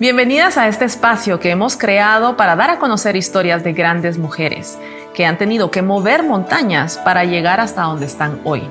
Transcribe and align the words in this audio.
Bienvenidas 0.00 0.56
a 0.56 0.68
este 0.68 0.84
espacio 0.84 1.40
que 1.40 1.50
hemos 1.50 1.76
creado 1.76 2.36
para 2.36 2.54
dar 2.54 2.70
a 2.70 2.78
conocer 2.78 3.16
historias 3.16 3.64
de 3.64 3.72
grandes 3.72 4.16
mujeres 4.16 4.78
que 5.12 5.26
han 5.26 5.38
tenido 5.38 5.72
que 5.72 5.82
mover 5.82 6.22
montañas 6.22 6.98
para 6.98 7.24
llegar 7.24 7.58
hasta 7.58 7.82
donde 7.82 8.06
están 8.06 8.40
hoy. 8.44 8.62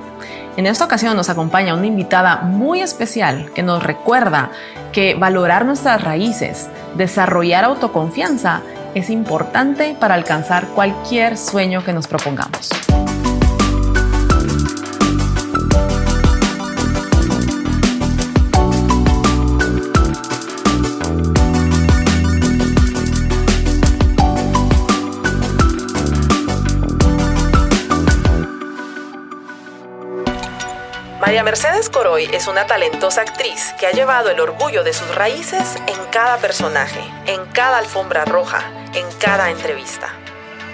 En 0.55 0.65
esta 0.65 0.85
ocasión 0.85 1.17
nos 1.17 1.29
acompaña 1.29 1.73
una 1.73 1.85
invitada 1.85 2.37
muy 2.37 2.79
especial 2.79 3.51
que 3.53 3.61
nos 3.61 3.83
recuerda 3.83 4.51
que 4.93 5.15
valorar 5.15 5.65
nuestras 5.65 6.01
raíces, 6.01 6.69
desarrollar 6.95 7.65
autoconfianza 7.65 8.61
es 8.95 9.09
importante 9.09 9.97
para 9.99 10.13
alcanzar 10.13 10.67
cualquier 10.67 11.37
sueño 11.37 11.83
que 11.83 11.91
nos 11.91 12.07
propongamos. 12.07 12.69
Mercedes 31.47 31.89
Coroy 31.89 32.25
es 32.33 32.49
una 32.49 32.67
talentosa 32.67 33.21
actriz 33.21 33.73
que 33.79 33.87
ha 33.87 33.91
llevado 33.91 34.29
el 34.29 34.41
orgullo 34.41 34.83
de 34.83 34.91
sus 34.91 35.15
raíces 35.15 35.77
en 35.87 36.05
cada 36.11 36.39
personaje, 36.39 36.99
en 37.25 37.45
cada 37.45 37.77
alfombra 37.77 38.25
roja, 38.25 38.69
en 38.93 39.09
cada 39.13 39.49
entrevista. 39.49 40.09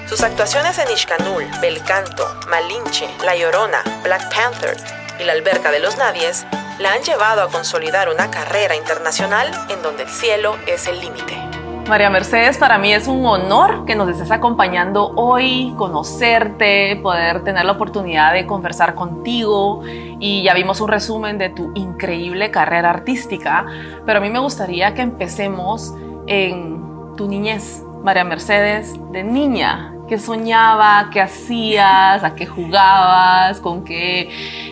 Sus 0.09 0.23
actuaciones 0.23 0.79
en 0.79 0.89
Ishkanul, 0.89 1.45
Belcanto, 1.61 2.27
Malinche, 2.47 3.07
La 3.23 3.35
Llorona, 3.35 3.83
Black 4.01 4.33
Panther 4.33 4.75
y 5.19 5.25
La 5.25 5.33
Alberca 5.33 5.69
de 5.69 5.79
los 5.79 5.97
Nadies 5.97 6.43
la 6.79 6.93
han 6.93 7.03
llevado 7.03 7.43
a 7.43 7.51
consolidar 7.51 8.09
una 8.09 8.31
carrera 8.31 8.75
internacional 8.75 9.51
en 9.69 9.79
donde 9.83 10.01
el 10.01 10.09
cielo 10.09 10.57
es 10.65 10.87
el 10.87 10.99
límite. 10.99 11.52
María 11.87 12.09
Mercedes, 12.09 12.57
para 12.57 12.77
mí 12.77 12.93
es 12.93 13.07
un 13.07 13.25
honor 13.25 13.83
que 13.85 13.93
nos 13.95 14.07
estés 14.07 14.31
acompañando 14.31 15.11
hoy, 15.15 15.73
conocerte, 15.77 16.95
poder 17.03 17.43
tener 17.43 17.65
la 17.65 17.73
oportunidad 17.73 18.33
de 18.33 18.45
conversar 18.45 18.95
contigo 18.95 19.81
y 19.85 20.43
ya 20.43 20.53
vimos 20.53 20.79
un 20.79 20.87
resumen 20.87 21.37
de 21.37 21.49
tu 21.49 21.71
increíble 21.75 22.51
carrera 22.51 22.89
artística, 22.89 23.65
pero 24.05 24.19
a 24.19 24.21
mí 24.21 24.29
me 24.29 24.39
gustaría 24.39 24.93
que 24.93 25.01
empecemos 25.01 25.93
en 26.25 27.15
tu 27.17 27.27
niñez, 27.27 27.83
María 28.01 28.23
Mercedes, 28.23 28.95
de 29.11 29.23
niña. 29.23 29.93
¿Qué 30.07 30.17
soñaba? 30.17 31.09
¿Qué 31.11 31.21
hacías? 31.21 32.23
¿A 32.23 32.33
qué 32.33 32.45
jugabas? 32.45 33.59
¿Con 33.59 33.83
qué, 33.83 34.29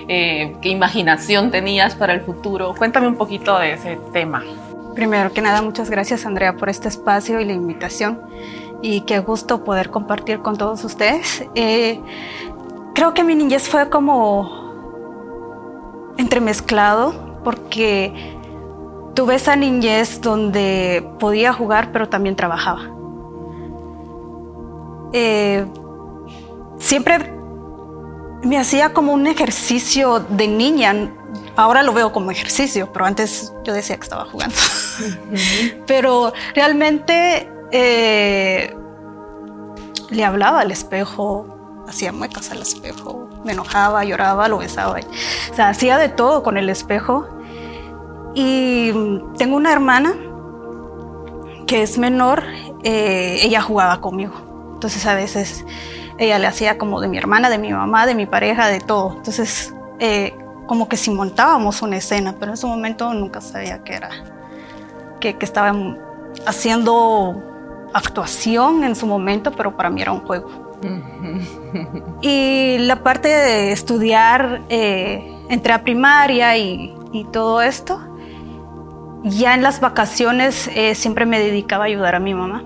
eh, 0.07 0.55
qué 0.61 0.69
imaginación 0.69 1.52
tenías 1.52 1.94
para 1.95 2.13
el 2.13 2.22
futuro? 2.22 2.73
Cuéntame 2.78 3.07
un 3.07 3.16
poquito 3.16 3.59
de 3.59 3.73
ese 3.73 4.00
tema. 4.13 4.44
Primero 4.95 5.31
que 5.31 5.42
nada, 5.42 5.61
muchas 5.61 5.89
gracias 5.89 6.25
Andrea 6.25 6.58
por 6.58 6.70
este 6.70 6.88
espacio 6.88 7.39
y 7.39 7.45
la 7.45 7.53
invitación 7.53 8.20
y 8.81 9.02
qué 9.02 9.20
gusto 9.20 9.64
poder 9.64 9.89
compartir 9.89 10.39
con 10.39 10.58
todos 10.58 10.84
ustedes. 10.84 11.45
Eh, 11.56 12.02
creo 12.94 13.14
que 13.14 13.23
mi 13.23 13.36
niñez 13.36 13.69
fue 13.69 13.89
como 13.89 14.72
entremezclado 16.17 17.39
porque 17.44 18.38
tuve 19.14 19.36
esa 19.36 19.56
niñez 19.56 20.22
donde 20.22 21.08
podía 21.19 21.53
jugar 21.53 21.92
pero 21.92 22.09
también 22.09 22.36
trabajaba. 22.36 22.89
Eh, 25.14 25.66
siempre 26.78 27.34
me 28.44 28.58
hacía 28.58 28.94
como 28.94 29.14
un 29.14 29.28
ejercicio 29.28 30.19
de 30.19 30.47
niña, 30.47 31.12
ahora 31.55 31.83
lo 31.83 31.94
veo 31.94 32.11
como 32.11 32.31
ejercicio, 32.31 32.91
pero 32.91 33.05
antes 33.05 33.53
yo 33.63 33.73
decía 33.73 33.95
que 33.97 34.03
estaba 34.03 34.25
jugando. 34.25 34.55
pero 35.88 36.33
realmente 36.55 37.49
eh, 37.71 38.75
le 40.09 40.25
hablaba 40.25 40.61
al 40.61 40.72
espejo, 40.72 41.83
hacía 41.88 42.11
muecas 42.11 42.52
al 42.52 42.61
espejo, 42.61 43.29
me 43.44 43.53
enojaba, 43.53 44.03
lloraba, 44.03 44.47
lo 44.47 44.57
besaba. 44.59 45.00
O 45.51 45.56
sea, 45.56 45.69
hacía 45.69 45.97
de 45.97 46.09
todo 46.09 46.44
con 46.44 46.57
el 46.57 46.69
espejo. 46.69 47.28
Y 48.33 48.91
tengo 49.38 49.57
una 49.57 49.73
hermana 49.73 50.16
que 51.68 51.81
es 51.81 51.97
menor, 51.97 52.44
eh, 52.83 53.39
ella 53.41 53.62
jugaba 53.62 54.00
conmigo. 54.00 54.33
Entonces 54.73 55.06
a 55.06 55.16
veces 55.16 55.66
ella 56.18 56.39
le 56.39 56.47
hacía 56.47 56.78
como 56.78 57.01
de 57.01 57.07
mi 57.07 57.18
hermana, 57.18 57.50
de 57.50 57.57
mi 57.57 57.72
mamá, 57.72 58.06
de 58.06 58.16
mi 58.16 58.25
pareja, 58.25 58.68
de 58.68 58.79
todo. 58.79 59.16
Entonces 59.18 59.73
eh, 60.00 60.33
como 60.71 60.87
que 60.87 60.95
si 60.95 61.11
montábamos 61.11 61.81
una 61.81 61.97
escena, 61.97 62.33
pero 62.39 62.51
en 62.51 62.53
ese 62.53 62.65
momento 62.65 63.13
nunca 63.13 63.41
sabía 63.41 63.83
que 63.83 63.93
era, 63.93 64.09
que, 65.19 65.35
que 65.35 65.43
estaba 65.43 65.75
haciendo 66.45 67.89
actuación 67.93 68.85
en 68.85 68.95
su 68.95 69.05
momento, 69.05 69.51
pero 69.51 69.75
para 69.75 69.89
mí 69.89 70.01
era 70.01 70.13
un 70.13 70.21
juego. 70.21 70.79
y 72.21 72.77
la 72.79 73.03
parte 73.03 73.27
de 73.27 73.73
estudiar, 73.73 74.61
eh, 74.69 75.37
entré 75.49 75.73
a 75.73 75.83
primaria 75.83 76.55
y, 76.55 76.95
y, 77.11 77.25
todo 77.25 77.61
esto. 77.61 77.99
Ya 79.23 79.55
en 79.55 79.63
las 79.63 79.81
vacaciones 79.81 80.69
eh, 80.73 80.95
siempre 80.95 81.25
me 81.25 81.38
dedicaba 81.38 81.83
a 81.83 81.88
ayudar 81.88 82.15
a 82.15 82.19
mi 82.21 82.33
mamá. 82.33 82.63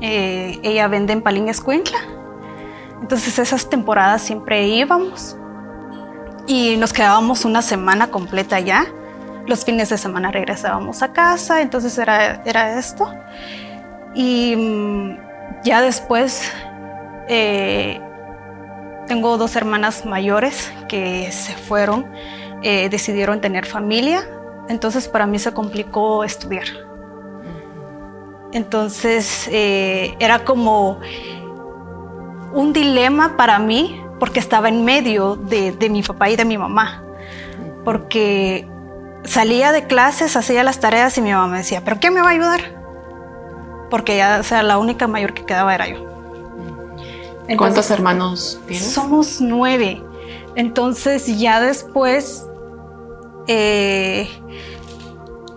Eh, 0.00 0.60
ella 0.62 0.88
vende 0.88 1.12
en 1.12 1.20
Palín 1.20 1.50
Escuintla. 1.50 1.98
Entonces 3.02 3.38
esas 3.38 3.68
temporadas 3.68 4.22
siempre 4.22 4.66
íbamos 4.66 5.36
y 6.46 6.76
nos 6.76 6.92
quedábamos 6.92 7.44
una 7.44 7.62
semana 7.62 8.10
completa 8.10 8.56
allá. 8.56 8.86
Los 9.46 9.64
fines 9.64 9.90
de 9.90 9.98
semana 9.98 10.30
regresábamos 10.30 11.02
a 11.02 11.12
casa, 11.12 11.60
entonces 11.60 11.96
era, 11.98 12.42
era 12.44 12.78
esto. 12.78 13.12
Y 14.14 14.54
mm, 14.56 15.18
ya 15.64 15.80
después 15.80 16.50
eh, 17.28 18.00
tengo 19.06 19.36
dos 19.36 19.56
hermanas 19.56 20.04
mayores 20.06 20.72
que 20.88 21.30
se 21.32 21.52
fueron, 21.54 22.06
eh, 22.62 22.88
decidieron 22.88 23.40
tener 23.40 23.66
familia, 23.66 24.26
entonces 24.68 25.08
para 25.08 25.26
mí 25.26 25.38
se 25.38 25.52
complicó 25.52 26.24
estudiar. 26.24 26.66
Entonces 28.52 29.48
eh, 29.50 30.14
era 30.20 30.44
como 30.44 31.00
un 32.52 32.72
dilema 32.72 33.36
para 33.36 33.58
mí 33.58 34.00
porque 34.24 34.40
estaba 34.40 34.70
en 34.70 34.86
medio 34.86 35.36
de, 35.36 35.76
mi 35.90 36.02
papá 36.02 36.30
y 36.30 36.36
de 36.36 36.46
mi 36.46 36.56
mamá. 36.56 37.04
Porque 37.84 38.66
salía 39.22 39.70
de 39.70 39.86
clases, 39.86 40.34
hacía 40.34 40.64
las 40.64 40.80
tareas 40.80 41.18
y 41.18 41.20
mi 41.20 41.30
mamá 41.30 41.46
me 41.46 41.58
decía, 41.58 41.82
¿pero 41.84 42.00
qué 42.00 42.10
me 42.10 42.22
va 42.22 42.28
a 42.28 42.30
ayudar? 42.30 42.60
Porque 43.90 44.16
ya, 44.16 44.38
o 44.40 44.42
sea, 44.42 44.62
la 44.62 44.78
única 44.78 45.06
mayor 45.08 45.34
que 45.34 45.44
quedaba 45.44 45.74
era 45.74 45.88
yo. 45.88 46.06
¿Cuántos 47.58 47.90
hermanos 47.90 48.58
tienes? 48.66 48.94
Somos 48.94 49.42
nueve. 49.42 50.02
Entonces 50.56 51.38
ya 51.38 51.60
después 51.60 52.46
eh, 53.46 54.26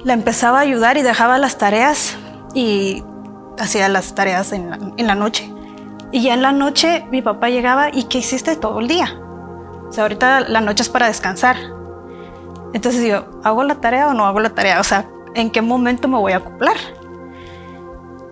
la 0.04 0.12
empezaba 0.12 0.58
a 0.58 0.62
ayudar 0.64 0.98
y 0.98 1.04
dejaba 1.04 1.38
las 1.38 1.58
tareas 1.58 2.18
y 2.54 3.02
hacía 3.58 3.88
las 3.88 4.14
tareas 4.14 4.52
en 4.52 5.08
la 5.08 5.16
noche. 5.16 5.50
Y 6.12 6.22
ya 6.22 6.34
en 6.34 6.42
la 6.42 6.52
noche 6.52 7.06
mi 7.12 7.22
papá 7.22 7.50
llegaba 7.50 7.90
y 7.92 8.04
¿qué 8.04 8.20
hiciste 8.20 8.56
todo 8.56 8.80
el 8.80 8.88
día? 8.88 9.20
O 9.88 9.92
sea, 9.92 10.04
ahorita 10.04 10.42
la 10.42 10.62
noche 10.62 10.84
es 10.84 10.90
para 10.90 11.08
descansar. 11.08 11.58
Entonces 12.74 13.06
yo, 13.08 13.26
¿hago 13.44 13.64
la 13.64 13.76
tarea 13.76 14.08
o 14.08 14.14
no 14.14 14.26
hago 14.26 14.40
la 14.40 14.50
tarea? 14.50 14.80
O 14.80 14.84
sea, 14.84 15.10
¿en 15.36 15.50
qué 15.50 15.62
momento 15.62 16.08
me 16.08 16.18
voy 16.18 16.34
a 16.34 16.38
acoplar? 16.38 16.78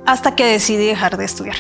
Hasta 0.06 0.36
que 0.36 0.46
decidí 0.46 0.86
dejar 0.86 1.18
de 1.18 1.26
estudiar. 1.26 1.56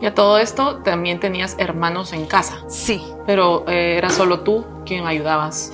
Y 0.00 0.06
a 0.06 0.14
todo 0.14 0.38
esto 0.38 0.78
también 0.78 1.20
tenías 1.20 1.56
hermanos 1.58 2.12
en 2.12 2.26
casa. 2.26 2.58
Sí. 2.68 3.02
Pero 3.26 3.64
eh, 3.68 3.96
era 3.96 4.10
solo 4.10 4.40
tú 4.40 4.64
quien 4.84 5.06
ayudabas 5.06 5.72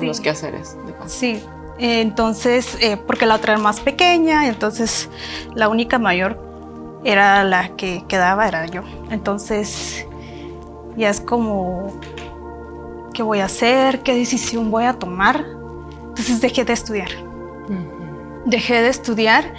en 0.00 0.08
los 0.08 0.20
quehaceres 0.20 0.76
de 0.86 0.92
casa. 0.94 1.08
Sí. 1.08 1.42
entonces, 1.78 2.76
eh, 2.80 2.96
porque 2.96 3.24
la 3.24 3.36
otra 3.36 3.54
era 3.54 3.62
más 3.62 3.80
pequeña, 3.80 4.46
entonces 4.48 5.08
la 5.54 5.68
única 5.68 5.98
mayor 5.98 6.51
era 7.04 7.44
la 7.44 7.70
que 7.76 8.04
quedaba, 8.08 8.46
era 8.46 8.66
yo. 8.66 8.82
Entonces 9.10 10.06
ya 10.96 11.10
es 11.10 11.20
como, 11.20 11.92
¿qué 13.12 13.22
voy 13.22 13.40
a 13.40 13.46
hacer? 13.46 14.02
¿Qué 14.02 14.14
decisión 14.14 14.70
voy 14.70 14.84
a 14.84 14.94
tomar? 14.94 15.44
Entonces 16.08 16.40
dejé 16.40 16.64
de 16.64 16.72
estudiar. 16.72 17.10
Dejé 18.44 18.82
de 18.82 18.88
estudiar 18.88 19.54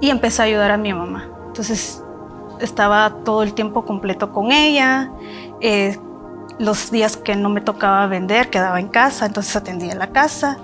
y 0.00 0.10
empecé 0.10 0.42
a 0.42 0.44
ayudar 0.46 0.70
a 0.70 0.76
mi 0.76 0.92
mamá. 0.92 1.28
Entonces 1.48 2.02
estaba 2.60 3.10
todo 3.24 3.42
el 3.42 3.52
tiempo 3.52 3.84
completo 3.84 4.32
con 4.32 4.52
ella. 4.52 5.10
Eh, 5.60 5.98
los 6.58 6.90
días 6.90 7.16
que 7.16 7.36
no 7.36 7.50
me 7.50 7.60
tocaba 7.60 8.06
vender, 8.06 8.48
quedaba 8.48 8.80
en 8.80 8.88
casa, 8.88 9.26
entonces 9.26 9.54
atendía 9.56 9.94
la 9.94 10.08
casa. 10.08 10.58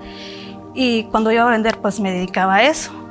Y 0.73 1.03
cuando 1.05 1.31
iba 1.31 1.47
a 1.47 1.51
vender, 1.51 1.79
pues 1.79 1.99
me 1.99 2.11
dedicaba 2.11 2.55
a 2.55 2.63
eso 2.63 3.02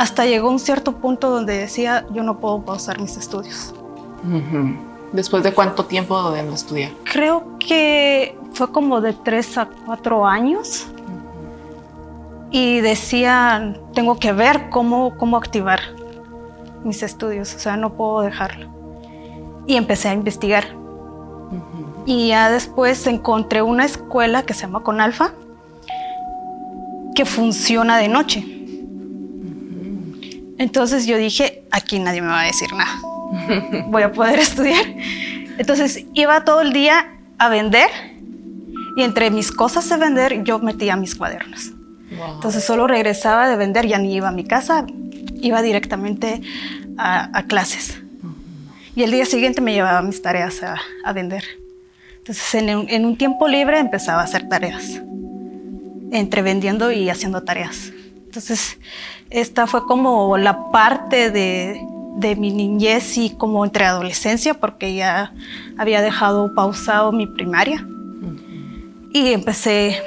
hasta 0.00 0.24
llegó 0.24 0.48
un 0.48 0.58
cierto 0.58 0.92
punto 0.92 1.28
donde 1.28 1.58
decía, 1.58 2.06
yo 2.10 2.22
no 2.22 2.40
puedo 2.40 2.62
pausar 2.62 2.98
mis 2.98 3.18
estudios. 3.18 3.74
¿Después 5.12 5.42
de 5.42 5.52
cuánto 5.52 5.84
tiempo 5.84 6.30
de 6.30 6.42
no 6.42 6.54
estudiar? 6.54 6.92
Creo 7.04 7.58
que 7.58 8.34
fue 8.54 8.72
como 8.72 9.02
de 9.02 9.12
tres 9.12 9.58
a 9.58 9.68
cuatro 9.84 10.26
años. 10.26 10.86
y 12.50 12.80
decía, 12.80 13.74
tengo 13.92 14.18
que 14.18 14.32
ver 14.32 14.70
cómo, 14.70 15.18
cómo 15.18 15.36
activar 15.36 15.80
mis 16.82 17.02
estudios, 17.02 17.54
o 17.54 17.58
sea, 17.58 17.76
no 17.76 17.92
puedo 17.92 18.22
dejarlo. 18.22 18.68
Y 19.66 19.76
empecé 19.76 20.08
a 20.08 20.14
investigar. 20.14 20.64
Y 22.06 22.28
ya 22.28 22.50
después 22.50 23.06
encontré 23.06 23.60
una 23.60 23.84
escuela 23.84 24.44
que 24.44 24.54
se 24.54 24.62
llama 24.62 24.82
Conalfa, 24.82 25.32
que 27.14 27.26
funciona 27.26 27.98
de 27.98 28.08
noche. 28.08 28.59
Entonces 30.60 31.06
yo 31.06 31.16
dije, 31.16 31.62
aquí 31.70 31.98
nadie 31.98 32.20
me 32.20 32.28
va 32.28 32.42
a 32.42 32.44
decir 32.44 32.68
nada. 32.74 33.00
Voy 33.86 34.02
a 34.02 34.12
poder 34.12 34.38
estudiar. 34.38 34.84
Entonces 35.56 36.04
iba 36.12 36.44
todo 36.44 36.60
el 36.60 36.74
día 36.74 37.16
a 37.38 37.48
vender 37.48 37.88
y 38.94 39.02
entre 39.02 39.30
mis 39.30 39.52
cosas 39.52 39.88
de 39.88 39.96
vender 39.96 40.44
yo 40.44 40.58
metía 40.58 40.96
mis 40.96 41.14
cuadernos. 41.14 41.70
Entonces 42.34 42.62
solo 42.62 42.86
regresaba 42.86 43.48
de 43.48 43.56
vender, 43.56 43.86
ya 43.86 43.96
ni 43.98 44.14
iba 44.14 44.28
a 44.28 44.32
mi 44.32 44.44
casa, 44.44 44.84
iba 45.40 45.62
directamente 45.62 46.42
a, 46.98 47.42
clases. 47.48 47.98
Y 48.94 49.02
el 49.02 49.12
día 49.12 49.24
siguiente 49.24 49.62
me 49.62 49.72
llevaba 49.72 50.02
mis 50.02 50.20
tareas 50.20 50.60
a, 50.62 51.12
vender. 51.14 51.42
Entonces 52.18 52.54
en 52.54 53.06
un, 53.06 53.16
tiempo 53.16 53.48
libre 53.48 53.78
empezaba 53.78 54.20
a 54.20 54.24
hacer 54.24 54.46
tareas, 54.46 55.00
entre 56.12 56.42
vendiendo 56.42 56.92
y 56.92 57.08
haciendo 57.08 57.44
tareas. 57.44 57.92
Entonces 58.30 58.78
esta 59.28 59.66
fue 59.66 59.84
como 59.86 60.38
la 60.38 60.70
parte 60.70 61.32
de, 61.32 61.84
de 62.14 62.36
mi 62.36 62.52
niñez 62.52 63.18
y 63.18 63.30
como 63.30 63.64
entre 63.64 63.84
adolescencia, 63.84 64.54
porque 64.54 64.94
ya 64.94 65.32
había 65.76 66.00
dejado 66.00 66.54
pausado 66.54 67.10
mi 67.10 67.26
primaria. 67.26 67.84
Y 69.12 69.32
empecé, 69.32 70.00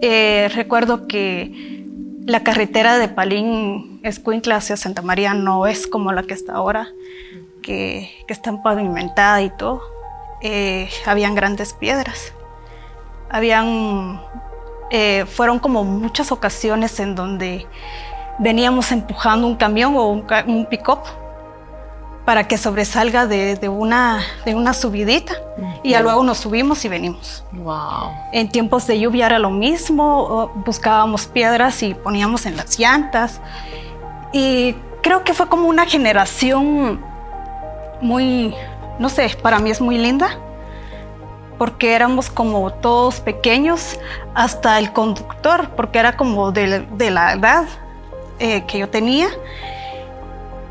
eh, 0.00 0.50
recuerdo 0.56 1.06
que 1.06 1.84
la 2.26 2.42
carretera 2.42 2.98
de 2.98 3.06
Palín 3.06 4.00
Escuintla 4.02 4.56
hacia 4.56 4.76
Santa 4.76 5.00
María 5.00 5.34
no 5.34 5.68
es 5.68 5.86
como 5.86 6.10
la 6.10 6.24
que 6.24 6.34
está 6.34 6.54
ahora, 6.54 6.88
que, 7.62 8.10
que 8.26 8.32
está 8.32 8.60
pavimentada 8.60 9.40
y 9.40 9.50
todo. 9.56 9.82
Eh, 10.42 10.88
habían 11.06 11.36
grandes 11.36 11.74
piedras. 11.74 12.32
Habían, 13.30 14.20
eh, 14.90 15.24
fueron 15.26 15.58
como 15.58 15.84
muchas 15.84 16.32
ocasiones 16.32 17.00
en 17.00 17.14
donde 17.14 17.66
veníamos 18.38 18.92
empujando 18.92 19.46
un 19.46 19.56
camión 19.56 19.96
o 19.96 20.08
un, 20.08 20.26
un 20.46 20.66
pick-up 20.66 21.00
para 22.24 22.48
que 22.48 22.56
sobresalga 22.56 23.26
de, 23.26 23.68
una, 23.68 24.20
de 24.46 24.54
una 24.54 24.72
subidita 24.72 25.34
y 25.82 25.90
ya 25.90 26.00
luego 26.00 26.24
nos 26.24 26.38
subimos 26.38 26.84
y 26.84 26.88
venimos. 26.88 27.44
Wow. 27.52 28.12
En 28.32 28.48
tiempos 28.48 28.86
de 28.86 28.98
lluvia 28.98 29.26
era 29.26 29.38
lo 29.38 29.50
mismo, 29.50 30.50
buscábamos 30.64 31.26
piedras 31.26 31.82
y 31.82 31.92
poníamos 31.92 32.46
en 32.46 32.56
las 32.56 32.78
llantas. 32.78 33.40
Y 34.32 34.74
creo 35.02 35.22
que 35.22 35.34
fue 35.34 35.48
como 35.48 35.68
una 35.68 35.84
generación 35.84 37.04
muy, 38.00 38.54
no 38.98 39.10
sé, 39.10 39.36
para 39.42 39.58
mí 39.58 39.70
es 39.70 39.82
muy 39.82 39.98
linda, 39.98 40.38
porque 41.58 41.94
éramos 41.94 42.30
como 42.30 42.72
todos 42.72 43.20
pequeños, 43.20 43.98
hasta 44.34 44.78
el 44.78 44.92
conductor, 44.92 45.70
porque 45.76 45.98
era 45.98 46.16
como 46.16 46.52
de, 46.52 46.86
la 47.10 47.32
edad 47.32 47.64
eh, 48.38 48.64
que 48.66 48.78
yo 48.78 48.88
tenía 48.88 49.28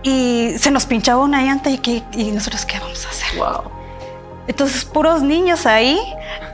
y 0.03 0.53
se 0.57 0.69
nos 0.69 0.85
pinchaba 0.85 1.23
una 1.23 1.41
llanta 1.41 1.69
y, 1.69 1.77
que, 1.77 2.03
y 2.11 2.31
nosotros, 2.31 2.65
¿qué 2.65 2.77
vamos 2.79 3.05
a 3.05 3.09
hacer? 3.09 3.37
Wow. 3.37 3.71
Entonces, 4.45 4.83
puros 4.83 5.21
niños 5.21 5.65
ahí 5.65 5.97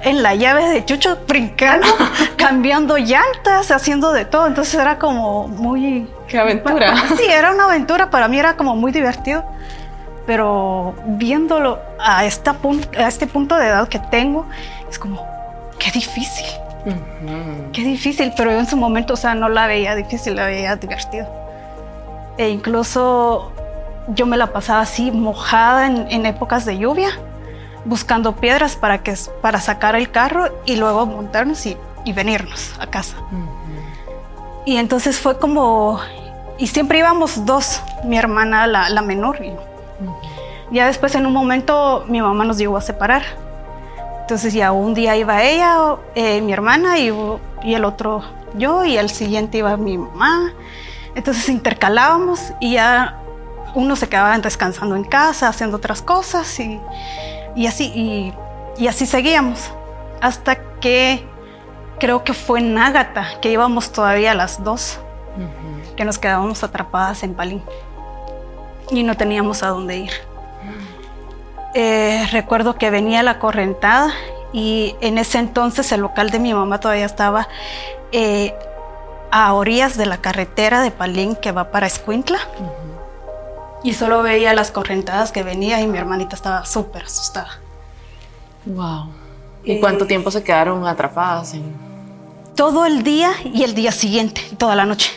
en 0.04 0.22
la 0.22 0.36
llave 0.36 0.70
de 0.70 0.86
Chucho, 0.86 1.18
brincando, 1.28 1.88
cambiando 2.38 2.98
llantas, 2.98 3.72
haciendo 3.72 4.14
de 4.14 4.26
todo. 4.26 4.46
Entonces 4.46 4.76
era 4.76 5.00
como 5.00 5.48
muy... 5.48 6.08
¡Qué 6.28 6.38
aventura! 6.38 6.96
Sí, 7.18 7.26
era 7.26 7.52
una 7.52 7.66
aventura. 7.66 8.12
Para 8.12 8.28
mí 8.28 8.38
era 8.38 8.56
como 8.56 8.76
muy 8.76 8.92
divertido. 8.92 9.44
Pero 10.26 10.96
viéndolo 11.06 11.80
a, 12.00 12.26
esta 12.26 12.56
a 12.98 13.08
este 13.08 13.28
punto 13.28 13.56
de 13.56 13.68
edad 13.68 13.88
que 13.88 14.00
tengo, 14.00 14.46
es 14.90 15.00
como, 15.00 15.26
qué 15.80 15.92
difícil. 15.92 16.46
Qué 17.74 17.84
difícil. 17.84 18.34
Pero 18.36 18.52
yo 18.52 18.60
en 18.60 18.68
su 18.68 18.78
momento, 18.78 19.14
o 19.14 19.18
sea, 19.18 19.36
no 19.36 19.50
la 19.50 19.68
veía 19.68 19.96
difícil, 19.96 20.36
la 20.36 20.46
veía 20.46 20.76
divertido. 20.76 21.28
E 22.38 22.50
incluso 22.50 23.52
yo 24.08 24.26
me 24.26 24.38
la 24.38 24.48
pasaba 24.48 24.82
así 24.82 25.12
mojada 25.12 25.88
en, 25.88 26.26
épocas 26.26 26.66
de 26.66 26.78
lluvia, 26.78 27.10
buscando 27.86 28.36
piedras 28.36 28.76
para, 28.76 29.04
que, 29.04 29.14
para 29.42 29.60
sacar 29.62 29.96
el 29.96 30.10
carro 30.12 30.48
y 30.66 30.76
luego 30.76 31.06
montarnos 31.06 31.66
y, 31.66 31.78
venirnos 32.16 32.74
a 32.80 32.88
casa. 32.88 33.18
Y 34.66 34.78
entonces 34.78 35.20
fue 35.20 35.38
como, 35.38 36.00
y 36.58 36.66
siempre 36.66 36.98
íbamos 36.98 37.46
dos, 37.46 37.84
mi 38.04 38.18
hermana 38.18 38.66
la, 38.66 39.02
menor 39.04 39.46
y 39.46 39.54
Ya 40.72 40.86
después 40.88 41.16
en 41.16 41.26
un 41.26 41.34
momento 41.34 42.06
mi 42.08 42.22
mamá 42.22 42.46
nos 42.46 42.58
llegó 42.58 42.78
a 42.78 42.82
separar. 42.82 43.24
Entonces 44.22 44.54
ya 44.54 44.72
un 44.72 44.94
día 44.94 45.16
iba 45.18 45.44
ella, 45.44 45.96
eh, 46.16 46.42
mi 46.42 46.54
hermana 46.54 47.00
y, 47.00 47.12
y 47.64 47.74
el 47.74 47.84
otro 47.86 48.24
yo 48.56 48.86
y 48.86 48.98
el 48.98 49.10
siguiente 49.10 49.60
iba 49.60 49.76
mi 49.78 49.98
mamá 49.98 50.54
entonces 51.16 51.50
intercalábamos 51.50 52.54
y 52.60 52.74
ya 52.74 53.18
uno 53.76 53.96
se 53.96 54.08
quedaba 54.08 54.38
descansando 54.40 54.96
en 54.96 55.04
casa, 55.04 55.48
haciendo 55.48 55.78
otras 55.78 56.02
cosas 56.02 56.60
y, 56.60 56.80
así, 57.68 58.34
y, 58.78 58.88
así 58.88 59.06
seguíamos. 59.06 59.72
Hasta 60.22 60.56
que 60.80 61.26
creo 62.00 62.24
que 62.24 62.34
fue 62.34 62.60
en 62.60 62.78
Ágata, 62.78 63.28
que 63.42 63.52
íbamos 63.52 63.92
todavía 63.92 64.32
a 64.32 64.36
las 64.36 64.64
dos, 64.64 65.00
que 65.96 66.06
nos 66.06 66.18
quedábamos 66.18 66.64
atrapadas 66.64 67.24
en 67.24 67.34
Palín 67.34 67.64
y 68.92 69.04
no 69.04 69.16
teníamos 69.16 69.64
a 69.64 69.70
dónde 69.70 69.98
ir. 69.98 70.12
Eh, 71.76 72.28
recuerdo 72.32 72.76
que 72.76 72.90
venía 72.90 73.22
la 73.22 73.40
correntada 73.40 74.12
y 74.52 74.96
en 75.02 75.18
ese 75.18 75.38
entonces 75.38 75.92
el 75.92 76.02
local 76.02 76.32
de 76.32 76.40
mi 76.40 76.54
mamá 76.54 76.80
todavía 76.80 77.06
estaba 77.06 77.48
eh, 78.12 78.56
a 79.32 79.54
orillas 79.54 79.96
de 79.96 80.08
la 80.08 80.18
carretera 80.18 80.82
de 80.82 80.92
Palín 80.92 81.36
que 81.36 81.52
va 81.52 81.72
para 81.72 81.88
Escuintla. 81.88 82.40
Y 83.84 83.94
solo 83.94 84.22
veía 84.24 84.54
las 84.54 84.72
correntadas 84.72 85.32
que 85.32 85.44
venía 85.44 85.80
y 85.82 85.88
mi 85.88 85.98
hermanita 85.98 86.36
estaba 86.36 86.66
súper 86.66 87.04
asustada. 87.04 87.60
Wow. 88.66 89.08
¿Y 89.64 89.80
cuánto 89.80 90.06
tiempo 90.06 90.32
se 90.32 90.44
quedaron 90.44 90.86
atrapadas? 90.86 91.54
En... 91.54 91.74
Todo 92.56 92.86
el 92.86 93.04
día 93.04 93.32
y 93.46 93.64
el 93.64 93.74
día 93.74 93.92
siguiente, 93.92 94.42
toda 94.58 94.76
la 94.76 94.86
noche. 94.86 95.12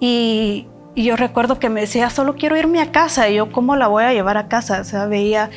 y, 0.00 0.66
y, 0.94 1.04
yo 1.04 1.16
recuerdo 1.16 1.58
que 1.58 1.68
me 1.68 1.82
decía, 1.82 2.10
solo 2.10 2.34
quiero 2.36 2.56
irme 2.56 2.80
a 2.80 2.92
casa. 2.92 3.28
Y 3.28 3.36
yo, 3.36 3.50
¿cómo 3.52 3.76
la 3.76 3.88
voy 3.88 4.04
a 4.04 4.12
llevar 4.12 4.36
a 4.36 4.48
casa? 4.48 4.80
O 4.80 4.84
sea, 4.84 5.06
veía 5.06 5.50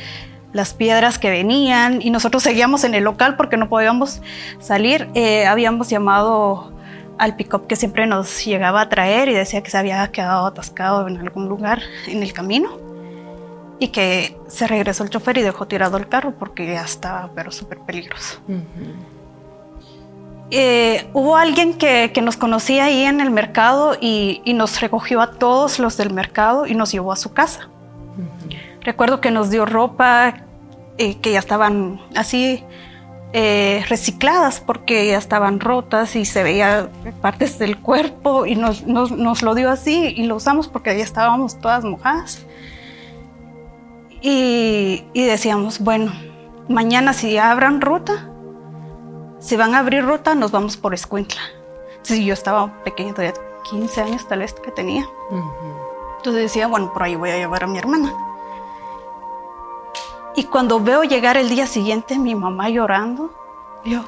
las 0.54 0.74
piedras 0.74 1.20
que 1.20 1.30
venían 1.30 2.02
y 2.02 2.10
nosotros 2.10 2.44
seguíamos 2.44 2.84
en 2.84 2.96
el 2.96 3.04
local 3.04 3.36
porque 3.36 3.58
no 3.58 3.70
podíamos 3.70 4.22
salir. 4.60 5.10
Eh, 5.14 5.46
habíamos 5.46 5.90
llamado 5.90 6.72
al 7.18 7.36
pick-up 7.36 7.68
que 7.68 7.76
siempre 7.76 8.08
nos 8.08 8.46
llegaba 8.46 8.82
a 8.82 8.90
traer 8.90 9.30
y 9.30 9.34
decía 9.34 9.62
que 9.64 9.72
se 9.72 9.78
había 9.78 10.06
quedado 10.12 10.46
atascado 10.46 11.08
en 11.08 11.18
algún 11.18 11.48
lugar 11.48 11.82
en 12.08 12.24
el 12.24 12.34
camino 12.34 12.78
y 13.80 13.90
que 13.90 14.38
se 14.48 14.68
regresó 14.68 15.04
el 15.04 15.10
chofer 15.10 15.38
y 15.38 15.42
dejó 15.42 15.68
tirado 15.68 15.98
el 15.98 16.08
carro 16.08 16.34
porque 16.38 16.66
ya 16.66 16.84
estaba 16.84 17.30
pero 17.36 17.52
súper 17.52 17.80
peligroso. 17.80 18.40
Eh, 20.52 21.10
hubo 21.14 21.38
alguien 21.38 21.74
que, 21.74 22.12
nos 22.22 22.38
conocía 22.38 22.86
ahí 22.86 23.04
en 23.04 23.20
el 23.20 23.32
mercado 23.32 23.98
y, 24.00 24.42
nos 24.54 24.80
recogió 24.80 25.22
a 25.22 25.32
todos 25.32 25.80
los 25.80 25.98
del 25.98 26.14
mercado 26.14 26.66
y 26.68 26.76
nos 26.76 26.92
llevó 26.92 27.12
a 27.12 27.16
su 27.16 27.34
casa. 27.34 27.70
Recuerdo 28.82 29.20
que 29.20 29.32
nos 29.32 29.50
dio 29.50 29.66
ropa 29.66 30.46
eh, 30.98 31.16
que 31.16 31.32
ya 31.32 31.40
estaban 31.40 32.00
así 32.16 32.64
eh, 33.34 33.84
recicladas 33.90 34.62
porque 34.62 35.08
ya 35.08 35.18
estaban 35.18 35.60
rotas 35.60 36.16
y 36.16 36.24
se 36.24 36.42
veía 36.42 36.88
partes 37.22 37.60
del 37.60 37.78
cuerpo 37.78 38.46
y 38.46 38.56
nos, 38.56 38.84
lo 38.86 39.56
dio 39.56 39.70
así 39.70 40.14
y 40.16 40.26
lo 40.26 40.38
usamos 40.38 40.70
porque 40.70 40.98
ya 40.98 41.04
estábamos 41.04 41.60
todas 41.60 41.84
mojadas. 41.84 42.46
Y, 44.22 45.04
decíamos, 45.14 45.80
bueno, 45.80 46.14
mañana 46.70 47.12
si 47.12 47.38
abran 47.38 47.82
ruta, 47.82 48.30
si 49.46 49.56
van 49.56 49.76
a 49.76 49.80
abrir 49.80 50.04
ruta, 50.04 50.34
nos 50.34 50.52
vamos 50.52 50.76
por 50.76 50.96
Escuintla. 50.96 51.42
Si 52.02 52.26
yo 52.26 52.34
estaba 52.34 52.84
pequeña, 52.84 53.14
todavía 53.14 53.34
15 53.70 54.02
años 54.02 54.28
tal 54.28 54.40
vez 54.40 54.54
que 54.54 54.72
tenía. 54.72 55.08
Entonces 56.18 56.42
decía, 56.42 56.66
bueno, 56.66 56.92
por 56.92 57.04
ahí 57.04 57.16
voy 57.16 57.30
a 57.30 57.38
llevar 57.38 57.64
a 57.64 57.68
mi 57.68 57.78
hermana. 57.78 58.12
Y 60.36 60.46
cuando 60.46 60.80
veo 60.80 61.04
llegar 61.04 61.38
el 61.38 61.48
día 61.50 61.68
siguiente 61.68 62.18
mi 62.18 62.34
mamá 62.34 62.70
llorando, 62.70 63.32
yo, 63.84 64.02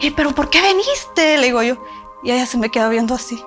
¿y 0.00 0.10
pero 0.12 0.32
por 0.32 0.48
qué 0.48 0.62
viniste? 0.62 1.36
Le 1.36 1.46
digo 1.46 1.62
yo. 1.62 1.76
Y 2.22 2.32
ella 2.32 2.46
se 2.46 2.56
me 2.56 2.70
queda 2.70 2.88
viendo 2.88 3.14
así. 3.14 3.44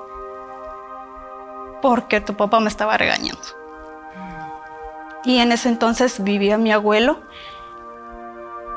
Porque 1.81 2.21
tu 2.21 2.35
papá 2.35 2.59
me 2.59 2.69
estaba 2.69 2.97
regañando. 2.97 3.41
Y 5.23 5.39
en 5.39 5.51
ese 5.51 5.69
entonces 5.69 6.23
vivía 6.23 6.59
mi 6.59 6.71
abuelo 6.71 7.19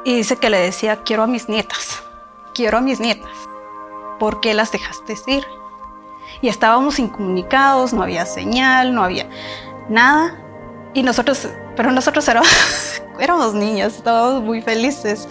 y 0.04 0.16
dice 0.16 0.36
que 0.36 0.48
le 0.48 0.58
decía, 0.58 1.02
quiero 1.04 1.24
a 1.24 1.26
mis 1.26 1.48
nietas, 1.50 2.02
quiero 2.54 2.78
a 2.78 2.80
mis 2.80 3.00
nietas. 3.00 3.30
¿por 4.18 4.40
qué 4.40 4.54
las 4.54 4.72
dejaste 4.72 5.14
ir? 5.26 5.44
Y 6.40 6.48
estábamos 6.48 6.98
incomunicados, 6.98 7.92
no 7.92 8.02
había 8.02 8.26
señal, 8.26 8.94
no 8.94 9.02
había 9.02 9.28
nada. 9.88 10.40
Y 10.94 11.02
nosotros, 11.02 11.48
pero 11.76 11.90
nosotros 11.90 12.26
éramos, 12.28 12.48
éramos 13.20 13.54
niños, 13.54 13.96
estábamos 13.96 14.42
muy 14.42 14.62
felices 14.62 15.28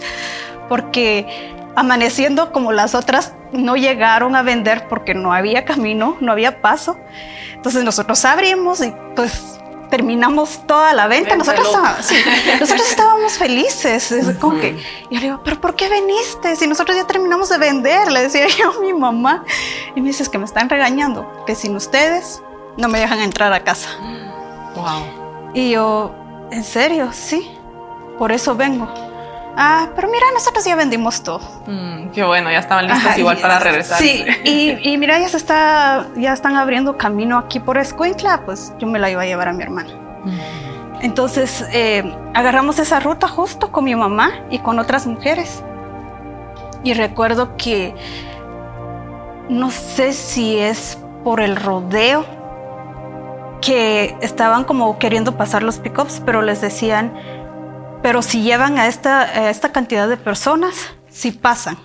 porque 0.68 1.52
amaneciendo 1.76 2.52
como 2.52 2.72
las 2.72 2.94
otras 2.94 3.34
no 3.52 3.76
llegaron 3.76 4.36
a 4.36 4.42
vender 4.42 4.86
porque 4.88 5.14
no 5.14 5.32
había 5.32 5.64
camino, 5.64 6.16
no 6.20 6.32
había 6.32 6.60
paso. 6.60 6.96
Entonces 7.52 7.84
nosotros 7.84 8.24
abrimos 8.24 8.80
y 8.80 8.94
pues 9.16 9.53
terminamos 9.94 10.66
toda 10.66 10.92
la 10.92 11.06
venta. 11.06 11.36
Nosotros, 11.36 11.68
estábamos, 11.68 12.12
nosotros 12.60 12.90
estábamos 12.90 13.32
felices. 13.34 14.10
Es 14.10 14.36
como 14.38 14.58
que, 14.60 14.76
yo 15.08 15.20
le 15.20 15.26
digo, 15.26 15.40
¿pero 15.44 15.60
por 15.60 15.76
qué 15.76 15.88
veniste? 15.88 16.56
Si 16.56 16.66
nosotros 16.66 16.96
ya 16.96 17.06
terminamos 17.06 17.48
de 17.48 17.58
vender, 17.58 18.10
le 18.10 18.22
decía 18.22 18.48
yo 18.58 18.70
a 18.70 18.80
mi 18.80 18.92
mamá. 18.92 19.44
Y 19.94 20.00
me 20.00 20.08
dice, 20.08 20.24
es 20.24 20.28
que 20.28 20.36
me 20.36 20.46
están 20.46 20.68
regañando, 20.68 21.44
que 21.46 21.54
sin 21.54 21.76
ustedes 21.76 22.42
no 22.76 22.88
me 22.88 22.98
dejan 22.98 23.20
entrar 23.20 23.52
a 23.52 23.62
casa. 23.62 23.88
Wow. 24.74 25.52
Y 25.54 25.70
yo, 25.70 26.12
¿en 26.50 26.64
serio? 26.64 27.10
Sí, 27.12 27.56
por 28.18 28.32
eso 28.32 28.56
vengo. 28.56 28.92
Ah, 29.56 29.88
pero 29.94 30.08
mira, 30.08 30.26
nosotros 30.32 30.64
ya 30.64 30.74
vendimos 30.74 31.22
todo. 31.22 31.40
Mm, 31.66 32.10
qué 32.10 32.24
bueno, 32.24 32.50
ya 32.50 32.58
estaban 32.58 32.88
listos 32.88 33.16
igual 33.18 33.38
para 33.38 33.58
regresar. 33.60 33.98
Sí, 33.98 34.24
y, 34.44 34.98
mira, 34.98 35.18
ya 35.18 35.28
se 35.28 35.36
está, 35.36 36.06
ya 36.16 36.32
están 36.32 36.56
abriendo 36.56 36.96
camino 36.96 37.38
aquí 37.38 37.60
por 37.60 37.78
Escuintla, 37.78 38.42
pues 38.44 38.72
yo 38.78 38.86
me 38.86 38.98
la 38.98 39.10
iba 39.10 39.22
a 39.22 39.26
llevar 39.26 39.48
a 39.48 39.52
mi 39.52 39.62
hermana. 39.62 39.90
Mm. 40.24 41.02
Entonces 41.02 41.64
eh, 41.72 42.02
agarramos 42.32 42.78
esa 42.78 42.98
ruta 42.98 43.28
justo 43.28 43.70
con 43.70 43.84
mi 43.84 43.94
mamá 43.94 44.32
y 44.50 44.58
con 44.58 44.78
otras 44.78 45.06
mujeres. 45.06 45.62
Y 46.82 46.94
recuerdo 46.94 47.56
que 47.56 47.94
no 49.48 49.70
sé 49.70 50.12
si 50.12 50.58
es 50.58 50.98
por 51.22 51.40
el 51.40 51.56
rodeo 51.56 52.24
que 53.60 54.16
estaban 54.20 54.64
como 54.64 54.98
queriendo 54.98 55.36
pasar 55.36 55.62
los 55.62 55.78
pickups, 55.78 56.22
pero 56.24 56.42
les 56.42 56.60
decían 56.60 57.12
pero 58.04 58.20
si 58.20 58.42
llevan 58.42 58.76
a 58.76 58.86
esta, 58.86 59.48
esta 59.48 59.72
cantidad 59.72 60.06
de 60.06 60.18
personas, 60.18 60.74
sí 61.08 61.32
pasan. 61.32 61.78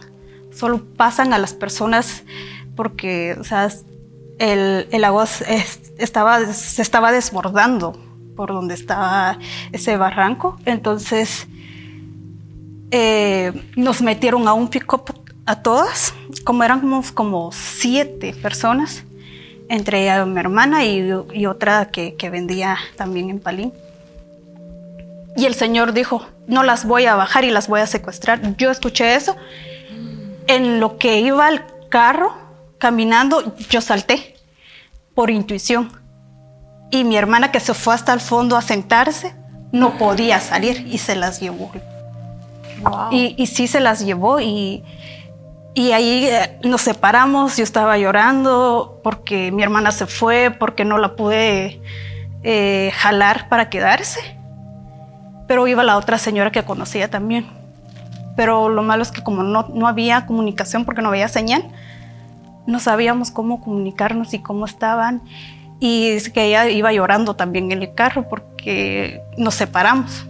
Solo 0.54 0.84
pasan 0.84 1.32
a 1.32 1.38
las 1.38 1.54
personas 1.54 2.24
porque 2.76 3.38
o 3.40 3.46
sea, 3.46 3.70
el, 4.38 4.90
el 4.92 5.04
agua 5.06 5.30
estaba, 5.98 6.46
se 6.46 6.82
estaba 6.82 7.14
desbordando 7.14 7.98
por 8.36 8.50
donde 8.50 8.74
estaba 8.74 9.40
ese 9.72 9.96
barranco. 9.96 10.60
Entonces 10.66 11.48
eh, 12.92 13.54
nos 13.78 14.02
metieron 14.02 14.46
a 14.50 14.54
un 14.54 14.68
pick-up 14.68 15.14
a 15.46 15.62
todas, 15.62 16.14
como 16.44 16.66
éramos 16.66 17.14
como 17.14 17.54
siete 17.54 18.34
personas, 18.34 19.06
entre 19.70 20.02
ella, 20.02 20.26
mi 20.26 20.38
hermana 20.38 20.84
y, 20.84 21.46
otra 21.46 21.92
que 21.92 22.30
vendía 22.30 22.78
también 22.98 23.30
en 23.30 23.40
Palín. 23.40 23.72
Y 25.40 25.46
el 25.46 25.56
Señor 25.56 25.94
dijo, 25.94 26.28
no 26.48 26.64
las 26.64 26.84
voy 26.84 27.06
a 27.06 27.16
bajar 27.16 27.46
y 27.46 27.50
las 27.50 27.70
voy 27.70 27.80
a 27.80 27.88
secuestrar. 27.88 28.58
Yo 28.58 28.72
escuché 28.72 29.16
eso. 29.16 29.38
En 30.48 30.82
lo 30.82 30.98
que 30.98 31.22
iba 31.22 31.48
al 31.48 31.64
carro, 31.88 32.34
caminando, 32.78 33.56
yo 33.70 33.80
salté 33.80 34.36
por 35.16 35.30
intuición. 35.30 35.98
Y 36.92 37.06
mi 37.06 37.16
hermana 37.16 37.54
que 37.54 37.62
se 37.62 37.74
fue 37.74 37.96
hasta 37.96 38.12
el 38.12 38.20
fondo 38.20 38.58
a 38.58 38.62
sentarse, 38.62 39.34
no 39.72 39.98
podía 39.98 40.42
salir 40.42 40.86
y 40.92 40.98
se 40.98 41.16
las 41.16 41.40
llevó. 41.40 41.72
Y, 43.10 43.36
y, 43.38 43.48
sí 43.48 43.68
se 43.68 43.80
las 43.80 44.04
llevó 44.04 44.42
y, 44.42 44.84
y 45.74 45.94
ahí 45.94 46.26
eh, 46.26 46.60
nos 46.64 46.82
separamos, 46.82 47.56
yo 47.56 47.64
estaba 47.64 47.98
llorando 47.98 49.00
porque 49.06 49.54
mi 49.54 49.64
hermana 49.64 49.94
se 49.94 50.06
fue, 50.06 50.52
porque 50.52 50.84
no 50.84 50.98
la 50.98 51.16
pude 51.16 51.82
eh, 52.44 52.92
jalar 52.94 53.48
para 53.48 53.70
quedarse 53.70 54.39
pero 55.50 55.68
iba 55.68 55.84
la 55.84 55.98
otra 55.98 56.20
señora 56.20 56.52
que 56.52 56.62
conocía 56.62 57.10
también. 57.10 57.48
Pero 58.36 58.70
lo 58.70 58.84
malo 58.84 59.02
es 59.02 59.10
que 59.10 59.24
como 59.24 59.42
no, 59.42 59.68
no 59.74 59.88
había 59.88 60.28
comunicación 60.28 60.86
porque 60.86 61.02
no 61.02 61.10
había 61.10 61.28
señal, 61.28 61.64
no 62.68 62.80
sabíamos 62.80 63.32
cómo 63.32 63.60
comunicarnos 63.60 64.36
y 64.36 64.40
cómo 64.44 64.66
estaban. 64.66 65.24
Y 65.80 66.10
es 66.10 66.30
que 66.30 66.44
ella 66.46 66.70
iba 66.70 66.94
llorando 66.94 67.36
también 67.36 67.72
en 67.72 67.82
el 67.82 67.96
carro 67.96 68.30
porque 68.30 69.22
nos 69.40 69.56
separamos. 69.56 70.28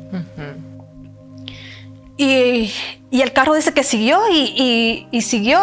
Y, 2.19 2.71
el 3.11 3.33
carro 3.33 3.55
dice 3.55 3.73
que 3.73 3.83
siguió 3.83 4.19
y, 4.29 5.07
siguió 5.21 5.59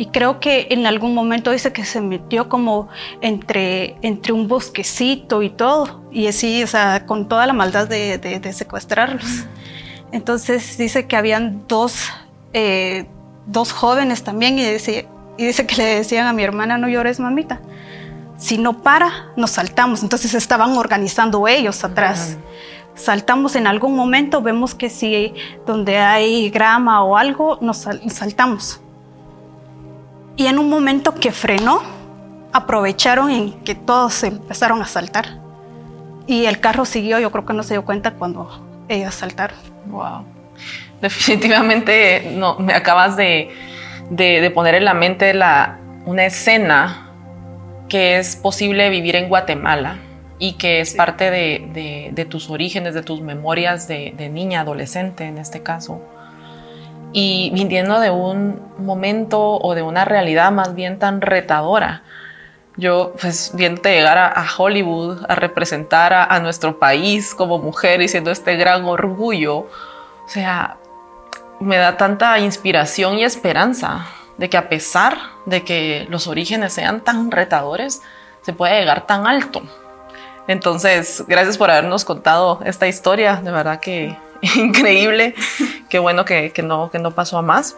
y 0.00 0.06
creo 0.06 0.40
que 0.40 0.68
en 0.70 0.86
algún 0.86 1.12
momento 1.12 1.50
dice 1.50 1.74
que 1.74 1.84
se 1.84 2.00
metió 2.00 2.48
como 2.48 2.88
entre, 3.20 3.96
entre 4.00 4.32
un 4.32 4.48
bosquecito 4.48 5.42
y 5.42 5.50
todo, 5.50 6.00
y 6.10 6.26
así, 6.26 6.62
o 6.62 6.66
sea, 6.66 7.04
con 7.04 7.28
toda 7.28 7.46
la 7.46 7.52
maldad 7.52 7.86
de, 7.86 8.52
secuestrarlos. 8.54 9.44
Entonces 10.10 10.78
dice 10.78 11.06
que 11.06 11.16
habían 11.16 11.64
dos, 11.68 12.08
eh, 12.54 13.06
jóvenes 13.74 14.22
también 14.22 14.58
y 14.58 14.64
dice 14.64 15.66
que 15.66 15.76
le 15.76 15.84
decían 15.96 16.26
a 16.26 16.32
mi 16.32 16.44
hermana, 16.44 16.78
no 16.78 16.88
llores 16.88 17.20
mamita, 17.20 17.60
si 18.38 18.56
no 18.56 18.82
para, 18.82 19.26
nos 19.36 19.50
saltamos. 19.50 20.02
Entonces 20.02 20.32
estaban 20.32 20.78
organizando 20.78 21.46
ellos 21.46 21.84
atrás. 21.84 22.38
Saltamos 22.94 23.56
en 23.56 23.66
algún 23.66 23.96
momento, 23.96 24.42
vemos 24.42 24.74
que 24.74 24.90
si 24.90 25.32
donde 25.66 25.98
hay 25.98 26.50
grama 26.50 27.02
o 27.02 27.16
algo, 27.16 27.58
nos 27.60 27.88
saltamos. 28.08 28.80
Y 30.36 30.46
en 30.46 30.58
un 30.58 30.68
momento 30.68 31.14
que 31.14 31.32
frenó, 31.32 31.82
aprovecharon 32.52 33.30
en 33.30 33.52
que 33.60 33.74
todos 33.74 34.22
empezaron 34.22 34.82
a 34.82 34.86
saltar. 34.86 35.38
Y 36.26 36.46
el 36.46 36.60
carro 36.60 36.84
siguió, 36.84 37.18
yo 37.18 37.30
creo 37.30 37.46
que 37.46 37.54
no 37.54 37.62
se 37.62 37.74
dio 37.74 37.84
cuenta 37.84 38.12
cuando 38.12 38.66
ellos 38.88 39.14
saltaron. 39.14 39.56
Wow. 39.86 40.24
Definitivamente 41.00 42.32
no, 42.36 42.58
me 42.58 42.74
acabas 42.74 43.16
de, 43.16 43.50
de, 44.10 44.50
poner 44.50 44.74
en 44.74 44.84
la 44.84 44.94
mente 44.94 45.32
la, 45.32 45.78
una 46.04 46.26
escena 46.26 47.10
que 47.88 48.18
es 48.18 48.36
posible 48.36 48.90
vivir 48.90 49.16
en 49.16 49.28
Guatemala 49.28 49.96
y 50.40 50.54
que 50.54 50.80
es 50.80 50.94
parte 50.94 51.30
de, 51.30 52.10
de, 52.12 52.24
tus 52.24 52.48
orígenes, 52.50 52.94
de 52.94 53.02
tus 53.02 53.20
memorias 53.20 53.86
de, 53.86 54.30
niña, 54.32 54.62
adolescente 54.62 55.24
en 55.24 55.38
este 55.38 55.62
caso 55.62 56.00
y 57.12 57.50
viniendo 57.52 58.00
de 58.00 58.10
un 58.10 58.60
momento 58.78 59.56
o 59.56 59.74
de 59.74 59.82
una 59.82 60.04
realidad 60.04 60.50
más 60.50 60.74
bien 60.74 60.98
tan 60.98 61.20
retadora. 61.20 62.02
Yo, 62.76 63.12
pues, 63.20 63.50
viéndote 63.54 63.92
llegar 63.92 64.16
a, 64.16 64.46
Hollywood 64.56 65.26
a 65.28 65.34
representar 65.34 66.14
a, 66.14 66.38
nuestro 66.40 66.78
país 66.78 67.34
como 67.34 67.58
mujer 67.58 68.00
y 68.00 68.08
siendo 68.08 68.30
este 68.30 68.56
gran 68.56 68.84
orgullo, 68.84 69.58
o 69.58 70.28
sea, 70.28 70.78
me 71.58 71.76
da 71.76 71.98
tanta 71.98 72.38
inspiración 72.38 73.18
y 73.18 73.24
esperanza 73.24 74.06
de 74.38 74.48
que 74.48 74.56
a 74.56 74.70
pesar 74.70 75.18
de 75.44 75.64
que 75.64 76.06
los 76.08 76.26
orígenes 76.28 76.72
sean 76.72 77.02
tan 77.02 77.30
retadores, 77.30 78.00
se 78.40 78.54
puede 78.54 78.78
llegar 78.78 79.06
tan 79.06 79.26
alto. 79.26 79.62
Entonces, 80.48 81.24
gracias 81.28 81.58
por 81.58 81.70
habernos 81.70 82.04
contado 82.04 82.60
esta 82.64 82.88
historia, 82.88 83.36
de 83.36 83.50
verdad 83.50 83.80
que 83.80 84.16
increíble. 84.56 85.34
Qué 85.88 85.98
bueno 85.98 86.24
que, 86.24 86.52
no, 86.62 86.90
que 86.90 86.98
no 86.98 87.10
pasó 87.12 87.38
a 87.38 87.42
más. 87.42 87.76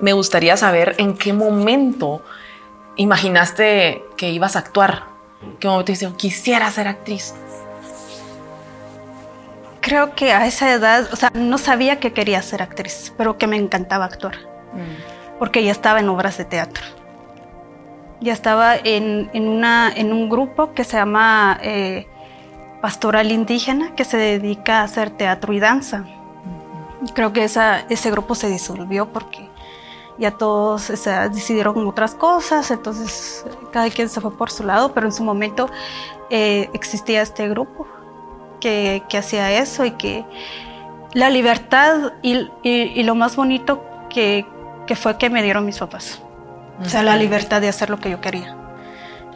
Me 0.00 0.12
gustaría 0.12 0.56
saber 0.56 0.94
en 0.98 1.16
qué 1.16 1.32
momento 1.32 2.22
imaginaste 2.96 4.04
que 4.16 4.30
ibas 4.30 4.56
a 4.56 4.60
actuar. 4.60 5.04
¿Qué 5.58 5.68
momento 5.68 5.92
dices, 5.92 6.12
quisiera 6.16 6.70
ser 6.70 6.88
actriz? 6.88 7.34
Creo 9.80 10.14
que 10.14 10.32
a 10.32 10.46
esa 10.46 10.72
edad, 10.72 11.08
o 11.12 11.16
sea, 11.16 11.30
no 11.34 11.58
sabía 11.58 11.98
que 11.98 12.12
quería 12.12 12.40
ser 12.42 12.62
actriz, 12.62 13.12
pero 13.18 13.36
que 13.36 13.48
me 13.48 13.56
encantaba 13.56 14.04
actuar. 14.04 14.36
Mm. 14.72 15.38
Porque 15.40 15.64
ya 15.64 15.72
estaba 15.72 15.98
en 15.98 16.08
obras 16.08 16.38
de 16.38 16.44
teatro. 16.44 16.84
Ya 18.22 18.32
estaba 18.32 18.76
en, 18.76 19.30
una, 19.34 19.92
en 19.94 20.12
un 20.12 20.30
grupo 20.30 20.72
que 20.72 20.84
se 20.84 20.96
llama 20.96 21.58
eh, 21.62 22.06
pastoral 22.80 23.30
indígena 23.30 23.94
que 23.94 24.04
se 24.04 24.16
dedica 24.16 24.80
a 24.80 24.84
hacer 24.84 25.10
teatro 25.10 25.52
y 25.52 25.60
danza. 25.60 26.04
Creo 27.14 27.32
que 27.32 27.44
esa, 27.44 27.80
ese 27.90 28.10
grupo 28.10 28.34
se 28.34 28.48
disolvió 28.48 29.12
porque 29.12 29.50
ya 30.18 30.30
todos 30.30 30.88
decidieron 31.32 31.86
otras 31.86 32.14
cosas, 32.14 32.70
entonces 32.70 33.44
cada 33.72 33.90
quien 33.90 34.08
se 34.08 34.20
fue 34.20 34.36
por 34.36 34.50
su 34.50 34.64
lado, 34.64 34.92
pero 34.92 35.06
en 35.06 35.12
su 35.12 35.24
momento 35.24 35.68
eh, 36.30 36.68
existía 36.74 37.22
este 37.22 37.48
grupo 37.48 37.86
que, 38.60 39.02
que, 39.08 39.18
hacía 39.18 39.50
eso 39.60 39.84
y 39.84 39.92
que 39.92 40.24
la 41.14 41.30
libertad 41.30 42.12
y, 42.22 42.48
y, 42.62 43.02
lo 43.02 43.14
más 43.14 43.36
bonito 43.36 43.82
que, 44.08 44.46
que, 44.86 44.94
fue 44.94 45.18
que 45.18 45.28
me 45.28 45.42
dieron 45.42 45.64
mis 45.64 45.78
papás, 45.78 46.22
o 46.84 46.88
sea, 46.88 47.02
la 47.02 47.16
libertad 47.16 47.60
de 47.60 47.68
hacer 47.68 47.90
lo 47.90 47.98
que 47.98 48.10
yo 48.10 48.20
quería. 48.20 48.56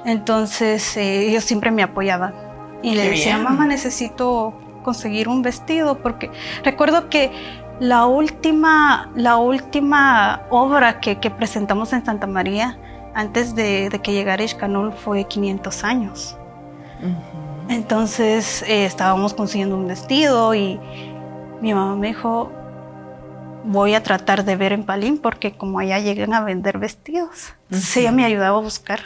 Entonces 0.04 0.96
eh, 0.96 1.28
ellos 1.28 1.44
siempre 1.44 1.70
me 1.70 1.82
apoyaban 1.82 2.34
y 2.82 2.94
le 2.94 3.10
decía, 3.10 3.38
mamá, 3.38 3.66
necesito 3.66 4.54
conseguir 4.82 5.28
un 5.28 5.42
vestido, 5.42 5.98
porque 5.98 6.30
recuerdo 6.62 7.08
que 7.08 7.32
La 7.78 8.06
última, 8.06 9.10
la 9.14 9.36
última 9.36 10.46
obra 10.48 10.98
que, 11.00 11.18
que 11.18 11.30
presentamos 11.30 11.92
en 11.92 12.02
Santa 12.06 12.26
María 12.26 12.78
antes 13.14 13.54
de, 13.54 13.90
de 13.90 13.98
que 13.98 14.12
llegara 14.12 14.42
Ishkanul 14.42 14.92
fue 14.92 15.24
500 15.24 15.84
años. 15.84 16.38
Entonces 17.68 18.62
eh, 18.62 18.86
estábamos 18.86 19.34
consiguiendo 19.34 19.76
un 19.76 19.86
vestido 19.88 20.54
y 20.54 20.80
mi 21.60 21.74
mamá 21.74 21.96
me 21.96 22.08
dijo, 22.08 22.50
voy 23.66 23.94
a 23.94 24.02
tratar 24.02 24.44
de 24.44 24.56
ver 24.56 24.72
en 24.72 24.84
Palín 24.84 25.18
porque 25.18 25.52
como 25.52 25.78
allá 25.78 25.98
llegan 25.98 26.32
a 26.32 26.40
vender 26.40 26.78
vestidos. 26.78 27.54
Entonces 27.64 27.96
ella 27.98 28.12
me 28.12 28.24
ayudaba 28.24 28.58
a 28.58 28.62
buscar. 28.62 29.00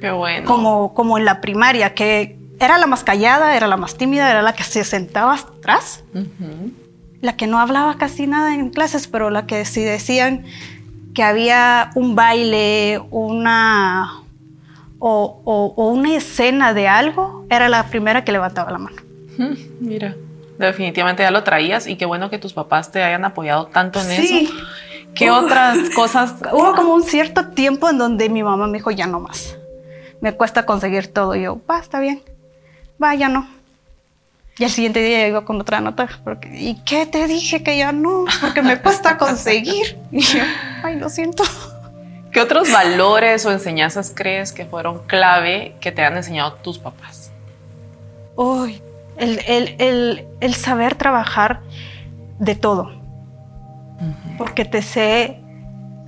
Qué 0.00 0.10
bueno. 0.10 0.46
Como, 0.46 0.94
como 0.94 1.18
en 1.18 1.24
la 1.24 1.40
primaria, 1.40 1.94
que 1.94 2.38
era 2.58 2.78
la 2.78 2.86
más 2.86 3.04
callada, 3.04 3.56
era 3.56 3.66
la 3.66 3.76
más 3.76 3.96
tímida, 3.96 4.30
era 4.30 4.42
la 4.42 4.54
que 4.54 4.64
se 4.64 4.84
sentaba 4.84 5.34
atrás, 5.34 6.04
la 7.20 7.36
que 7.36 7.46
no 7.46 7.58
hablaba 7.58 7.96
casi 7.98 8.26
nada 8.26 8.54
en 8.54 8.70
clases, 8.70 9.06
pero 9.08 9.30
la 9.30 9.46
que 9.46 9.64
sí 9.64 9.82
decían 9.82 10.44
que 11.14 11.22
había 11.22 11.90
un 11.94 12.14
baile, 12.14 13.00
una 13.10 14.22
o, 14.98 15.42
o 15.44 15.88
una 15.90 16.14
escena 16.14 16.72
de 16.74 16.88
algo, 16.88 17.46
era 17.50 17.68
la 17.68 17.84
primera 17.84 18.24
que 18.24 18.32
levantaba 18.32 18.70
la 18.70 18.78
mano. 18.78 18.96
Mira 19.80 20.16
definitivamente 20.58 21.22
ya 21.22 21.30
lo 21.30 21.42
traías 21.44 21.86
y 21.86 21.96
qué 21.96 22.06
bueno 22.06 22.30
que 22.30 22.38
tus 22.38 22.52
papás 22.52 22.90
te 22.90 23.02
hayan 23.02 23.24
apoyado 23.24 23.66
tanto 23.66 24.00
en 24.00 24.06
Sí. 24.06 24.48
eso. 24.50 24.54
¿Qué 25.14 25.30
otras 25.30 25.78
cosas? 25.94 26.34
Hubo 26.52 26.74
como 26.74 26.94
un 26.94 27.02
cierto 27.02 27.48
tiempo 27.48 27.88
en 27.88 27.98
donde 27.98 28.28
mi 28.28 28.42
mamá 28.42 28.66
me 28.66 28.78
dijo, 28.78 28.90
ya 28.90 29.06
no 29.06 29.20
más. 29.20 29.56
Me 30.20 30.32
cuesta 30.34 30.66
conseguir 30.66 31.12
todo. 31.12 31.34
Y 31.34 31.42
yo, 31.42 31.60
va, 31.70 31.78
está 31.78 32.00
bien. 32.00 32.22
Va, 33.02 33.14
ya 33.14 33.28
no. 33.28 33.48
Y 34.58 34.64
al 34.64 34.70
siguiente 34.70 35.00
día 35.02 35.18
llegó 35.18 35.44
con 35.44 35.60
otra 35.60 35.80
nota. 35.80 36.08
Porque, 36.24 36.48
¿Y 36.58 36.82
qué 36.84 37.04
te 37.06 37.26
dije 37.26 37.62
que 37.62 37.76
ya 37.76 37.92
no? 37.92 38.24
Porque 38.40 38.62
me 38.62 38.80
cuesta 38.80 39.16
conseguir. 39.18 39.98
Y 40.10 40.20
yo, 40.20 40.42
ay, 40.82 40.96
lo 40.98 41.08
siento. 41.08 41.44
¿Qué 42.32 42.40
otros 42.40 42.70
valores 42.70 43.46
o 43.46 43.52
enseñanzas 43.52 44.12
crees 44.14 44.52
que 44.52 44.66
fueron 44.66 45.06
clave 45.06 45.76
que 45.80 45.92
te 45.92 46.04
han 46.04 46.16
enseñado 46.16 46.54
tus 46.54 46.78
papás? 46.78 47.30
Uy, 48.34 48.82
el, 49.18 49.40
el, 49.46 49.76
el, 49.78 50.26
el 50.40 50.54
saber 50.54 50.94
trabajar 50.94 51.60
de 52.38 52.54
todo. 52.54 52.90
Porque 54.38 54.64
te 54.64 54.82
sé 54.82 55.40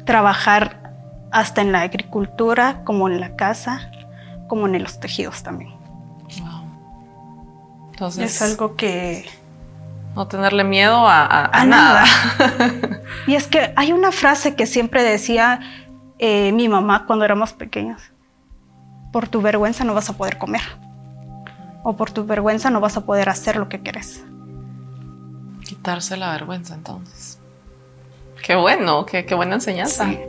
trabajar 0.04 0.92
hasta 1.30 1.60
en 1.62 1.72
la 1.72 1.82
agricultura, 1.82 2.82
como 2.84 3.08
en 3.08 3.20
la 3.20 3.36
casa, 3.36 3.90
como 4.48 4.66
en 4.66 4.82
los 4.82 5.00
tejidos 5.00 5.42
también. 5.42 5.70
Wow. 6.40 7.88
Entonces, 7.90 8.34
Es 8.34 8.42
algo 8.42 8.76
que... 8.76 9.26
no 10.14 10.26
tenerle 10.28 10.64
miedo 10.64 11.06
a, 11.08 11.24
a- 11.24 11.44
a 11.46 11.60
A 11.62 11.64
nada. 11.64 12.04
nada. 12.38 13.00
Y 13.26 13.34
es 13.34 13.46
que 13.46 13.72
hay 13.76 13.92
una 13.92 14.12
frase 14.12 14.54
que 14.54 14.66
siempre 14.66 15.02
decía 15.02 15.60
eh, 16.18 16.52
mi 16.52 16.68
mamá 16.68 17.04
cuando 17.06 17.24
éramos 17.24 17.52
pequeños. 17.52 18.00
Por 19.12 19.28
tu 19.28 19.40
vergüenza 19.42 19.84
no 19.84 19.94
vas 19.94 20.08
a 20.10 20.12
poder 20.14 20.38
comer. 20.38 20.60
O 21.88 21.96
por 21.96 22.10
tu 22.10 22.26
vergüenza 22.26 22.68
no 22.68 22.80
vas 22.80 22.98
a 22.98 23.00
poder 23.00 23.30
hacer 23.30 23.56
lo 23.56 23.70
que 23.70 23.80
quieres. 23.80 24.22
Quitarse 25.64 26.18
la 26.18 26.32
vergüenza, 26.32 26.74
entonces. 26.74 27.38
Qué 28.44 28.54
bueno, 28.56 29.06
qué, 29.06 29.24
qué 29.24 29.34
buena 29.34 29.54
enseñanza. 29.54 30.04
Sí. 30.04 30.20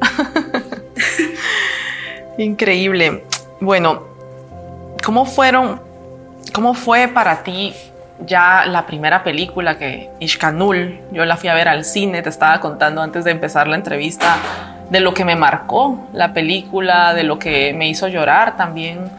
Increíble. 2.37 3.25
Bueno, 3.59 4.03
¿cómo 5.03 5.25
fueron, 5.25 5.81
cómo 6.53 6.73
fue 6.73 7.09
para 7.09 7.43
ti 7.43 7.73
ya 8.25 8.65
la 8.65 8.85
primera 8.85 9.21
película 9.21 9.77
que 9.77 10.11
Ishkanul, 10.21 10.97
yo 11.11 11.25
la 11.25 11.35
fui 11.35 11.49
a 11.49 11.55
ver 11.55 11.67
al 11.67 11.83
cine, 11.83 12.21
te 12.21 12.29
estaba 12.29 12.61
contando 12.61 13.01
antes 13.01 13.25
de 13.25 13.31
empezar 13.31 13.67
la 13.67 13.75
entrevista 13.75 14.37
de 14.89 15.01
lo 15.01 15.13
que 15.13 15.25
me 15.25 15.35
marcó 15.35 16.07
la 16.13 16.31
película, 16.31 17.13
de 17.13 17.23
lo 17.23 17.37
que 17.37 17.73
me 17.73 17.89
hizo 17.89 18.07
llorar 18.07 18.55
también, 18.55 19.11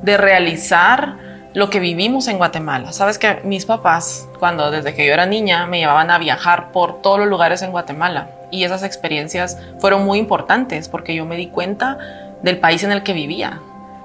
de 0.00 0.16
realizar 0.16 1.31
lo 1.54 1.68
que 1.70 1.80
vivimos 1.80 2.28
en 2.28 2.38
Guatemala. 2.38 2.92
Sabes 2.92 3.18
que 3.18 3.40
mis 3.44 3.66
papás, 3.66 4.28
cuando 4.38 4.70
desde 4.70 4.94
que 4.94 5.06
yo 5.06 5.12
era 5.12 5.26
niña, 5.26 5.66
me 5.66 5.78
llevaban 5.78 6.10
a 6.10 6.18
viajar 6.18 6.72
por 6.72 7.02
todos 7.02 7.18
los 7.18 7.28
lugares 7.28 7.62
en 7.62 7.70
Guatemala 7.70 8.30
y 8.50 8.64
esas 8.64 8.82
experiencias 8.82 9.58
fueron 9.78 10.04
muy 10.04 10.18
importantes 10.18 10.88
porque 10.88 11.14
yo 11.14 11.24
me 11.26 11.36
di 11.36 11.48
cuenta 11.48 11.98
del 12.42 12.58
país 12.58 12.84
en 12.84 12.92
el 12.92 13.02
que 13.02 13.12
vivía, 13.12 13.60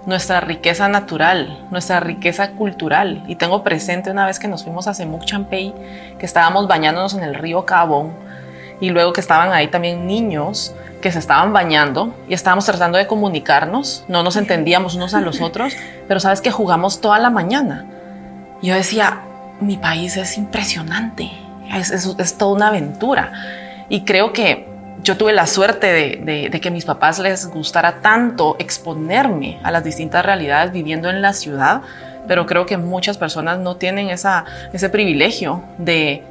nuestra 0.05 0.39
riqueza 0.39 0.87
natural, 0.87 1.65
nuestra 1.71 1.99
riqueza 1.99 2.51
cultural. 2.51 3.23
Y 3.27 3.35
tengo 3.35 3.63
presente 3.63 4.11
una 4.11 4.25
vez 4.25 4.39
que 4.39 4.47
nos 4.47 4.63
fuimos 4.63 4.87
a 4.87 4.93
Semuc 4.93 5.25
Champey, 5.25 5.73
que 6.17 6.25
estábamos 6.25 6.67
bañándonos 6.67 7.13
en 7.13 7.23
el 7.23 7.35
río 7.35 7.65
Cabón 7.65 8.13
y 8.79 8.89
luego 8.89 9.11
que 9.11 9.21
estaban 9.21 9.51
ahí 9.53 9.67
también 9.67 10.07
niños 10.07 10.73
que 11.01 11.11
se 11.11 11.19
estaban 11.19 11.53
bañando 11.53 12.15
y 12.27 12.33
estábamos 12.33 12.65
tratando 12.65 12.97
de 12.97 13.07
comunicarnos, 13.07 14.03
no 14.07 14.23
nos 14.23 14.35
entendíamos 14.35 14.95
unos 14.95 15.13
a 15.13 15.21
los 15.21 15.41
otros, 15.41 15.73
pero 16.07 16.19
sabes 16.19 16.41
que 16.41 16.51
jugamos 16.51 17.01
toda 17.01 17.19
la 17.19 17.29
mañana. 17.29 17.85
Yo 18.61 18.73
decía, 18.73 19.21
mi 19.59 19.77
país 19.77 20.17
es 20.17 20.37
impresionante, 20.37 21.31
es, 21.73 21.91
es, 21.91 22.37
toda 22.37 22.53
una 22.53 22.67
aventura. 22.67 23.31
Y 23.89 24.01
creo 24.01 24.33
que 24.33 24.67
yo 25.03 25.17
tuve 25.17 25.33
la 25.33 25.47
suerte 25.47 25.87
de, 25.87 26.49
de, 26.49 26.59
que 26.59 26.71
mis 26.71 26.85
papás 26.85 27.19
les 27.19 27.47
gustara 27.47 28.01
tanto 28.01 28.55
exponerme 28.59 29.59
a 29.63 29.71
las 29.71 29.83
distintas 29.83 30.25
realidades 30.25 30.71
viviendo 30.71 31.09
en 31.09 31.21
la 31.21 31.33
ciudad, 31.33 31.81
pero 32.27 32.45
creo 32.45 32.65
que 32.65 32.77
muchas 32.77 33.17
personas 33.17 33.59
no 33.59 33.77
tienen 33.77 34.09
esa, 34.09 34.45
ese 34.73 34.89
privilegio 34.89 35.63
de 35.77 36.23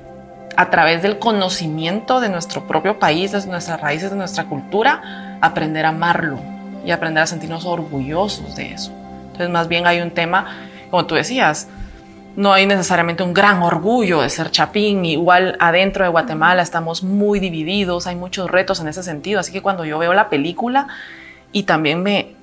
a 0.57 0.71
través 0.71 1.03
del 1.03 1.19
conocimiento 1.19 2.21
de 2.21 2.29
nuestro 2.29 2.67
propio 2.67 2.99
país, 2.99 3.33
de 3.33 3.47
nuestras 3.47 3.81
raíces, 3.81 4.11
de 4.11 4.17
nuestra 4.17 4.45
cultura, 4.45 5.39
aprender 5.41 5.85
a 5.85 5.91
amarlo 5.91 6.39
y 6.85 6.91
aprender 6.91 7.23
a 7.23 7.27
sentirnos 7.27 7.67
orgullosos 7.67 8.57
de 8.57 8.73
eso. 8.73 8.93
Entonces, 9.27 9.51
más 9.51 9.69
bien 9.69 9.87
hay 9.87 10.01
un 10.01 10.11
tema, 10.11 10.69
como 10.91 11.05
tú 11.05 11.15
decías, 11.15 11.69
no 12.37 12.53
hay 12.53 12.67
necesariamente 12.67 13.23
un 13.23 13.35
gran 13.35 13.63
orgullo 13.63 14.21
de 14.23 14.31
ser 14.31 14.51
chapín, 14.51 15.05
igual 15.05 15.57
adentro 15.59 16.05
de 16.05 16.11
Guatemala 16.11 16.63
estamos 16.63 17.03
muy 17.03 17.41
divididos, 17.41 18.07
hay 18.07 18.17
muchos 18.17 18.51
retos 18.51 18.81
en 18.81 18.89
ese 18.89 19.03
sentido, 19.03 19.41
así 19.41 19.53
que 19.53 19.63
cuando 19.63 19.85
yo 19.85 19.99
veo 19.99 20.15
la 20.15 20.29
película 20.29 20.87
y 21.53 21.65
también 21.65 22.03
me 22.03 22.35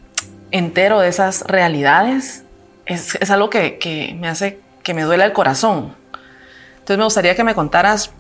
entero 0.52 1.00
de 1.00 1.10
esas 1.10 1.42
realidades, 1.42 2.44
es, 2.86 3.16
es 3.16 3.32
algo 3.32 3.50
que, 3.50 3.78
que 3.78 4.16
me 4.20 4.28
hace 4.28 4.60
que 4.84 4.94
me 4.94 5.04
duele 5.04 5.24
el 5.24 5.34
corazón, 5.34 5.96
entonces 6.84 6.98
me 6.98 7.06
gustaría 7.06 7.34
que 7.34 7.46
me 7.46 7.56
contaras, 7.56 8.12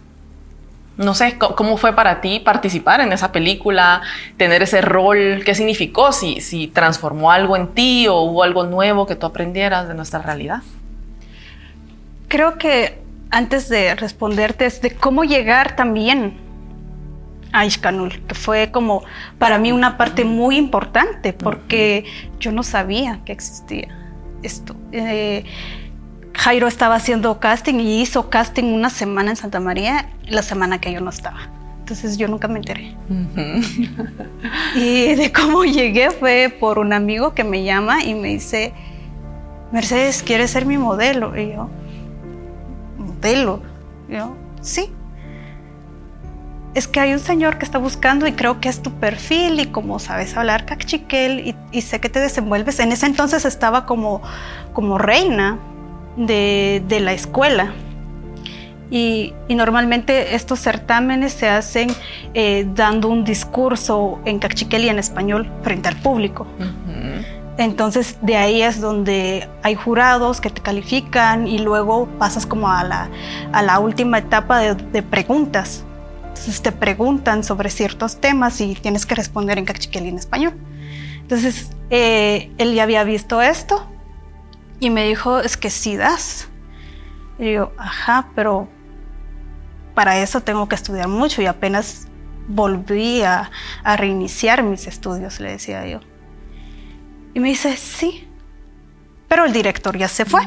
no 0.96 1.14
sé, 1.14 1.38
cómo 1.38 1.76
fue 1.76 1.94
para 1.94 2.22
ti 2.22 2.40
participar 2.40 3.02
en 3.02 3.12
esa 3.12 3.34
película, 3.34 4.02
tener 4.38 4.64
ese 4.64 4.80
rol, 4.80 5.42
qué 5.44 5.54
significó, 5.54 6.14
si, 6.14 6.40
si 6.40 6.68
transformó 6.68 7.30
algo 7.30 7.58
en 7.58 7.74
ti 7.74 8.08
o 8.08 8.22
hubo 8.22 8.42
algo 8.42 8.64
nuevo 8.64 9.06
que 9.06 9.18
tú 9.18 9.26
aprendieras 9.26 9.90
de 9.90 9.96
nuestra 9.96 10.22
realidad. 10.22 10.62
Creo 12.30 12.58
que 12.58 13.02
antes 13.32 13.68
de 13.68 13.96
responderte 13.96 14.66
es 14.66 14.82
de 14.82 14.96
cómo 14.96 15.26
llegar 15.26 15.76
también 15.76 16.38
a 17.52 17.66
Ishkanul, 17.66 18.26
que 18.26 18.34
fue 18.34 18.72
como 18.72 19.04
para 19.40 19.58
mí 19.58 19.74
una 19.74 19.98
parte 19.98 20.24
muy 20.24 20.56
importante 20.56 21.34
porque 21.34 22.06
yo 22.40 22.54
no 22.54 22.64
sabía 22.64 23.20
que 23.26 23.34
existía 23.34 23.90
esto. 24.42 24.74
Eh, 24.94 25.44
Jairo 26.36 26.68
estaba 26.68 26.96
haciendo 26.96 27.40
casting 27.40 27.76
y 27.76 28.02
hizo 28.02 28.30
casting 28.30 28.66
una 28.74 28.90
semana 28.90 29.32
en 29.32 29.38
Santa 29.38 29.60
María, 29.60 30.10
la 30.28 30.42
semana 30.42 30.80
que 30.80 30.92
yo 30.92 31.00
no 31.00 31.10
estaba. 31.10 31.50
Entonces 31.80 32.18
yo 32.18 32.28
nunca 32.28 32.48
me 32.48 32.60
enteré. 32.60 32.96
Uh 33.10 33.14
-huh. 33.14 34.28
y 34.76 35.16
de 35.16 35.32
cómo 35.32 35.64
llegué 35.64 36.12
fue 36.12 36.56
por 36.60 36.80
un 36.80 36.94
amigo 36.94 37.34
que 37.34 37.44
me 37.44 37.64
llama 37.64 38.04
y 38.04 38.14
me 38.16 38.30
dice, 38.30 38.74
Mercedes, 39.72 40.24
¿quieres 40.24 40.52
ser 40.52 40.66
mi 40.66 40.78
modelo? 40.78 41.38
Y 41.38 41.52
yo, 41.54 41.70
¿modelo? 42.98 43.62
Y 44.10 44.14
yo, 44.14 44.36
sí. 44.62 44.92
Es 46.74 46.88
que 46.88 47.00
hay 47.00 47.14
un 47.14 47.20
señor 47.20 47.58
que 47.58 47.66
está 47.66 47.78
buscando 47.78 48.26
y 48.26 48.32
creo 48.32 48.60
que 48.60 48.70
es 48.70 48.82
tu 48.82 48.92
perfil 48.94 49.60
y 49.60 49.68
como 49.68 50.00
sabes 50.00 50.36
hablar 50.36 50.66
cachiquel 50.66 51.40
y, 51.42 51.56
y 51.72 51.82
sé 51.82 52.00
que 52.00 52.10
te 52.10 52.20
desenvuelves. 52.20 52.80
En 52.80 52.92
ese 52.92 53.06
entonces 53.06 53.46
estaba 53.46 53.86
como, 53.86 54.22
como 54.74 54.98
reina 54.98 55.60
de, 56.18 56.84
de 56.88 57.00
la 57.00 57.14
escuela. 57.14 57.74
Y, 58.92 59.34
y, 59.48 59.56
normalmente 59.56 60.36
estos 60.36 60.60
certámenes 60.60 61.34
se 61.34 61.50
hacen 61.50 61.90
eh, 62.36 62.68
dando 62.76 63.08
un 63.08 63.24
discurso 63.24 64.20
en 64.24 64.38
cachiquel 64.38 64.86
y 64.86 64.90
en 64.90 65.00
español 65.00 65.52
frente 65.64 65.90
al 65.90 65.96
público. 65.96 66.46
Uh 66.60 66.64
-huh. 66.64 67.26
Entonces 67.58 68.18
de 68.22 68.36
ahí 68.36 68.62
es 68.62 68.82
donde 68.82 69.48
hay 69.64 69.76
jurados 69.76 70.42
que 70.42 70.50
te 70.50 70.62
califican 70.62 71.48
y 71.48 71.60
luego 71.60 72.08
pasas 72.20 72.46
como 72.46 72.70
a 72.70 72.84
la, 72.84 73.10
a 73.52 73.62
la 73.62 73.80
última 73.80 74.20
etapa 74.20 74.60
de, 74.60 74.76
de, 74.76 75.04
preguntas. 75.04 75.84
Entonces 76.30 76.62
te 76.62 76.72
preguntan 76.72 77.44
sobre 77.44 77.70
ciertos 77.70 78.18
temas 78.18 78.60
y 78.60 78.74
tienes 78.76 79.06
que 79.06 79.16
responder 79.16 79.58
en 79.60 79.66
cachiquel 79.66 80.06
y 80.06 80.10
en 80.10 80.18
español. 80.18 80.54
Entonces 81.22 81.72
eh, 81.90 82.52
él 82.58 82.74
ya 82.74 82.84
había 82.84 83.04
visto 83.04 83.42
esto 83.42 83.88
y 84.84 84.90
me 84.90 85.08
dijo, 85.08 85.40
es 85.40 85.56
que 85.56 85.70
sí 85.70 85.96
das. 85.96 86.50
Y 87.40 87.54
yo, 87.54 87.72
ajá, 87.78 88.30
pero 88.36 88.68
para 89.96 90.22
eso 90.22 90.42
tengo 90.42 90.68
que 90.68 90.76
estudiar 90.76 91.08
mucho 91.08 91.42
y 91.42 91.46
apenas 91.46 92.08
volví 92.50 93.22
a, 93.22 93.50
a 93.84 93.96
reiniciar 93.96 94.62
mis 94.62 94.88
estudios, 94.88 95.40
le 95.40 95.52
decía 95.52 95.88
yo. 95.88 96.02
Y 97.34 97.40
me 97.40 97.48
dice, 97.48 97.78
sí, 97.78 98.28
pero 99.30 99.46
el 99.46 99.54
director 99.54 99.98
ya 99.98 100.10
se 100.10 100.26
fue, 100.26 100.42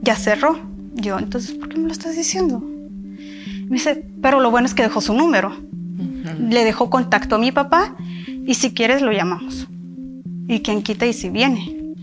ya 0.00 0.14
cerró. 0.14 0.60
Yo, 0.94 1.18
entonces, 1.18 1.52
¿por 1.56 1.68
qué 1.68 1.76
me 1.76 1.86
lo 1.86 1.92
estás 1.92 2.14
diciendo? 2.14 2.60
Me 2.60 3.76
dice, 3.76 4.06
pero 4.22 4.40
lo 4.40 4.52
bueno 4.52 4.66
es 4.66 4.74
que 4.74 4.84
dejó 4.84 5.00
su 5.00 5.12
número. 5.12 5.56
Le 6.38 6.64
dejó 6.64 6.88
contacto 6.88 7.34
a 7.34 7.38
mi 7.38 7.50
papá 7.50 7.96
y 8.46 8.54
si 8.54 8.74
quieres 8.74 9.02
lo 9.02 9.10
llamamos. 9.10 9.66
Y 10.46 10.60
quien 10.60 10.82
quita 10.82 11.06
y 11.06 11.12
si 11.12 11.30
viene. 11.30 11.94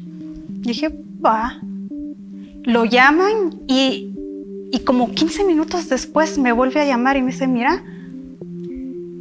Dije, 0.48 1.07
va. 1.24 1.60
Lo 2.64 2.86
llaman 2.86 3.62
y, 3.68 4.14
y 4.72 4.80
como 4.80 5.12
15 5.12 5.46
minutos 5.46 5.90
después 5.90 6.38
me 6.38 6.52
vuelve 6.52 6.82
a 6.82 6.86
llamar 6.86 7.18
y 7.18 7.22
me 7.22 7.32
dice, 7.32 7.48
mira, 7.48 7.84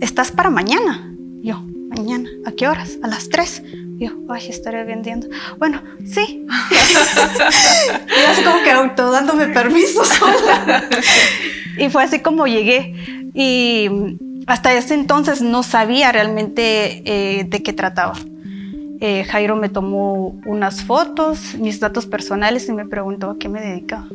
estás 0.01 0.33
para 0.33 0.51
mañana. 0.51 1.13
Yo, 1.43 1.63
mañana, 1.89 2.29
¿a 2.45 2.53
qué 2.53 2.69
horas? 2.69 2.99
A 3.03 3.09
las 3.09 3.29
3. 3.29 3.63
Yo, 3.99 4.11
ay, 4.29 4.49
estaré 4.49 4.85
vendiendo. 4.85 5.29
Bueno, 5.59 5.83
sí. 6.05 6.45
y 6.71 8.31
así 8.31 8.43
como 8.43 8.63
que 8.63 8.71
auto 8.71 9.11
dándome 9.11 9.47
permiso 9.49 10.05
sola. 10.05 10.85
y 11.79 11.89
fue 11.89 12.05
así 12.05 12.19
como 12.21 12.47
llegué. 12.47 12.95
Y 13.33 13.89
hasta 14.47 14.75
ese 14.75 14.95
entonces 14.95 15.41
no 15.41 15.63
sabía 15.63 16.13
realmente 16.13 17.03
eh, 17.05 17.45
de 17.45 17.63
qué 17.63 17.73
trataba. 17.73 18.15
Eh, 19.01 19.25
Jairo 19.25 19.57
me 19.57 19.69
tomó 19.69 20.39
unas 20.47 20.83
fotos, 20.85 21.55
mis 21.59 21.81
datos 21.81 22.07
personales 22.07 22.69
y 22.69 22.73
me 22.73 22.87
preguntó 22.87 23.31
a 23.31 23.39
qué 23.39 23.49
me 23.49 23.61
dedicaba. 23.61 24.09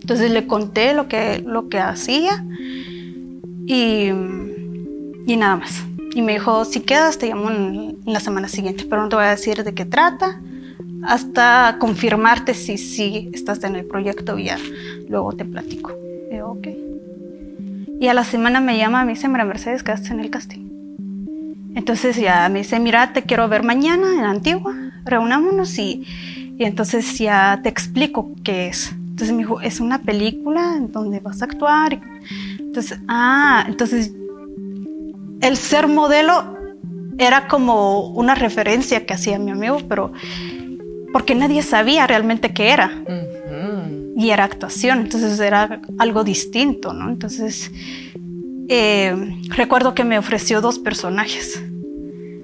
Entonces 0.00 0.30
le 0.30 0.46
conté 0.46 0.94
lo 0.94 1.08
que, 1.08 1.40
lo 1.40 1.68
que 1.68 1.78
hacía 1.78 2.44
y, 3.66 4.10
y 5.26 5.36
nada 5.36 5.56
más. 5.56 5.84
Y 6.14 6.22
me 6.22 6.32
dijo, 6.32 6.64
si 6.64 6.80
quedas, 6.80 7.18
te 7.18 7.28
llamo 7.28 7.50
en, 7.50 7.98
la 8.06 8.20
semana 8.20 8.48
siguiente, 8.48 8.86
pero 8.88 9.02
no 9.02 9.08
te 9.08 9.16
voy 9.16 9.24
a 9.24 9.30
decir 9.30 9.64
de 9.64 9.74
qué 9.74 9.84
trata 9.84 10.40
hasta 11.02 11.76
confirmarte 11.78 12.54
si 12.54 12.78
sí 12.78 13.30
estás 13.34 13.62
en 13.64 13.76
el 13.76 13.84
proyecto 13.84 14.38
y 14.38 14.44
ya 14.44 14.58
luego 15.08 15.32
te 15.32 15.44
platico. 15.44 15.92
Y 16.30 16.36
yo, 16.36 16.50
ok. 16.52 16.68
Y 18.00 18.08
a 18.08 18.14
la 18.14 18.24
semana 18.24 18.60
me 18.60 18.78
llama, 18.78 19.04
me 19.04 19.12
dice, 19.12 19.28
María 19.28 19.44
Mercedes, 19.44 19.82
quedaste 19.82 20.10
en 20.10 20.20
el 20.20 20.30
casting. 20.30 20.75
Entonces 21.76 22.16
ya 22.16 22.48
me 22.48 22.60
dice, 22.60 22.80
mira, 22.80 23.12
te 23.12 23.22
quiero 23.22 23.48
ver 23.48 23.62
mañana 23.62 24.14
en 24.14 24.24
Antigua, 24.24 24.74
reunámonos 25.04 25.78
y, 25.78 26.04
y 26.58 26.64
entonces 26.64 27.18
ya 27.18 27.60
te 27.62 27.68
explico 27.68 28.32
qué 28.42 28.68
es. 28.68 28.92
Entonces 29.10 29.32
me 29.32 29.42
dijo, 29.42 29.60
es 29.60 29.78
una 29.78 30.00
película 30.00 30.74
en 30.76 30.90
donde 30.90 31.20
vas 31.20 31.42
a 31.42 31.44
actuar. 31.44 32.00
Entonces, 32.58 32.98
ah, 33.08 33.66
entonces 33.68 34.12
el 35.42 35.56
ser 35.58 35.86
modelo 35.86 36.56
era 37.18 37.46
como 37.46 38.08
una 38.08 38.34
referencia 38.34 39.04
que 39.04 39.12
hacía 39.12 39.38
mi 39.38 39.50
amigo, 39.50 39.78
pero 39.86 40.12
porque 41.12 41.34
nadie 41.34 41.62
sabía 41.62 42.06
realmente 42.06 42.54
qué 42.54 42.70
era. 42.70 42.90
Y 44.16 44.30
era 44.30 44.44
actuación, 44.44 45.00
entonces 45.00 45.38
era 45.40 45.82
algo 45.98 46.24
distinto, 46.24 46.94
¿no? 46.94 47.10
Entonces, 47.10 47.70
eh, 48.68 49.40
recuerdo 49.48 49.94
que 49.94 50.04
me 50.04 50.18
ofreció 50.18 50.60
dos 50.60 50.78
personajes, 50.78 51.62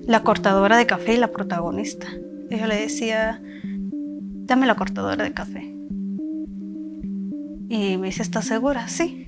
la 0.07 0.23
cortadora 0.23 0.77
de 0.77 0.87
café 0.87 1.15
y 1.15 1.19
la 1.19 1.33
protagonista. 1.33 2.09
Y 2.51 2.59
yo 2.59 2.67
le 2.67 2.77
decía, 2.77 3.41
dame 3.63 4.67
la 4.67 4.75
cortadora 4.75 5.25
de 5.25 5.33
café. 5.33 5.75
Y 7.69 7.97
me 7.97 8.09
dice, 8.09 8.23
¿estás 8.23 8.47
segura? 8.47 8.89
Sí 8.89 9.27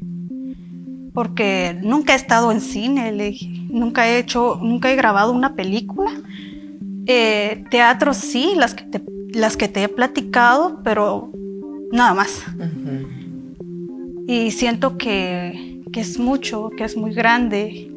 porque 1.14 1.78
nunca 1.80 2.12
he 2.12 2.16
estado 2.16 2.50
en 2.50 2.60
cine, 2.60 3.12
nunca 3.70 4.08
he 4.08 4.18
hecho, 4.18 4.58
nunca 4.60 4.92
he 4.92 4.96
grabado 4.96 5.32
una 5.32 5.54
película. 5.54 6.10
Eh, 7.06 7.64
teatro 7.70 8.12
sí, 8.12 8.52
las 8.56 8.74
que, 8.74 8.84
te, 8.84 9.02
las 9.32 9.56
que 9.56 9.68
te 9.68 9.84
he 9.84 9.88
platicado, 9.88 10.80
pero 10.82 11.30
nada 11.92 12.14
más. 12.14 12.44
Y 14.26 14.50
siento 14.50 14.98
que, 14.98 15.73
que, 15.94 16.00
es 16.00 16.18
mucho, 16.18 16.70
que 16.76 16.82
es 16.82 16.96
muy 16.96 17.14
grande 17.14 17.88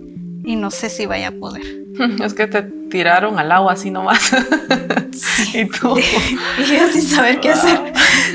y 0.46 0.56
no 0.56 0.70
sé 0.70 0.90
si 0.90 1.08
vaya 1.08 1.30
a 1.30 1.32
poder. 1.32 1.64
Es 2.24 2.36
que 2.36 2.46
te 2.46 2.62
tiraron 2.62 3.40
al 3.40 3.52
agua 3.52 3.74
así 3.74 3.90
nomás. 3.90 4.32
y 5.54 5.66
tú. 5.66 5.98
y 6.60 6.78
yo 6.78 6.88
sin 6.94 7.02
saber 7.02 7.40
qué 7.40 7.50
hacer. 7.50 7.92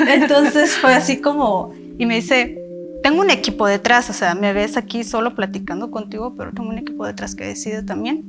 Entonces 0.09 0.77
fue 0.77 0.95
así 0.95 1.19
como, 1.21 1.73
y 1.97 2.07
me 2.07 2.17
dice, 2.17 2.59
tengo 3.05 3.21
un 3.21 3.31
equipo 3.31 3.69
detrás, 3.69 4.11
o 4.11 4.13
sea, 4.13 4.35
me 4.35 4.53
ves 4.53 4.77
aquí 4.77 5.05
solo 5.05 5.37
platicando 5.37 5.93
contigo, 5.93 6.35
pero 6.37 6.51
tengo 6.51 6.71
un 6.71 6.79
equipo 6.79 7.07
detrás 7.07 7.37
que 7.37 7.45
decide 7.45 7.85
también. 7.85 8.25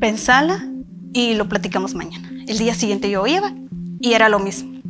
Pensala 0.00 0.68
y 1.12 1.34
lo 1.34 1.48
platicamos 1.48 1.94
mañana. 1.94 2.28
El 2.48 2.58
día 2.58 2.74
siguiente 2.74 3.08
yo 3.08 3.24
iba 3.28 3.54
y 4.00 4.14
era 4.14 4.28
lo 4.28 4.40
mismo. 4.40 4.80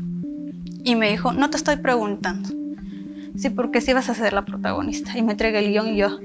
Y 0.84 0.94
me 0.94 1.10
dijo, 1.10 1.32
no 1.32 1.50
te 1.50 1.58
estoy 1.58 1.76
preguntando. 1.76 2.61
Sí, 3.36 3.50
porque 3.50 3.80
si 3.80 3.92
vas 3.92 4.08
a 4.08 4.14
ser 4.14 4.32
la 4.32 4.44
protagonista. 4.44 5.16
Y 5.16 5.22
me 5.22 5.32
entregué 5.32 5.60
el 5.60 5.70
guion 5.70 5.88
y 5.88 5.96
yo, 5.96 6.18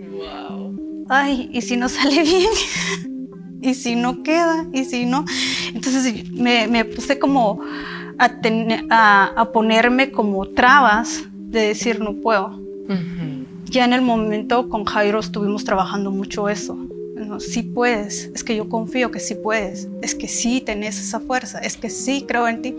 ay, 1.10 1.50
¿y 1.54 1.62
si 1.62 1.78
no 1.78 1.90
sale 1.90 2.22
bien? 2.24 2.50
¿Y 3.62 3.74
si 3.74 3.96
no 3.96 4.24
queda? 4.24 4.68
¿Y 4.74 4.86
si 4.86 5.06
no? 5.06 5.26
Entonces 5.74 6.32
me, 6.32 6.68
me 6.68 6.86
puse 6.86 7.18
como 7.18 7.62
a, 8.20 8.32
a, 8.90 9.26
a 9.36 9.52
ponerme 9.52 10.12
como 10.12 10.48
trabas 10.50 11.24
de 11.34 11.68
decir 11.68 12.00
no 12.00 12.16
puedo. 12.16 12.62
Ya 13.66 13.84
en 13.84 13.94
el 13.94 14.02
momento 14.02 14.70
con 14.70 14.86
Jairo 14.86 15.20
estuvimos 15.20 15.64
trabajando 15.66 16.12
mucho 16.12 16.48
eso. 16.50 16.78
No, 17.16 17.40
sí 17.40 17.64
puedes, 17.64 18.32
es 18.34 18.44
que 18.44 18.56
yo 18.56 18.70
confío 18.70 19.12
que 19.12 19.20
sí 19.20 19.36
puedes, 19.36 19.90
es 20.02 20.16
que 20.16 20.30
sí 20.30 20.62
tenés 20.62 21.00
esa 21.00 21.20
fuerza, 21.20 21.60
es 21.60 21.76
que 21.76 21.90
sí 21.90 22.24
creo 22.26 22.48
en 22.48 22.62
ti. 22.62 22.76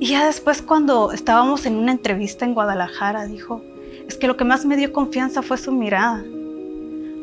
Y 0.00 0.06
ya 0.06 0.26
después 0.26 0.62
cuando 0.62 1.12
estábamos 1.12 1.66
en 1.66 1.76
una 1.76 1.92
entrevista 1.92 2.44
en 2.44 2.54
Guadalajara, 2.54 3.26
dijo, 3.26 3.62
es 4.06 4.16
que 4.16 4.26
lo 4.26 4.36
que 4.36 4.44
más 4.44 4.64
me 4.64 4.76
dio 4.76 4.92
confianza 4.92 5.42
fue 5.42 5.56
su 5.56 5.72
mirada, 5.72 6.24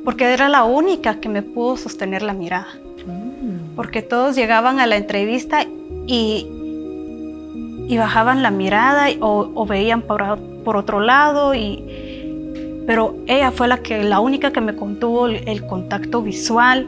porque 0.04 0.26
era 0.26 0.50
la 0.50 0.64
única 0.64 1.20
que 1.20 1.30
me 1.30 1.44
pudo 1.44 1.78
sostener 1.78 2.22
la 2.24 2.34
mirada. 2.34 2.74
Mm. 3.06 3.76
Porque 3.76 4.02
todos 4.02 4.36
llegaban 4.36 4.80
a 4.80 4.88
la 4.88 4.98
entrevista 4.98 5.66
y 6.08 6.48
y 7.92 7.98
bajaban 7.98 8.42
la 8.42 8.52
mirada 8.52 9.08
o, 9.20 9.66
veían 9.66 10.02
por, 10.02 10.40
por, 10.64 10.78
otro 10.78 11.02
lado 11.02 11.54
y 11.54 11.84
pero 12.88 13.16
ella 13.28 13.52
fue 13.52 13.68
la 13.68 13.80
que 13.80 14.02
la 14.04 14.22
única 14.22 14.52
que 14.52 14.62
me 14.62 14.78
contuvo 14.78 15.28
el, 15.28 15.66
contacto 15.68 16.22
visual 16.22 16.88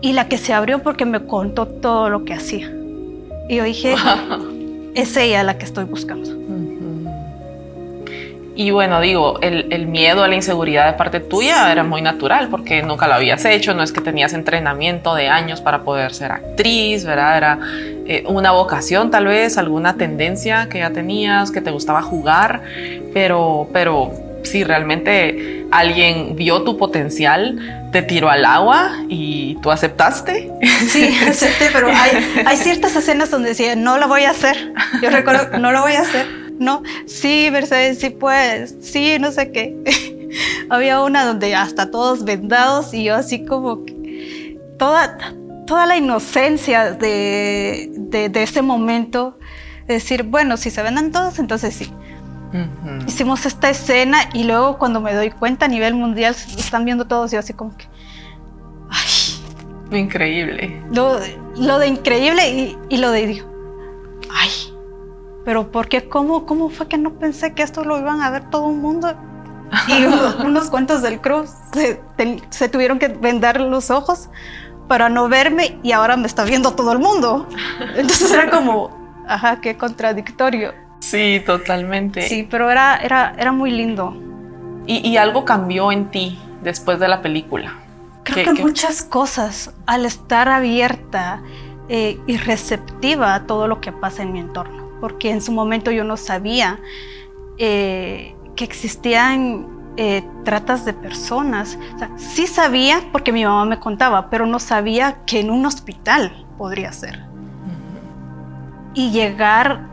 y 0.00 0.12
la 0.14 0.28
que 0.28 0.38
se 0.38 0.54
abrió 0.54 0.78
porque 0.82 1.04
me 1.04 1.26
contó 1.26 1.66
todo 1.66 2.08
lo 2.08 2.24
que 2.24 2.32
hacía 2.32 2.74
y 3.46 3.56
yo 3.56 3.64
dije 3.64 3.94
es 4.94 5.16
ella 5.16 5.42
la 5.42 5.58
que 5.58 5.64
estoy 5.64 5.84
buscando. 5.84 6.42
Y 8.54 8.70
bueno, 8.70 9.00
digo, 9.00 9.40
el, 9.40 9.72
el, 9.72 9.86
miedo 9.86 10.22
a 10.22 10.28
la 10.28 10.34
inseguridad 10.34 10.86
de 10.86 10.92
parte 10.92 11.20
tuya 11.20 11.72
era 11.72 11.84
muy 11.84 12.02
natural 12.02 12.48
porque 12.50 12.82
nunca 12.82 13.08
lo 13.08 13.14
habías 13.14 13.46
hecho, 13.46 13.72
no 13.72 13.82
es 13.82 13.92
que 13.92 14.02
tenías 14.02 14.34
entrenamiento 14.34 15.14
de 15.14 15.28
años 15.28 15.62
para 15.62 15.84
poder 15.84 16.12
ser 16.12 16.32
actriz, 16.32 17.06
¿verdad? 17.06 17.38
Era 17.38 17.58
eh, 18.06 18.24
una 18.26 18.52
vocación 18.52 19.10
tal 19.10 19.26
vez, 19.26 19.56
alguna 19.56 19.96
tendencia 19.96 20.68
que 20.68 20.80
ya 20.80 20.90
tenías, 20.90 21.50
que 21.50 21.62
te 21.62 21.70
gustaba 21.70 22.02
jugar, 22.02 22.60
pero, 23.14 23.68
pero 23.72 24.12
si 24.42 24.64
realmente 24.64 25.66
alguien 25.70 26.36
vio 26.36 26.62
tu 26.62 26.76
potencial, 26.76 27.88
te 27.92 28.02
tiró 28.02 28.30
al 28.30 28.44
agua 28.44 29.04
y 29.08 29.56
tú 29.62 29.70
aceptaste. 29.70 30.50
Sí, 30.88 31.16
acepté, 31.28 31.70
pero 31.72 31.88
hay, 31.88 32.44
hay 32.46 32.56
ciertas 32.56 32.96
escenas 32.96 33.30
donde 33.30 33.50
decía, 33.50 33.76
no 33.76 33.98
lo 33.98 34.08
voy 34.08 34.22
a 34.22 34.30
hacer. 34.30 34.72
Yo 35.02 35.10
recuerdo, 35.10 35.58
no 35.58 35.72
lo 35.72 35.82
voy 35.82 35.92
a 35.92 36.00
hacer 36.00 36.42
no, 36.62 36.82
sí, 37.06 37.48
Mercedes, 37.50 37.98
sí 37.98 38.10
puedes, 38.10 38.76
sí, 38.80 39.16
no 39.20 39.32
sé 39.32 39.50
qué. 39.50 40.28
Había 40.70 41.02
una 41.02 41.24
donde 41.24 41.54
hasta 41.54 41.90
todos 41.90 42.24
vendados 42.24 42.94
y 42.94 43.04
yo 43.04 43.14
así 43.14 43.44
como 43.44 43.84
que 43.84 44.58
toda, 44.78 45.18
toda 45.66 45.86
la 45.86 45.96
inocencia 45.96 46.92
de, 46.92 47.90
de, 47.92 48.42
ese 48.42 48.62
momento, 48.62 49.38
decir, 49.86 50.22
bueno, 50.22 50.56
si 50.56 50.70
se 50.70 50.82
vendan 50.82 51.10
todos, 51.10 51.38
entonces 51.38 51.74
sí. 51.74 51.92
Hicimos 53.06 53.46
esta 53.46 53.70
escena 53.70 54.18
y 54.34 54.44
luego 54.44 54.78
cuando 54.78 55.00
me 55.00 55.14
doy 55.14 55.30
cuenta 55.30 55.66
a 55.66 55.68
nivel 55.68 55.94
mundial, 55.94 56.34
están 56.34 56.84
viendo 56.84 57.06
todos 57.06 57.32
y 57.32 57.34
yo 57.34 57.40
así 57.40 57.54
como 57.54 57.76
que, 57.76 57.86
ay. 58.90 59.98
Increíble. 59.98 60.82
Lo, 60.90 61.18
lo 61.56 61.78
de 61.78 61.86
increíble 61.88 62.50
y, 62.50 62.78
y 62.88 62.98
lo 62.98 63.10
de, 63.10 63.26
digo, 63.26 63.48
ay, 64.30 64.50
pero 65.44 65.70
porque 65.70 66.08
cómo, 66.08 66.46
cómo 66.46 66.68
fue 66.70 66.88
que 66.88 66.98
no 66.98 67.14
pensé 67.14 67.54
que 67.54 67.62
esto 67.62 67.84
lo 67.84 67.98
iban 67.98 68.20
a 68.22 68.30
ver 68.30 68.48
todo 68.50 68.70
el 68.70 68.76
mundo 68.76 69.14
y 69.88 70.04
unos, 70.44 70.70
cuantos 70.70 71.02
del 71.02 71.20
cruz 71.20 71.50
se, 72.50 72.68
tuvieron 72.68 72.98
que 72.98 73.08
vendar 73.08 73.60
los 73.60 73.90
ojos 73.90 74.28
para 74.88 75.08
no 75.08 75.28
verme 75.28 75.78
y 75.82 75.92
ahora 75.92 76.16
me 76.16 76.26
está 76.26 76.44
viendo 76.44 76.72
todo 76.72 76.92
el 76.92 76.98
mundo. 76.98 77.48
Entonces 77.96 78.30
era 78.30 78.50
como, 78.50 78.90
ajá, 79.26 79.60
qué 79.60 79.76
contradictorio. 79.76 80.72
Sí, 81.02 81.42
totalmente. 81.44 82.22
Sí, 82.22 82.46
pero 82.48 82.70
era, 82.70 82.96
era, 82.98 83.34
era 83.36 83.50
muy 83.50 83.72
lindo. 83.72 84.16
Y, 84.86 85.16
algo 85.16 85.44
cambió 85.44 85.90
en 85.90 86.10
ti 86.12 86.38
después 86.62 87.00
de 87.00 87.08
la 87.08 87.22
película. 87.22 87.74
Creo 88.22 88.54
que 88.54 88.62
muchas 88.62 89.02
cosas, 89.02 89.72
al 89.86 90.06
estar 90.06 90.48
abierta 90.48 91.42
eh, 91.88 92.20
y 92.28 92.36
receptiva 92.36 93.34
a 93.34 93.46
todo 93.46 93.66
lo 93.66 93.80
que 93.80 93.90
pasa 93.90 94.22
en 94.22 94.32
mi 94.32 94.38
entorno, 94.38 94.90
porque 95.00 95.30
en 95.30 95.42
su 95.42 95.50
momento 95.50 95.90
yo 95.90 96.04
no 96.04 96.16
sabía 96.16 96.78
eh, 97.58 98.36
que 98.54 98.64
existían 98.64 99.66
eh, 99.96 100.24
tratas 100.44 100.84
de 100.84 100.92
personas. 100.92 101.78
sí 102.16 102.46
sabía 102.46 103.02
porque 103.10 103.32
mi 103.32 103.44
mamá 103.44 103.64
me 103.64 103.80
contaba, 103.80 104.30
pero 104.30 104.46
no 104.46 104.60
sabía 104.60 105.18
que 105.26 105.40
en 105.40 105.50
un 105.50 105.66
hospital 105.66 106.46
podría 106.58 106.92
ser. 106.92 107.24
Y 108.94 109.10
llegar 109.10 109.91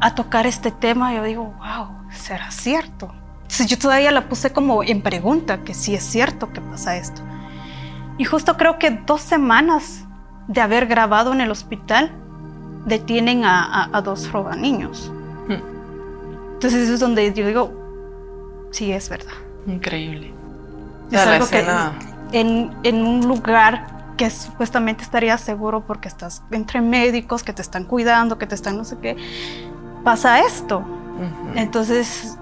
a 0.00 0.14
tocar 0.14 0.46
este 0.46 0.70
tema, 0.70 1.14
yo 1.14 1.22
digo, 1.22 1.44
wow, 1.58 2.10
¿será 2.12 2.50
cierto? 2.50 3.14
yo 3.66 3.78
todavía 3.78 4.10
la 4.10 4.28
puse 4.28 4.52
como 4.52 4.82
en 4.82 5.02
pregunta, 5.02 5.62
que 5.62 5.74
si 5.74 5.94
es 5.94 6.04
cierto 6.04 6.52
que 6.52 6.60
pasa 6.60 6.96
esto. 6.96 7.20
Y 8.16 8.24
justo 8.24 8.56
creo 8.56 8.78
que 8.78 8.90
dos 8.90 9.20
semanas 9.20 10.04
de 10.48 10.60
haber 10.60 10.86
grabado 10.86 11.32
en 11.32 11.40
el 11.40 11.50
hospital, 11.50 12.10
detienen 12.86 13.44
a, 13.44 14.00
dos 14.02 14.30
roba 14.32 14.56
niños. 14.56 15.12
Hmm. 15.46 16.52
Entonces 16.54 16.84
eso 16.84 16.94
es 16.94 17.00
donde 17.00 17.32
yo 17.32 17.46
digo, 17.46 18.68
sí, 18.70 18.92
es 18.92 19.08
verdad. 19.08 19.32
Increíble. 19.66 20.32
Es 21.10 21.20
algo 21.20 21.48
que 21.48 21.64
en, 22.32 22.70
en 22.82 23.04
un 23.04 23.26
lugar 23.26 24.14
que 24.16 24.28
supuestamente 24.30 25.02
estaría 25.02 25.36
seguro 25.38 25.80
porque 25.86 26.08
estás 26.08 26.42
entre 26.50 26.80
médicos 26.80 27.42
que 27.42 27.52
te 27.52 27.62
están 27.62 27.84
cuidando, 27.84 28.38
que 28.38 28.46
te 28.46 28.54
están 28.54 28.76
no 28.76 28.84
sé 28.84 28.98
qué, 29.00 29.16
pasa 30.04 30.40
esto. 30.40 30.84
Entonces 31.54 32.36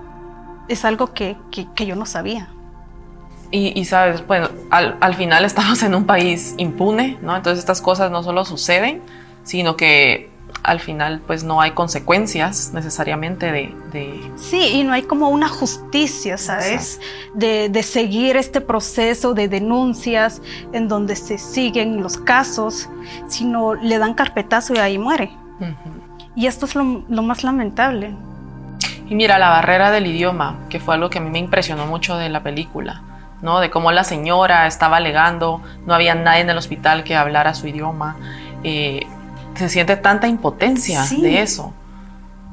es 0.68 0.84
algo 0.84 1.12
que, 1.12 1.36
yo 1.76 1.96
no 1.96 2.06
sabía. 2.06 2.48
Y, 3.50 3.82
sabes, 3.86 4.26
bueno, 4.26 4.48
al, 4.70 5.14
final 5.14 5.44
estamos 5.44 5.82
en 5.82 5.94
un 5.94 6.04
país 6.04 6.54
impune, 6.58 7.18
¿no? 7.22 7.34
Entonces 7.34 7.60
estas 7.60 7.80
cosas 7.80 8.10
no 8.10 8.22
solo 8.22 8.44
suceden, 8.44 9.02
sino 9.42 9.76
que 9.76 10.30
al 10.62 10.80
final 10.80 11.22
pues 11.26 11.44
no 11.44 11.60
hay 11.60 11.70
consecuencias 11.70 12.72
necesariamente 12.74 13.50
de... 13.50 14.32
Sí, 14.36 14.60
y 14.74 14.84
no 14.84 14.92
hay 14.92 15.02
como 15.02 15.30
una 15.30 15.48
justicia, 15.48 16.36
¿sabes? 16.36 17.00
De, 17.34 17.82
seguir 17.82 18.36
este 18.36 18.60
proceso 18.60 19.32
de 19.32 19.48
denuncias 19.48 20.42
en 20.72 20.88
donde 20.88 21.16
se 21.16 21.38
siguen 21.38 22.02
los 22.02 22.18
casos, 22.18 22.90
sino 23.28 23.74
le 23.74 23.98
dan 23.98 24.12
carpetazo 24.12 24.74
y 24.74 24.78
ahí 24.78 24.98
muere. 24.98 25.30
Y 26.38 26.46
esto 26.46 26.66
es 26.66 26.76
lo 26.76 26.84
más 26.84 27.42
lamentable. 27.42 28.14
Y 29.08 29.16
mira, 29.16 29.40
la 29.40 29.48
barrera 29.48 29.90
del 29.90 30.06
idioma, 30.06 30.54
que 30.68 30.78
fue 30.78 30.94
algo 30.94 31.10
que 31.10 31.18
a 31.18 31.20
mí 31.20 31.30
me 31.30 31.40
impresionó 31.40 31.84
mucho 31.86 32.16
de 32.16 32.28
la 32.28 32.44
película, 32.44 33.02
¿no? 33.42 33.58
De 33.58 33.70
cómo 33.70 33.90
la 33.90 34.04
señora 34.04 34.68
estaba 34.68 34.98
alegando, 34.98 35.60
no 35.84 35.94
había 35.94 36.14
nadie 36.14 36.42
en 36.42 36.50
el 36.50 36.56
hospital 36.56 37.02
que 37.02 37.16
hablara 37.16 37.54
su 37.54 37.66
idioma. 37.66 38.14
Eh, 38.62 39.04
se 39.56 39.68
siente 39.68 39.96
tanta 39.96 40.28
impotencia 40.28 41.02
de 41.10 41.42
eso. 41.42 41.74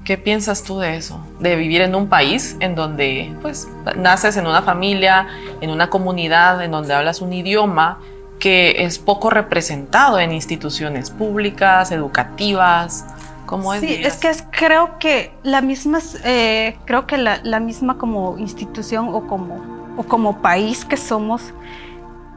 ¿Qué 0.04 0.18
piensas 0.18 0.64
tú 0.64 0.80
de 0.80 0.98
eso? 0.98 1.24
De 1.40 1.56
vivir 1.56 1.82
en 1.82 1.94
un 1.94 2.08
país 2.10 2.58
en 2.62 2.74
donde, 2.74 3.36
pues, 3.44 3.68
naces 3.96 4.36
en 4.36 4.48
una 4.48 4.64
familia, 4.64 5.28
en 5.62 5.70
una 5.70 5.92
comunidad, 5.92 6.64
en 6.64 6.72
donde 6.72 6.96
hablas 6.96 7.22
un 7.22 7.34
idioma 7.34 8.00
que 8.40 8.84
es 8.84 8.98
poco 8.98 9.30
representado 9.30 10.20
en 10.20 10.32
instituciones 10.32 11.12
públicas, 11.12 11.92
educativas, 11.92 13.06
Sí, 13.80 14.02
es 14.04 14.18
que 14.18 14.32
creo 14.52 14.98
que 15.00 15.34
la 15.44 15.62
misma, 15.62 16.00
eh, 16.24 16.78
creo 16.86 17.08
que 17.08 17.18
la, 17.18 17.60
misma 17.60 17.98
como 17.98 18.38
institución 18.38 19.10
o 19.12 19.28
como, 19.28 19.62
o 19.98 20.04
como 20.04 20.42
país 20.42 20.86
que 20.86 20.98
somos, 20.98 21.54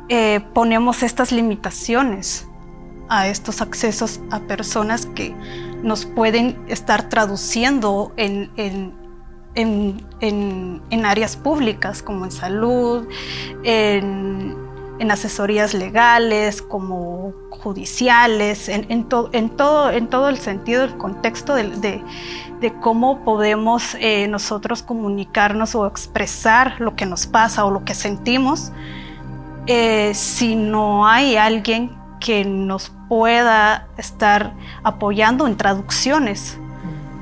eh, 0.09 0.41
ponemos 0.55 1.03
estas 1.03 1.33
limitaciones 1.33 2.47
a 3.09 3.29
estos 3.29 3.63
accesos 3.63 4.21
a 4.31 4.41
personas 4.41 5.07
que 5.07 5.35
nos 5.83 6.05
pueden 6.05 6.59
estar 6.69 7.09
traduciendo 7.09 8.13
en, 8.17 8.51
en, 8.57 8.95
en, 9.55 10.83
en 10.91 11.07
áreas 11.07 11.37
públicas 11.37 12.03
como 12.03 12.25
en 12.25 12.31
salud, 12.31 13.09
en 13.65 14.69
en 14.99 15.11
asesorías 15.11 15.75
legales, 15.75 16.63
como 16.63 17.33
judiciales, 17.59 18.69
en, 18.69 18.87
en, 18.89 19.05
todo, 19.05 19.31
en 19.33 20.09
todo 20.09 20.29
el 20.29 20.39
sentido, 20.39 20.85
el 20.85 20.97
contexto 20.97 21.55
de, 21.55 22.03
cómo 22.81 23.25
podemos 23.25 23.95
eh, 24.01 24.27
nosotros 24.29 24.83
comunicarnos 24.83 25.75
o 25.75 25.87
expresar 25.87 26.81
lo 26.81 26.97
que 26.97 27.07
nos 27.07 27.27
pasa 27.27 27.65
o 27.65 27.71
lo 27.71 27.85
que 27.85 27.95
sentimos, 27.95 28.73
eh, 29.67 30.13
si 30.15 30.57
no 30.57 31.07
hay 31.07 31.37
alguien 31.37 31.97
que 32.21 32.45
nos 32.45 32.93
pueda 33.09 33.89
estar 33.97 34.55
apoyando 34.83 35.47
en 35.47 35.57
traducciones, 35.57 36.59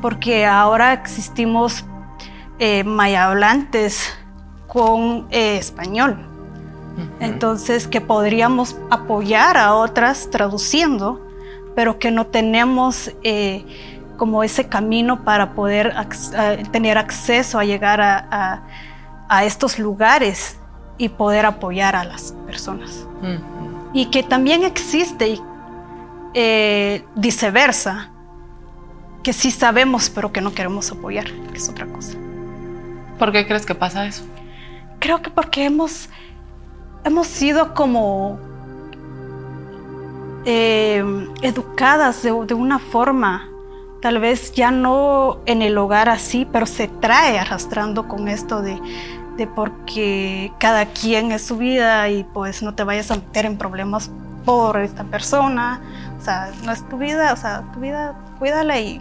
porque 0.00 0.46
ahora 0.46 0.92
existimos 0.92 1.84
eh, 2.58 2.84
mayablantes 2.84 4.12
con 4.66 5.26
español 5.30 6.35
entonces, 7.20 7.86
que 7.88 8.00
podríamos 8.00 8.76
apoyar 8.90 9.56
a 9.56 9.74
otras 9.74 10.30
traduciendo, 10.30 11.20
pero 11.74 11.98
que 11.98 12.10
no 12.10 12.26
tenemos 12.26 13.10
eh, 13.22 13.64
como 14.16 14.42
ese 14.42 14.68
camino 14.68 15.24
para 15.24 15.52
poder 15.52 15.94
tener 16.72 16.98
acceso 16.98 17.58
a 17.58 17.64
llegar 17.64 18.00
a, 18.00 18.62
estos 19.44 19.78
lugares 19.78 20.58
y 20.98 21.08
poder 21.08 21.46
apoyar 21.46 21.96
a 21.96 22.04
las 22.04 22.32
personas. 22.46 23.06
Y 23.92 24.06
que 24.06 24.22
también 24.22 24.64
existe 24.64 25.38
eh, 26.34 27.04
viceversa, 27.14 28.10
que 29.22 29.32
sí 29.32 29.50
sabemos 29.50 30.08
pero 30.10 30.32
que 30.32 30.40
no 30.40 30.54
queremos 30.54 30.92
apoyar, 30.92 31.26
que 31.50 31.58
es 31.58 31.68
otra 31.68 31.86
cosa. 31.86 32.16
¿Por 33.18 33.32
qué 33.32 33.46
crees 33.46 33.66
que 33.66 33.74
pasa 33.74 34.06
eso? 34.06 34.24
Creo 34.98 35.22
que 35.22 35.30
porque 35.30 35.64
hemos 35.64 36.08
hemos 37.06 37.28
sido 37.28 37.72
como 37.72 38.36
eh, 40.44 41.04
educadas 41.40 42.22
de, 42.24 42.32
una 42.32 42.80
forma, 42.80 43.48
tal 44.02 44.18
vez 44.18 44.52
ya 44.52 44.72
no 44.72 45.38
en 45.46 45.62
el 45.62 45.78
hogar 45.78 46.08
así, 46.08 46.48
pero 46.52 46.66
se 46.66 46.88
trae 46.88 47.38
arrastrando 47.38 48.08
con 48.08 48.26
esto 48.26 48.60
de, 48.60 48.80
de 49.36 49.46
porque 49.46 50.52
cada 50.58 50.86
quien 50.86 51.30
es 51.30 51.46
su 51.46 51.56
vida 51.56 52.08
y 52.08 52.24
pues 52.24 52.62
no 52.64 52.74
te 52.74 52.82
vayas 52.82 53.12
a 53.12 53.14
meter 53.14 53.46
en 53.46 53.56
problemas 53.56 54.10
por 54.44 54.80
esta 54.80 55.04
persona, 55.04 55.80
o 56.18 56.24
sea, 56.24 56.50
no 56.64 56.72
es 56.72 56.88
tu 56.88 56.98
vida, 56.98 57.32
o 57.32 57.36
sea, 57.36 57.62
tu 57.72 57.78
vida, 57.78 58.16
cuídala 58.40 58.80
y 58.80 59.00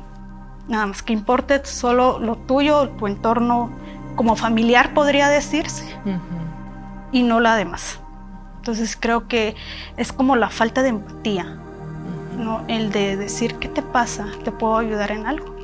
nada 0.68 0.86
más 0.86 1.02
que 1.02 1.14
importe 1.14 1.66
solo 1.66 2.20
lo 2.20 2.36
tuyo, 2.36 2.90
tu 2.90 3.08
entorno 3.08 3.72
como 4.16 4.36
familiar 4.36 4.94
podría 4.94 5.28
decirse 5.28 5.84
y 7.16 7.24
no 7.24 7.40
la 7.40 7.56
demás. 7.56 7.98
Entonces 8.58 8.98
creo 9.00 9.30
que 9.30 9.56
es 9.96 10.12
como 10.12 10.36
la 10.36 10.50
falta 10.50 10.84
de 10.84 10.90
empatía, 10.90 11.46
¿no? 12.38 12.66
el 12.68 12.92
de 12.92 13.16
decir, 13.16 13.56
¿qué 13.56 13.70
te 13.70 13.82
pasa? 13.82 14.28
¿Te 14.44 14.52
puedo 14.52 14.78
ayudar 14.78 15.12
en 15.12 15.26
algo? 15.26 15.56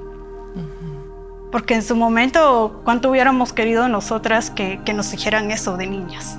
Porque 1.51 1.75
en 1.75 1.83
su 1.83 1.97
momento, 1.97 2.79
¿cuánto 2.85 3.09
hubiéramos 3.09 3.51
querido 3.51 3.89
nosotras 3.89 4.49
que, 4.49 4.79
nos 4.95 5.11
dijeran 5.11 5.51
eso 5.51 5.75
de 5.75 5.87
niñas? 5.87 6.37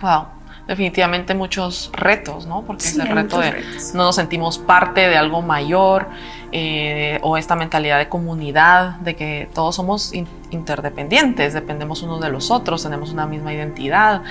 Wow 0.00 0.35
definitivamente 0.66 1.34
muchos 1.34 1.90
retos, 1.92 2.46
¿no? 2.46 2.62
Porque 2.62 2.84
es 2.84 2.98
el 2.98 3.08
reto 3.08 3.38
de 3.38 3.52
no 3.94 4.04
nos 4.04 4.16
sentimos 4.16 4.58
parte 4.58 5.02
de 5.02 5.16
algo 5.16 5.42
mayor 5.42 6.08
eh, 6.52 7.18
o 7.22 7.36
esta 7.36 7.54
mentalidad 7.54 7.98
de 7.98 8.08
comunidad, 8.08 8.96
de 9.00 9.14
que 9.14 9.48
todos 9.54 9.76
somos 9.76 10.12
interdependientes, 10.50 11.54
dependemos 11.54 12.02
unos 12.02 12.20
de 12.20 12.30
los 12.30 12.50
otros, 12.50 12.82
tenemos 12.82 13.12
una 13.12 13.26
misma 13.26 13.54
identidad 13.54 14.22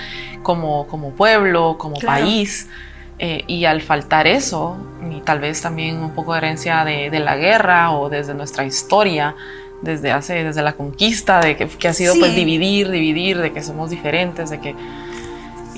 como, 0.42 0.86
como 0.86 1.10
pueblo, 1.10 1.76
como 1.78 1.98
país. 2.00 2.68
Eh, 3.18 3.44
y 3.46 3.64
al 3.64 3.80
faltar 3.80 4.26
eso, 4.26 4.76
y 5.10 5.22
tal 5.22 5.40
vez 5.40 5.62
también 5.62 6.02
un 6.02 6.10
poco 6.10 6.32
de 6.32 6.38
herencia 6.38 6.84
de, 6.84 7.08
de 7.08 7.18
la 7.18 7.36
guerra 7.36 7.92
o 7.92 8.10
desde 8.10 8.34
nuestra 8.34 8.66
historia, 8.66 9.34
desde 9.80 10.12
hace, 10.12 10.44
desde 10.44 10.60
la 10.60 10.74
conquista, 10.74 11.40
de 11.40 11.56
que, 11.56 11.66
que 11.66 11.88
ha 11.88 11.94
sido 11.94 12.14
pues 12.18 12.34
dividir, 12.34 12.90
dividir, 12.90 13.38
de 13.38 13.54
que 13.54 13.62
somos 13.62 13.88
diferentes, 13.88 14.50
de 14.50 14.60
que 14.60 14.74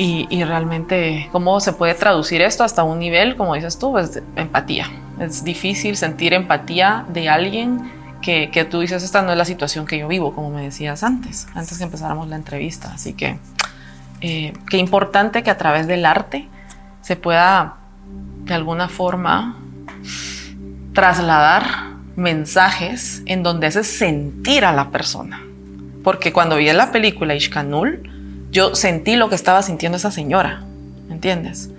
y, 0.00 0.44
realmente, 0.44 1.28
¿cómo 1.32 1.58
se 1.58 1.72
puede 1.72 1.92
traducir 1.94 2.40
esto 2.40 2.62
hasta 2.62 2.84
un 2.84 3.00
nivel, 3.00 3.36
como 3.36 3.56
dices 3.56 3.80
tú, 3.80 3.90
pues 3.90 4.22
empatía? 4.36 4.86
Es 5.18 5.42
difícil 5.42 5.96
sentir 5.96 6.34
empatía 6.34 7.04
de 7.08 7.28
alguien 7.28 7.90
que, 8.22 8.66
tú 8.70 8.78
dices, 8.78 9.02
esta 9.02 9.22
no 9.22 9.32
es 9.32 9.36
la 9.36 9.44
situación 9.44 9.86
que 9.86 9.98
yo 9.98 10.06
vivo, 10.06 10.36
como 10.36 10.50
me 10.50 10.62
decías 10.62 11.02
antes, 11.02 11.48
antes 11.52 11.78
que 11.78 11.82
empezáramos 11.82 12.28
la 12.28 12.36
entrevista. 12.36 12.92
Así 12.94 13.14
que, 13.14 13.38
eh, 14.20 14.52
qué 14.70 14.76
importante 14.76 15.42
que 15.42 15.50
a 15.50 15.58
través 15.58 15.88
del 15.88 16.06
arte 16.06 16.46
se 17.00 17.16
pueda, 17.16 17.78
de 18.44 18.54
alguna 18.54 18.88
forma, 18.88 19.58
trasladar 20.92 21.64
mensajes 22.14 23.22
en 23.26 23.42
donde 23.42 23.66
hace 23.66 23.84
sentir 23.84 24.64
a 24.64 24.72
la 24.72 24.90
persona 24.90 25.40
Porque 26.02 26.32
cuando 26.32 26.56
vi 26.56 26.72
la 26.72 26.90
película 26.90 27.34
Ishkanul, 27.34 28.17
yo 28.50 28.74
sentí 28.74 29.16
lo 29.16 29.28
que 29.28 29.34
estaba 29.34 29.62
sintiendo 29.62 29.96
esa 29.96 30.10
señora, 30.10 30.62
¿entiendes? 31.10 31.70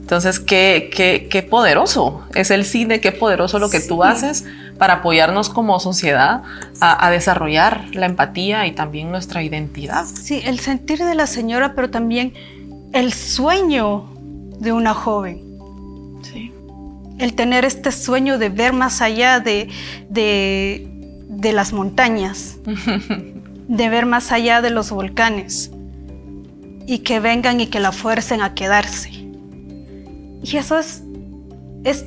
Entonces, 0.00 0.40
qué, 0.40 0.90
qué, 0.94 1.28
qué 1.30 1.42
poderoso 1.42 2.22
es 2.34 2.50
el 2.50 2.64
cine, 2.64 3.00
qué 3.00 3.12
poderoso 3.12 3.58
lo 3.58 3.70
que 3.70 3.80
tú 3.80 4.02
haces 4.02 4.44
para 4.76 4.94
apoyarnos 4.94 5.48
como 5.48 5.78
sociedad 5.80 6.42
a, 6.80 7.06
a, 7.06 7.10
desarrollar 7.10 7.84
la 7.94 8.06
empatía 8.06 8.66
y 8.66 8.72
también 8.72 9.10
nuestra 9.10 9.42
identidad. 9.42 10.04
Sí, 10.04 10.42
el 10.44 10.58
sentir 10.58 10.98
de 10.98 11.14
la 11.14 11.26
señora, 11.26 11.74
pero 11.74 11.88
también 11.88 12.34
el 12.92 13.12
sueño 13.12 14.10
de 14.58 14.72
una 14.72 14.92
joven. 14.92 15.40
Sí. 16.22 16.52
El 17.18 17.34
tener 17.34 17.64
este 17.64 17.92
sueño 17.92 18.38
de 18.38 18.48
ver 18.48 18.72
más 18.72 19.00
allá 19.02 19.38
de, 19.38 19.68
de, 20.10 20.88
de 21.28 21.52
las 21.52 21.72
montañas, 21.72 22.56
de 23.68 23.88
ver 23.88 24.04
más 24.04 24.32
allá 24.32 24.60
de 24.60 24.70
los 24.70 24.90
volcanes 24.90 25.70
y 26.86 26.98
que 27.00 27.20
vengan 27.20 27.60
y 27.60 27.66
que 27.66 27.80
la 27.80 27.92
fuercen 27.92 28.42
a 28.42 28.54
quedarse. 28.54 29.10
Y 29.10 30.56
eso 30.56 30.78
es, 30.78 31.02
es 31.84 32.04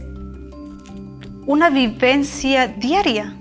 una 1.45 1.69
vivencia 1.69 2.67
diaria, 2.67 3.33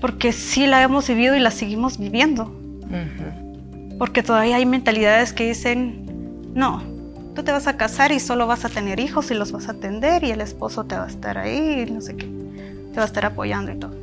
porque 0.00 0.32
sí 0.32 0.66
la 0.66 0.82
hemos 0.82 1.08
vivido 1.08 1.36
y 1.36 1.40
la 1.40 1.50
seguimos 1.50 1.98
viviendo. 1.98 2.44
Uh 2.44 2.88
-huh. 2.88 3.98
Porque 3.98 4.22
todavía 4.22 4.56
hay 4.56 4.66
mentalidades 4.66 5.32
que 5.32 5.48
dicen, 5.48 6.52
no, 6.54 6.82
tú 7.34 7.42
te 7.42 7.52
vas 7.52 7.66
a 7.66 7.76
casar 7.76 8.12
y 8.12 8.20
solo 8.20 8.46
vas 8.46 8.64
a 8.64 8.68
tener 8.68 8.98
hijos 9.00 9.30
y 9.30 9.34
los 9.34 9.52
vas 9.52 9.68
a 9.68 9.72
atender 9.72 10.24
y 10.24 10.30
el 10.32 10.40
esposo 10.40 10.84
te 10.84 10.96
va 10.96 11.04
a 11.04 11.08
estar 11.08 11.38
ahí, 11.38 11.86
no 11.90 12.00
sé 12.00 12.16
qué, 12.16 12.26
te 12.26 12.96
va 12.96 13.02
a 13.02 13.06
estar 13.06 13.24
apoyando 13.26 13.72
y 13.72 13.78
todo. 13.78 13.94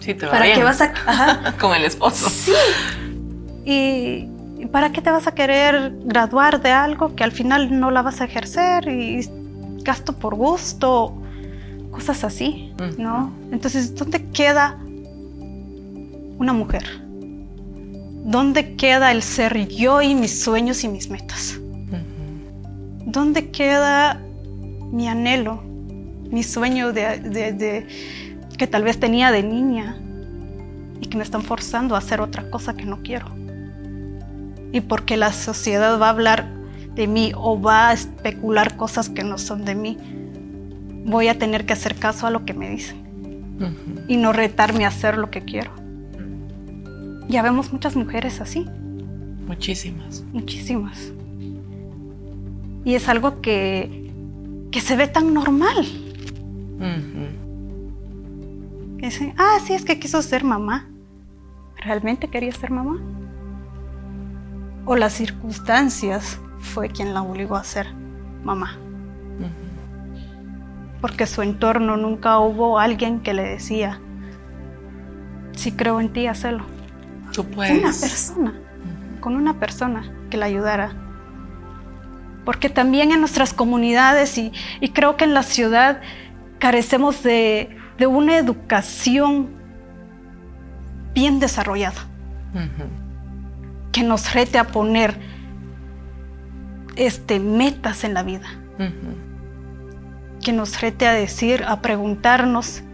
Sí, 0.00 0.14
te 0.14 0.26
va 0.26 0.32
¿Para 0.32 0.44
bien. 0.44 0.58
qué 0.58 0.64
vas 0.64 0.80
a...? 0.80 0.92
Ajá. 1.06 1.54
Con 1.58 1.74
el 1.74 1.84
esposo. 1.84 2.28
Sí. 2.30 2.52
Y, 3.64 4.28
¿para 4.66 4.90
qué 4.92 5.00
te 5.00 5.10
vas 5.10 5.26
a 5.26 5.32
querer 5.34 5.92
graduar 6.04 6.60
de 6.60 6.70
algo 6.70 7.14
que 7.14 7.24
al 7.24 7.32
final 7.32 7.78
no 7.78 7.90
la 7.90 8.02
vas 8.02 8.20
a 8.20 8.24
ejercer 8.24 8.88
y 8.88 9.28
gasto 9.82 10.12
por 10.14 10.34
gusto? 10.34 11.14
Cosas 11.90 12.24
así, 12.24 12.72
Mm. 12.78 13.02
¿no? 13.02 13.32
Entonces, 13.50 13.94
¿dónde 13.94 14.24
queda 14.26 14.78
una 16.38 16.52
mujer? 16.52 16.84
¿Dónde 18.24 18.76
queda 18.76 19.10
el 19.10 19.22
ser 19.22 19.68
yo 19.68 20.02
y 20.02 20.14
mis 20.14 20.42
sueños 20.42 20.84
y 20.84 20.88
mis 20.88 21.08
metas? 21.10 21.58
¿Dónde 23.06 23.50
queda 23.50 24.20
mi 24.92 25.08
anhelo, 25.08 25.62
mi 26.30 26.42
sueño 26.42 26.92
de, 26.92 27.18
de, 27.20 27.52
de, 27.52 27.86
que 28.58 28.66
tal 28.66 28.82
vez 28.82 29.00
tenía 29.00 29.30
de 29.32 29.42
niña 29.42 29.96
y 31.00 31.06
que 31.06 31.16
me 31.16 31.22
están 31.22 31.42
forzando 31.42 31.94
a 31.94 31.98
hacer 31.98 32.20
otra 32.20 32.50
cosa 32.50 32.74
que 32.74 32.84
no 32.84 33.00
quiero? 33.02 33.26
Y 34.72 34.80
porque 34.82 35.16
la 35.16 35.32
sociedad 35.32 35.98
va 36.00 36.06
a 36.06 36.10
hablar 36.10 36.48
de 36.94 37.06
mí 37.06 37.32
o 37.36 37.60
va 37.60 37.88
a 37.90 37.92
especular 37.92 38.76
cosas 38.76 39.08
que 39.08 39.22
no 39.24 39.38
son 39.38 39.64
de 39.64 39.74
mí, 39.74 39.96
voy 41.06 41.28
a 41.28 41.38
tener 41.38 41.64
que 41.64 41.72
hacer 41.72 41.94
caso 41.94 42.26
a 42.26 42.30
lo 42.30 42.44
que 42.44 42.54
me 42.54 42.68
dicen 42.70 43.06
Uh 43.60 43.62
-huh. 43.64 44.04
y 44.06 44.16
no 44.18 44.32
retarme 44.32 44.84
a 44.84 44.88
hacer 44.88 45.18
lo 45.18 45.30
que 45.30 45.40
quiero. 45.42 45.72
Ya 47.28 47.42
vemos 47.42 47.72
muchas 47.72 47.96
mujeres 47.96 48.40
así. 48.40 48.66
Muchísimas. 49.48 50.22
Muchísimas. 50.32 51.12
Y 52.84 52.94
es 52.94 53.08
algo 53.08 53.40
que, 53.40 54.12
que 54.70 54.80
se 54.80 54.94
ve 54.96 55.08
tan 55.08 55.34
normal. 55.34 55.76
Uh 56.78 56.84
-huh. 56.84 57.28
Que 58.98 59.06
dicen, 59.06 59.34
ah, 59.38 59.58
sí, 59.66 59.72
es 59.74 59.84
que 59.84 59.98
quiso 59.98 60.22
ser 60.22 60.44
mamá. 60.44 60.88
¿Realmente 61.78 62.28
quería 62.28 62.52
ser 62.52 62.70
mamá? 62.70 62.98
O 64.90 64.96
las 64.96 65.12
circunstancias 65.12 66.40
fue 66.60 66.88
quien 66.88 67.12
la 67.12 67.20
obligó 67.20 67.56
a 67.56 67.62
ser 67.62 67.92
mamá. 68.42 68.78
Uh 69.38 69.42
-huh. 69.42 71.00
Porque 71.02 71.26
su 71.26 71.42
entorno 71.42 71.98
nunca 71.98 72.38
hubo 72.38 72.78
alguien 72.78 73.20
que 73.20 73.34
le 73.34 73.42
decía, 73.42 74.00
si 75.52 75.72
creo 75.72 76.00
en 76.00 76.10
ti, 76.14 76.26
hazlo. 76.26 76.64
Tú 77.34 77.44
puedes. 77.44 77.78
Una 77.78 77.92
persona, 77.92 78.50
uh 78.50 78.54
-huh. 78.54 79.20
con 79.20 79.36
una 79.36 79.60
persona 79.60 80.10
que 80.30 80.38
la 80.38 80.46
ayudara. 80.46 80.92
Porque 82.46 82.70
también 82.70 83.12
en 83.12 83.20
nuestras 83.20 83.52
comunidades 83.52 84.38
y, 84.38 84.52
y 84.80 84.88
creo 84.92 85.18
que 85.18 85.24
en 85.24 85.34
la 85.34 85.42
ciudad 85.42 86.00
carecemos 86.58 87.22
de, 87.22 87.76
de 87.98 88.06
una 88.06 88.38
educación 88.38 89.50
bien 91.12 91.40
desarrollada. 91.40 92.06
Uh 92.54 92.60
-huh. 92.60 93.07
Que 93.98 94.04
nos 94.04 94.32
rete 94.32 94.58
a 94.58 94.64
poner 94.68 95.18
este, 96.94 97.40
metas 97.40 98.04
en 98.04 98.14
la 98.14 98.22
vida. 98.22 98.46
Uh 98.78 98.82
-huh. 98.82 100.40
Que 100.40 100.52
nos 100.52 100.80
rete 100.80 101.08
a 101.08 101.12
decir, 101.12 101.64
a 101.66 101.80
preguntarnos 101.80 102.84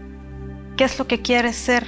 qué 0.75 0.83
es 0.83 0.97
lo 0.97 1.05
que 1.05 1.21
quieres 1.21 1.57
ser. 1.57 1.85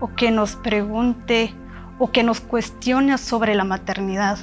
O 0.00 0.16
que 0.16 0.32
nos 0.32 0.56
pregunte 0.56 1.54
o 2.00 2.10
que 2.10 2.24
nos 2.24 2.40
cuestione 2.40 3.16
sobre 3.18 3.54
la 3.54 3.62
maternidad, 3.62 4.38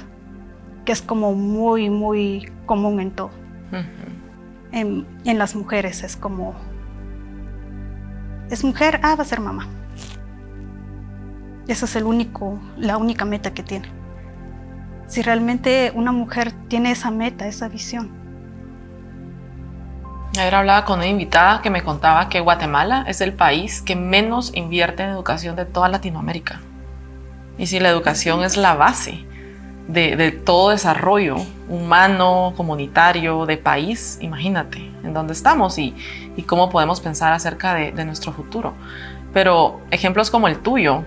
que 0.86 0.92
es 0.92 1.02
como 1.02 1.34
muy, 1.34 1.90
muy 1.90 2.50
común 2.64 2.98
en 3.00 3.10
todo. 3.10 3.30
Uh 3.72 3.76
-huh. 3.76 4.72
en, 4.72 5.06
en 5.26 5.36
las 5.36 5.54
mujeres 5.54 6.02
es 6.02 6.16
como, 6.16 6.54
es 8.48 8.64
mujer, 8.64 9.00
ah, 9.02 9.16
va 9.16 9.22
a 9.22 9.26
ser 9.26 9.40
mamá. 9.40 9.68
Esa 11.68 11.86
es 11.86 11.96
el 11.96 12.04
único, 12.04 12.58
la 12.76 12.96
única 12.96 13.24
meta 13.24 13.52
que 13.52 13.62
tiene. 13.62 13.88
Si 15.06 15.22
realmente 15.22 15.92
una 15.94 16.12
mujer 16.12 16.52
tiene 16.68 16.90
esa 16.90 17.10
meta, 17.10 17.46
esa 17.46 17.68
visión. 17.68 18.10
Ayer 20.38 20.54
hablaba 20.54 20.84
con 20.84 20.98
una 20.98 21.06
invitada 21.06 21.62
que 21.62 21.70
me 21.70 21.82
contaba 21.82 22.28
que 22.28 22.40
Guatemala 22.40 23.04
es 23.08 23.20
el 23.20 23.32
país 23.32 23.80
que 23.80 23.96
menos 23.96 24.52
invierte 24.54 25.02
en 25.02 25.10
educación 25.10 25.56
de 25.56 25.64
toda 25.64 25.88
Latinoamérica. 25.88 26.60
Y 27.58 27.66
si 27.66 27.80
la 27.80 27.88
educación 27.88 28.44
es 28.44 28.56
la 28.56 28.74
base 28.74 29.24
de, 29.88 30.16
de 30.16 30.32
todo 30.32 30.70
desarrollo 30.70 31.36
humano, 31.68 32.52
comunitario, 32.56 33.46
de 33.46 33.56
país, 33.56 34.18
imagínate 34.20 34.78
en 35.02 35.14
dónde 35.14 35.32
estamos 35.32 35.78
y, 35.78 35.94
y 36.36 36.42
cómo 36.42 36.68
podemos 36.68 37.00
pensar 37.00 37.32
acerca 37.32 37.74
de, 37.74 37.92
de 37.92 38.04
nuestro 38.04 38.32
futuro. 38.32 38.74
Pero 39.32 39.80
ejemplos 39.90 40.30
como 40.30 40.48
el 40.48 40.58
tuyo, 40.58 41.04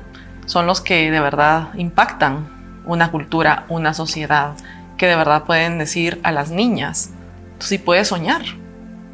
son 0.49 0.65
los 0.65 0.81
que 0.81 1.12
de 1.12 1.19
verdad 1.19 1.67
impactan 1.75 2.47
una 2.83 3.12
cultura, 3.12 3.65
una 3.69 3.93
sociedad, 3.93 4.53
que 4.97 5.05
de 5.05 5.15
verdad 5.15 5.43
pueden 5.43 5.77
decir 5.77 6.19
a 6.23 6.31
las 6.31 6.49
niñas, 6.49 7.12
tú 7.59 7.67
sí 7.67 7.77
puedes 7.77 8.07
soñar. 8.07 8.41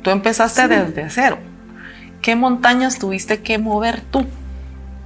Tú 0.02 0.12
empezaste 0.12 0.62
sí. 0.62 0.68
desde 0.70 1.10
cero. 1.10 1.38
¿Qué 2.22 2.38
montañas 2.38 3.00
tuviste 3.00 3.42
que 3.42 3.58
mover 3.58 4.00
tú 4.00 4.26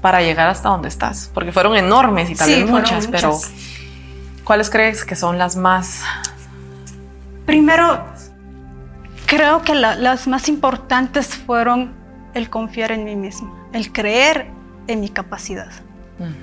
para 0.02 0.22
llegar 0.22 0.50
hasta 0.50 0.70
donde 0.70 0.88
estás? 0.88 1.32
Porque 1.34 1.52
fueron 1.52 1.76
enormes 1.76 2.30
y 2.30 2.36
tal 2.36 2.48
sí, 2.48 2.62
vez 2.62 2.70
muchas, 2.70 3.08
muchas, 3.08 3.08
pero 3.08 3.40
¿cuáles 4.44 4.70
crees 4.70 5.04
que 5.04 5.16
son 5.16 5.40
las 5.40 5.56
más? 5.56 6.04
Primero, 7.48 8.06
creo 9.26 9.64
que 9.64 9.74
la, 9.74 9.96
las 9.96 10.28
más 10.28 10.48
importantes 10.48 11.30
fueron 11.30 11.92
el 12.36 12.52
confiar 12.52 12.92
en 12.92 13.04
mí 13.04 13.16
misma, 13.16 13.52
el 13.74 13.92
creer 13.92 14.46
en 14.86 15.00
mi 15.00 15.10
capacidad. 15.10 15.72
Uh 16.20 16.24
-huh. 16.24 16.34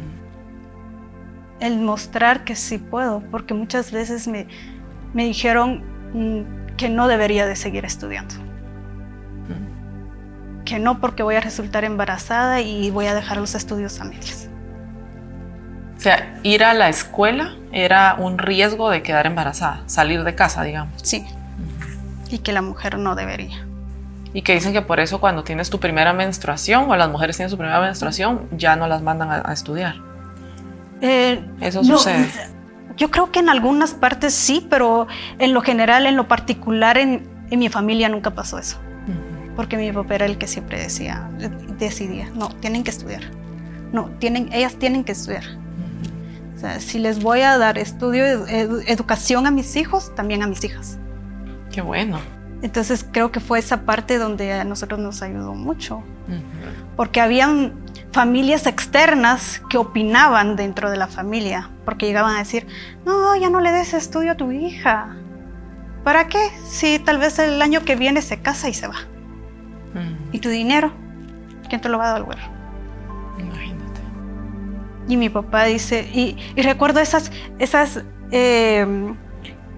El 1.61 1.79
mostrar 1.81 2.45
que 2.45 2.55
sí 2.55 2.79
puedo, 2.79 3.23
porque 3.31 3.55
muchas 3.55 3.91
veces 3.91 4.29
me, 4.29 4.47
me 5.15 5.25
dijeron 5.25 5.83
mm, 6.12 6.77
que 6.77 6.89
no 6.89 7.09
debería 7.09 7.47
de 7.47 7.57
seguir 7.57 7.85
estudiando. 7.85 8.35
Uh 8.35 9.53
-huh. 9.53 10.65
Que 10.65 10.79
no 10.79 11.01
porque 11.01 11.23
voy 11.23 11.37
a 11.37 11.41
resultar 11.41 11.85
embarazada 11.85 12.61
y 12.61 12.91
voy 12.91 13.07
a 13.07 13.15
dejar 13.15 13.39
los 13.39 13.55
estudios 13.55 14.01
a 14.01 14.05
medias. 14.05 14.49
O 15.97 16.01
sea, 16.01 16.39
ir 16.43 16.62
a 16.62 16.74
la 16.74 16.91
escuela 16.91 17.57
era 17.72 18.16
un 18.18 18.39
riesgo 18.39 18.91
de 18.91 19.03
quedar 19.03 19.27
embarazada, 19.27 19.83
salir 19.87 20.24
de 20.24 20.35
casa, 20.35 20.62
digamos. 20.62 21.01
Sí. 21.03 21.24
Uh 21.24 22.29
-huh. 22.29 22.35
Y 22.35 22.39
que 22.39 22.53
la 22.53 22.61
mujer 22.61 22.99
no 22.99 23.14
debería 23.14 23.66
y 24.33 24.43
que 24.43 24.55
dicen 24.55 24.72
que 24.72 24.83
por 24.83 25.01
eso 25.01 25.20
cuando 25.20 25.45
tienes 25.45 25.70
tu 25.70 25.81
primera 25.81 26.12
menstruación 26.12 26.91
o 26.91 26.97
las 26.97 27.09
mujeres 27.09 27.37
tienen 27.37 27.51
su 27.51 27.57
primera 27.57 27.81
menstruación 27.81 28.49
ya 28.53 28.77
no 28.77 28.87
las 28.87 29.03
mandan 29.03 29.31
a, 29.31 29.43
a 29.45 29.53
estudiar. 29.53 29.97
Eh, 31.01 31.45
eso 31.61 31.83
no, 31.83 31.99
sucede. 31.99 32.29
Yo 32.97 33.11
creo 33.11 33.31
que 33.31 33.41
en 33.41 33.49
algunas 33.49 33.95
partes 33.95 34.33
sí, 34.35 34.66
pero 34.70 35.07
en 35.39 35.53
lo 35.53 35.61
general, 35.61 36.07
en 36.07 36.16
lo 36.16 36.29
particular, 36.29 36.97
en, 36.97 37.29
en 37.51 37.59
mi 37.59 37.68
familia 37.68 38.09
nunca 38.09 38.31
pasó 38.31 38.59
eso. 38.59 38.79
Uh 39.07 39.11
-huh. 39.11 39.55
Porque 39.55 39.77
mi 39.77 39.93
papá 39.93 40.14
era 40.14 40.27
el 40.27 40.39
que 40.39 40.47
siempre 40.47 40.79
decía, 40.79 41.29
decidía, 41.79 42.31
no, 42.35 42.49
tienen 42.49 42.85
que 42.85 42.91
estudiar. 42.91 43.22
No, 43.93 44.11
tienen, 44.18 44.51
ellas 44.53 44.77
tienen 44.77 45.05
que 45.05 45.12
estudiar. 45.12 45.45
Uh 45.45 46.53
-huh. 46.53 46.57
o 46.57 46.59
sea, 46.59 46.81
si 46.81 46.99
les 46.99 47.22
voy 47.22 47.43
a 47.43 47.59
dar 47.59 47.77
estudio, 47.77 48.24
edu 48.47 48.81
educación 48.87 49.47
a 49.47 49.51
mis 49.51 49.77
hijos, 49.77 50.14
también 50.14 50.43
a 50.43 50.47
mis 50.47 50.64
hijas. 50.64 50.99
Qué 51.70 51.83
bueno. 51.83 52.18
Entonces 52.63 53.07
creo 53.11 53.31
que 53.31 53.41
fue 53.41 53.59
esa 53.59 53.83
parte 53.83 54.19
donde 54.19 54.53
a 54.53 54.65
nosotros 54.65 54.99
nos 54.99 55.23
ayudó 55.23 55.55
mucho. 55.55 55.99
Uh 56.29 56.33
-huh. 56.33 56.97
Porque 56.97 57.21
habían 57.21 57.75
familias 58.13 58.67
externas 58.67 59.63
que 59.69 59.77
opinaban 59.77 60.57
dentro 60.57 60.91
de 60.91 60.97
la 60.97 61.07
familia, 61.07 61.71
porque 61.85 62.07
llegaban 62.07 62.35
a 62.35 62.39
decir, 62.39 62.67
no, 63.05 63.37
ya 63.37 63.51
no 63.51 63.61
le 63.61 63.73
des 63.73 63.93
estudio 63.93 64.33
a 64.33 64.35
tu 64.37 64.53
hija. 64.53 65.17
¿Para 66.03 66.27
qué? 66.29 66.39
Si 66.67 66.99
tal 66.99 67.19
vez 67.19 67.39
el 67.39 67.61
año 67.61 67.85
que 67.85 67.95
viene 67.95 68.23
se 68.23 68.41
casa 68.41 68.69
y 68.69 68.75
se 68.75 68.89
va. 68.89 68.97
¿Y 70.33 70.39
tu 70.41 70.49
dinero? 70.49 70.93
¿Quién 71.69 71.81
te 71.81 71.89
lo 71.89 71.99
va 71.99 72.11
a 72.11 72.15
devolver? 72.15 72.39
imagínate. 73.39 74.01
Y 75.09 75.17
mi 75.17 75.29
papá 75.29 75.65
dice, 75.65 76.09
y, 76.13 76.37
y 76.55 76.63
recuerdo 76.63 77.01
esas, 77.01 77.31
esas, 77.59 78.03
eh, 78.31 79.15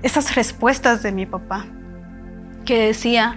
esas 0.03 0.35
respuestas 0.35 1.03
de 1.03 1.13
mi 1.13 1.27
papá, 1.27 1.67
que 2.69 2.87
decía, 2.89 3.37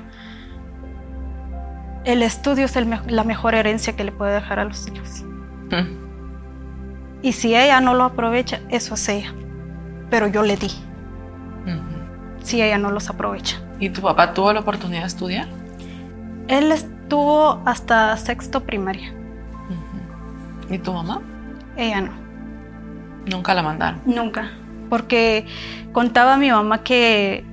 el 2.04 2.22
estudio 2.22 2.66
es 2.66 2.76
el 2.76 2.86
me- 2.86 3.00
la 3.08 3.24
mejor 3.24 3.56
herencia 3.56 3.96
que 3.96 4.04
le 4.04 4.12
puede 4.12 4.34
dejar 4.34 4.60
a 4.60 4.66
los 4.66 4.88
hijos. 4.88 5.24
Mm, 5.72 6.02
Y 7.24 7.32
si 7.34 7.56
ella 7.56 7.80
no 7.82 7.94
lo 7.94 8.04
aprovecha, 8.04 8.60
eso 8.70 8.96
es 8.96 9.08
ella. 9.08 9.34
Pero 10.10 10.28
yo 10.28 10.42
le 10.44 10.58
di, 10.58 10.66
ujú. 10.68 12.42
si 12.44 12.62
ella 12.62 12.78
no 12.78 12.92
los 12.92 13.10
aprovecha. 13.10 13.58
¿Y 13.80 13.90
tu 13.90 14.02
papá 14.02 14.34
tuvo 14.34 14.52
la 14.52 14.60
oportunidad 14.62 15.02
de 15.02 15.08
estudiar? 15.08 15.48
Él 16.48 16.72
estuvo 16.72 17.62
hasta 17.66 18.18
sexto 18.18 18.64
primaria, 18.64 19.12
Ujú. 19.70 20.74
¿Y 20.74 20.78
tu 20.80 20.92
mamá? 20.94 21.22
ella 21.78 22.02
no. 22.02 22.12
Nunca 23.28 23.54
la 23.54 23.62
mandaron. 23.64 24.02
Nunca, 24.06 24.50
porque 24.90 25.46
contaba 25.94 26.36
mi 26.38 26.50
mamá 26.52 26.84
que 26.84 27.46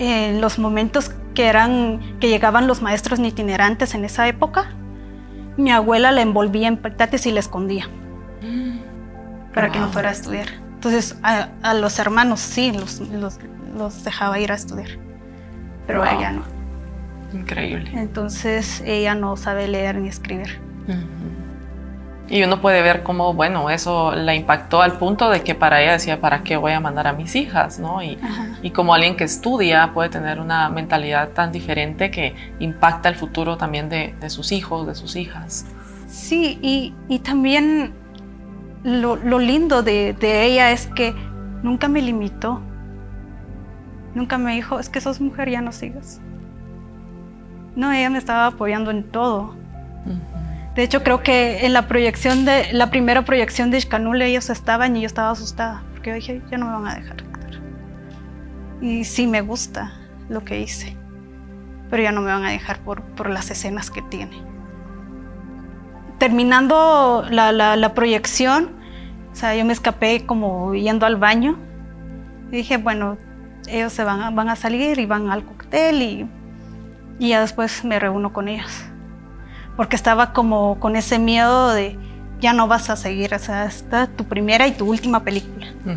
en 0.00 0.40
los 0.40 0.58
momentos 0.58 1.12
que 1.34 1.46
eran 1.46 2.00
que 2.18 2.28
llegaban 2.28 2.66
los 2.66 2.82
maestros 2.82 3.20
itinerantes 3.20 3.94
en 3.94 4.04
esa 4.04 4.26
época, 4.26 4.72
mi 5.56 5.70
abuela 5.70 6.10
la 6.10 6.22
envolvía 6.22 6.68
en 6.68 6.78
petates 6.78 7.26
y 7.26 7.32
la 7.32 7.40
escondía 7.40 7.88
para 9.54 9.70
que 9.70 9.78
no 9.78 9.88
fuera 9.88 10.08
a 10.08 10.12
estudiar. 10.12 10.46
Entonces 10.74 11.18
a, 11.22 11.48
a 11.62 11.74
los 11.74 11.98
hermanos 11.98 12.40
sí 12.40 12.72
los, 12.72 13.00
los, 13.00 13.38
los 13.76 14.02
dejaba 14.02 14.40
ir 14.40 14.50
a 14.50 14.54
estudiar, 14.54 14.88
pero 15.86 16.02
a 16.02 16.12
ella 16.12 16.32
no. 16.32 16.42
Increíble. 17.32 17.90
Entonces 17.94 18.82
ella 18.86 19.14
no 19.14 19.36
sabe 19.36 19.68
leer 19.68 19.96
ni 19.96 20.08
escribir. 20.08 20.58
Y 22.30 22.44
uno 22.44 22.60
puede 22.60 22.80
ver 22.80 23.02
cómo, 23.02 23.34
bueno, 23.34 23.70
eso 23.70 24.12
la 24.14 24.36
impactó 24.36 24.82
al 24.82 24.92
punto 24.98 25.30
de 25.30 25.42
que 25.42 25.56
para 25.56 25.82
ella 25.82 25.92
decía, 25.92 26.20
¿para 26.20 26.44
qué 26.44 26.56
voy 26.56 26.70
a 26.70 26.78
mandar 26.78 27.08
a 27.08 27.12
mis 27.12 27.34
hijas? 27.34 27.80
¿no? 27.80 28.04
Y, 28.04 28.18
y 28.62 28.70
como 28.70 28.94
alguien 28.94 29.16
que 29.16 29.24
estudia 29.24 29.90
puede 29.92 30.10
tener 30.10 30.38
una 30.38 30.68
mentalidad 30.68 31.30
tan 31.30 31.50
diferente 31.50 32.12
que 32.12 32.36
impacta 32.60 33.08
el 33.08 33.16
futuro 33.16 33.56
también 33.56 33.88
de, 33.88 34.14
de 34.20 34.30
sus 34.30 34.52
hijos, 34.52 34.86
de 34.86 34.94
sus 34.94 35.16
hijas. 35.16 35.66
Sí, 36.06 36.60
y, 36.62 36.94
y 37.08 37.18
también 37.18 37.94
lo, 38.84 39.16
lo 39.16 39.40
lindo 39.40 39.82
de, 39.82 40.12
de 40.12 40.44
ella 40.44 40.70
es 40.70 40.86
que 40.86 41.12
nunca 41.64 41.88
me 41.88 42.00
limitó. 42.00 42.60
Nunca 44.14 44.38
me 44.38 44.54
dijo, 44.54 44.78
es 44.78 44.88
que 44.88 45.00
sos 45.00 45.20
mujer, 45.20 45.50
ya 45.50 45.62
no 45.62 45.72
sigas. 45.72 46.20
No, 47.74 47.90
ella 47.90 48.08
me 48.08 48.18
estaba 48.18 48.46
apoyando 48.46 48.92
en 48.92 49.02
todo. 49.02 49.56
De 50.74 50.84
hecho, 50.84 51.02
creo 51.02 51.22
que 51.22 51.66
en 51.66 51.72
la 51.72 51.88
proyección 51.88 52.44
de 52.44 52.72
la 52.72 52.90
primera 52.90 53.22
proyección 53.24 53.70
de 53.70 53.78
Ishkanul 53.78 54.22
ellos 54.22 54.50
estaban 54.50 54.96
y 54.96 55.00
yo 55.00 55.06
estaba 55.06 55.30
asustada, 55.30 55.82
porque 55.92 56.10
yo 56.10 56.14
dije, 56.16 56.42
ya 56.50 56.58
no 56.58 56.66
me 56.66 56.72
van 56.72 56.86
a 56.86 56.94
dejar 56.94 57.16
actuar. 57.22 57.60
Y 58.80 59.04
sí 59.04 59.26
me 59.26 59.40
gusta 59.40 59.92
lo 60.28 60.44
que 60.44 60.60
hice, 60.60 60.96
pero 61.90 62.02
ya 62.04 62.12
no 62.12 62.20
me 62.20 62.30
van 62.32 62.44
a 62.44 62.50
dejar 62.50 62.78
por, 62.80 63.02
por 63.02 63.28
las 63.30 63.50
escenas 63.50 63.90
que 63.90 64.00
tiene. 64.02 64.40
Terminando 66.18 67.24
la, 67.30 67.50
la- 67.52 67.76
la 67.76 67.94
proyección, 67.94 68.70
o 69.32 69.34
sea, 69.34 69.54
yo 69.56 69.64
me 69.64 69.72
escapé 69.72 70.26
como 70.26 70.74
yendo 70.74 71.06
al 71.06 71.16
baño 71.16 71.58
y 72.52 72.56
dije, 72.56 72.76
bueno, 72.76 73.16
ellos 73.68 73.92
se 73.92 74.04
van 74.04 74.20
a, 74.20 74.30
van 74.30 74.48
a 74.50 74.56
salir 74.56 74.98
y 74.98 75.06
van 75.06 75.30
al 75.30 75.44
cóctel 75.44 76.02
y, 76.02 76.28
y 77.18 77.28
ya 77.30 77.40
después 77.40 77.84
me 77.84 77.98
reúno 77.98 78.32
con 78.32 78.48
ellos 78.48 78.84
porque 79.80 79.96
estaba 79.96 80.34
como 80.34 80.78
con 80.78 80.94
ese 80.94 81.18
miedo 81.18 81.72
de 81.72 81.96
ya 82.38 82.52
no 82.52 82.68
vas 82.68 82.90
a 82.90 82.96
seguir, 82.96 83.32
o 83.32 83.38
sea, 83.38 83.64
esta 83.64 84.08
tu 84.08 84.26
primera 84.26 84.66
y 84.66 84.72
tu 84.72 84.84
última 84.84 85.24
película. 85.24 85.68
Ujú. 85.86 85.96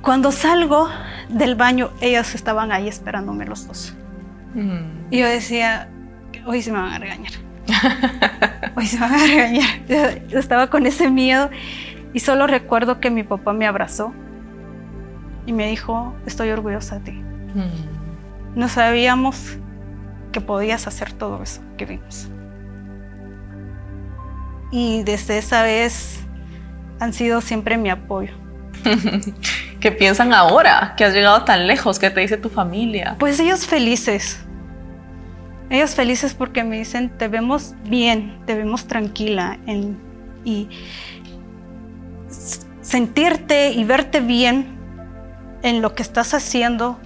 Cuando 0.00 0.32
salgo 0.32 0.88
del 1.28 1.54
baño, 1.54 1.90
ellos 2.00 2.34
estaban 2.34 2.72
ahí 2.72 2.88
esperándome 2.88 3.44
los 3.44 3.66
dos. 3.66 3.94
Mm. 4.54 5.10
Y 5.10 5.18
yo 5.18 5.28
decía, 5.28 5.90
hoy 6.46 6.62
se 6.62 6.72
me 6.72 6.78
van 6.78 6.94
a 6.94 6.98
regañar. 6.98 7.32
Hoy 8.74 8.86
se 8.86 8.98
me 8.98 9.02
van 9.02 9.20
a 9.20 9.26
regañar. 9.26 10.26
Yo 10.28 10.38
estaba 10.38 10.68
con 10.68 10.86
ese 10.86 11.10
miedo 11.10 11.50
y 12.14 12.20
solo 12.20 12.46
recuerdo 12.46 13.00
que 13.00 13.10
mi 13.10 13.22
papá 13.22 13.52
me 13.52 13.66
abrazó 13.66 14.14
y 15.44 15.52
me 15.52 15.66
dijo, 15.66 16.14
estoy 16.24 16.48
orgullosa 16.48 17.00
de 17.00 17.10
ti. 17.10 17.12
Mm. 17.12 18.58
No 18.58 18.66
sabíamos 18.70 19.58
que 20.32 20.40
podías 20.40 20.86
hacer 20.86 21.12
todo 21.12 21.42
eso 21.42 21.60
que 21.76 21.84
vimos. 21.84 22.31
Y 24.72 25.02
desde 25.04 25.38
esa 25.38 25.62
vez 25.62 26.20
han 26.98 27.12
sido 27.12 27.40
siempre 27.40 27.76
mi 27.76 27.90
apoyo. 27.90 28.32
¿Qué 29.80 29.92
piensan 29.92 30.32
ahora 30.32 30.94
que 30.96 31.04
has 31.04 31.14
llegado 31.14 31.44
tan 31.44 31.66
lejos? 31.68 31.98
¿Qué 32.00 32.10
te 32.10 32.20
dice 32.20 32.36
tu 32.36 32.48
familia? 32.48 33.14
Pues 33.20 33.38
ellos 33.38 33.66
felices. 33.66 34.40
Ellos 35.70 35.94
felices 35.94 36.34
porque 36.34 36.64
me 36.64 36.78
dicen, 36.78 37.10
te 37.16 37.28
vemos 37.28 37.74
bien, 37.84 38.38
te 38.46 38.54
vemos 38.56 38.86
tranquila. 38.86 39.58
en- 39.66 39.96
y 40.44 40.68
sentirte 42.80 43.70
y 43.72 43.84
verte 43.84 44.20
bien 44.20 44.66
en 45.62 45.82
lo 45.82 45.94
que 45.94 46.02
estás 46.02 46.34
haciendo, 46.34 46.98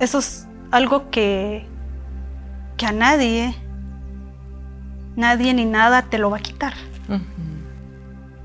eso 0.00 0.18
es 0.18 0.46
algo 0.70 1.10
que, 1.10 1.66
que 2.76 2.86
a 2.86 2.92
nadie, 2.92 3.54
nadie 5.16 5.54
ni 5.54 5.64
nada 5.64 6.02
te 6.02 6.18
lo 6.18 6.30
va 6.30 6.38
a 6.38 6.40
quitar. 6.40 6.74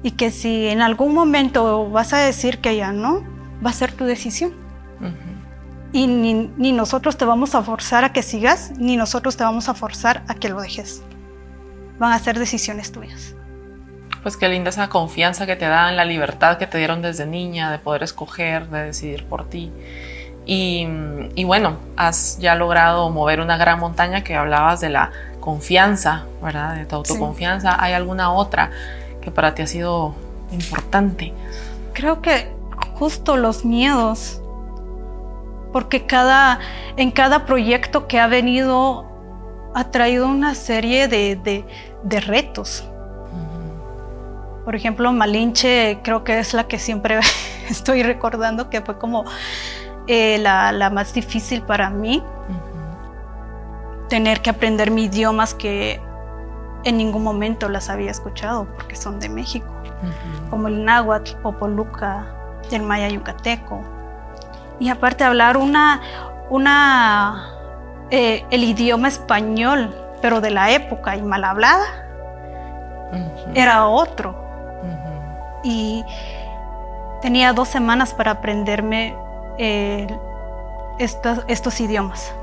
Y 0.01 0.11
que 0.11 0.32
si 0.32 0.67
en 0.67 0.82
algún 0.82 1.13
momento 1.13 1.89
vas 1.89 2.13
a 2.13 2.20
decir 2.20 2.59
que 2.59 2.76
ya 2.76 2.91
no, 2.91 3.24
va 3.65 3.70
a 3.70 3.74
ser 3.74 3.91
tu 3.91 4.05
decisión. 4.05 4.53
Y 5.91 6.05
ni, 6.07 6.51
ni 6.55 6.72
nosotros 6.72 7.17
te 7.17 7.26
vamos 7.26 7.55
a 7.55 7.63
forzar 7.63 8.03
a 8.03 8.13
que 8.13 8.22
sigas, 8.22 8.72
ni 8.78 8.95
nosotros 8.95 9.36
te 9.38 9.43
vamos 9.43 9.70
a 9.70 9.74
forzar 9.74 10.24
a 10.28 10.36
que 10.36 10.49
lo 10.49 10.61
dejes. 10.61 11.01
Van 11.97 12.13
a 12.13 12.20
ser 12.20 12.38
decisiones 12.38 12.91
tuyas. 12.91 13.36
Pues 14.22 14.38
qué 14.38 14.49
linda 14.49 14.70
esa 14.70 14.89
confianza 14.89 15.45
que 15.45 15.55
te 15.55 15.65
dan, 15.65 15.95
la 15.95 16.05
libertad 16.05 16.57
que 16.57 16.67
te 16.67 16.78
dieron 16.78 17.01
desde 17.01 17.26
niña 17.26 17.72
de 17.72 17.80
poder 17.80 18.03
escoger, 18.03 18.70
de 18.70 18.86
decidir 18.86 19.26
por 19.26 19.49
ti. 19.49 19.72
Y, 20.52 20.88
y 21.36 21.43
bueno, 21.43 21.78
has 21.95 22.39
ya 22.39 22.56
logrado 22.56 23.12
mover 23.12 23.39
una 23.39 23.56
gran 23.58 23.80
montaña 23.80 24.24
que 24.24 24.36
hablabas 24.36 24.80
de 24.82 24.89
la 24.89 25.12
confianza, 25.39 26.24
¿verdad? 26.41 26.74
De 26.76 26.86
tu 26.88 26.95
autoconfianza. 26.95 27.76
¿Hay 27.80 27.93
alguna 27.93 28.32
otra 28.32 28.72
que 29.22 29.30
para 29.30 29.54
ti 29.54 29.62
ha 29.62 29.68
sido 29.68 30.16
importante? 30.52 31.34
Creo 31.93 32.24
que 32.24 32.52
justo 32.95 33.38
los 33.38 33.64
miedos, 33.64 34.41
porque 35.72 36.08
cada, 36.08 36.58
en 36.97 37.12
cada 37.12 37.45
proyecto 37.45 38.08
que 38.08 38.20
ha 38.20 38.26
venido 38.26 39.06
ha 39.76 39.91
traído 39.91 40.28
una 40.28 40.56
serie 40.56 41.08
de, 41.08 41.36
de- 41.36 41.64
de 42.02 42.20
retos. 42.22 42.86
Por 44.66 44.76
ejemplo, 44.76 45.12
Malinche 45.12 46.00
creo 46.04 46.24
que 46.24 46.39
es 46.39 46.56
la 46.56 46.64
que 46.68 46.80
siempre 46.80 47.20
estoy 47.70 48.02
recordando 48.02 48.72
que 48.72 48.82
fue 48.82 48.97
como 48.97 49.26
eh, 50.12 50.39
la, 50.39 50.72
la 50.72 50.89
más 50.89 51.14
difícil 51.14 51.62
para 51.62 51.91
mí. 51.91 52.24
tener 54.10 54.41
que 54.41 54.49
aprender 54.49 54.89
mi 54.89 55.03
idiomas 55.03 55.53
que 55.53 56.01
en 56.84 56.97
ningún 56.97 57.22
momento 57.24 57.70
las 57.70 57.91
había 57.91 58.10
escuchado 58.10 58.66
porque 58.74 58.95
son 58.95 59.20
de 59.20 59.30
México, 59.30 59.72
como 60.49 60.68
el 60.68 60.84
náhuatl, 60.84 61.36
popoluca, 61.43 62.26
el 62.72 62.82
maya 62.82 63.07
yucateco. 63.07 63.82
Y 64.80 64.89
aparte 64.89 65.24
hablar 65.24 65.57
una, 65.57 66.01
una, 66.49 67.53
eh, 68.10 68.43
el 68.49 68.64
idioma 68.64 69.10
español, 69.10 69.95
pero 70.24 70.41
de 70.41 70.49
la 70.49 70.72
época 70.72 71.16
y 71.16 71.22
mal 71.22 71.43
hablada, 71.43 71.86
era 73.53 73.86
otro. 73.86 74.36
Y 75.64 76.03
tenía 77.22 77.53
dos 77.53 77.68
semanas 77.68 78.16
para 78.16 78.32
aprenderme 78.32 79.16
eh, 79.60 80.07
estos, 80.97 81.43
estos 81.47 81.80
idiomas. 81.80 82.34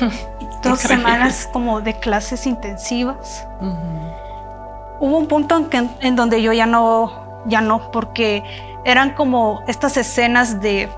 Dos 0.62 0.78
semanas 0.80 1.48
como 1.52 1.80
de 1.80 1.94
clases 1.94 2.46
intensivas. 2.46 3.46
Hubo 5.00 5.18
un 5.18 5.26
punto 5.26 5.56
en, 5.56 5.68
que- 5.68 5.88
en 6.00 6.14
donde 6.16 6.40
yo 6.42 6.52
ya 6.52 6.66
no, 6.66 7.42
ya 7.46 7.60
no, 7.60 7.90
porque 7.90 8.44
eran 8.84 9.10
como 9.14 9.62
estas 9.66 9.96
escenas 9.96 10.60
de, 10.60 10.88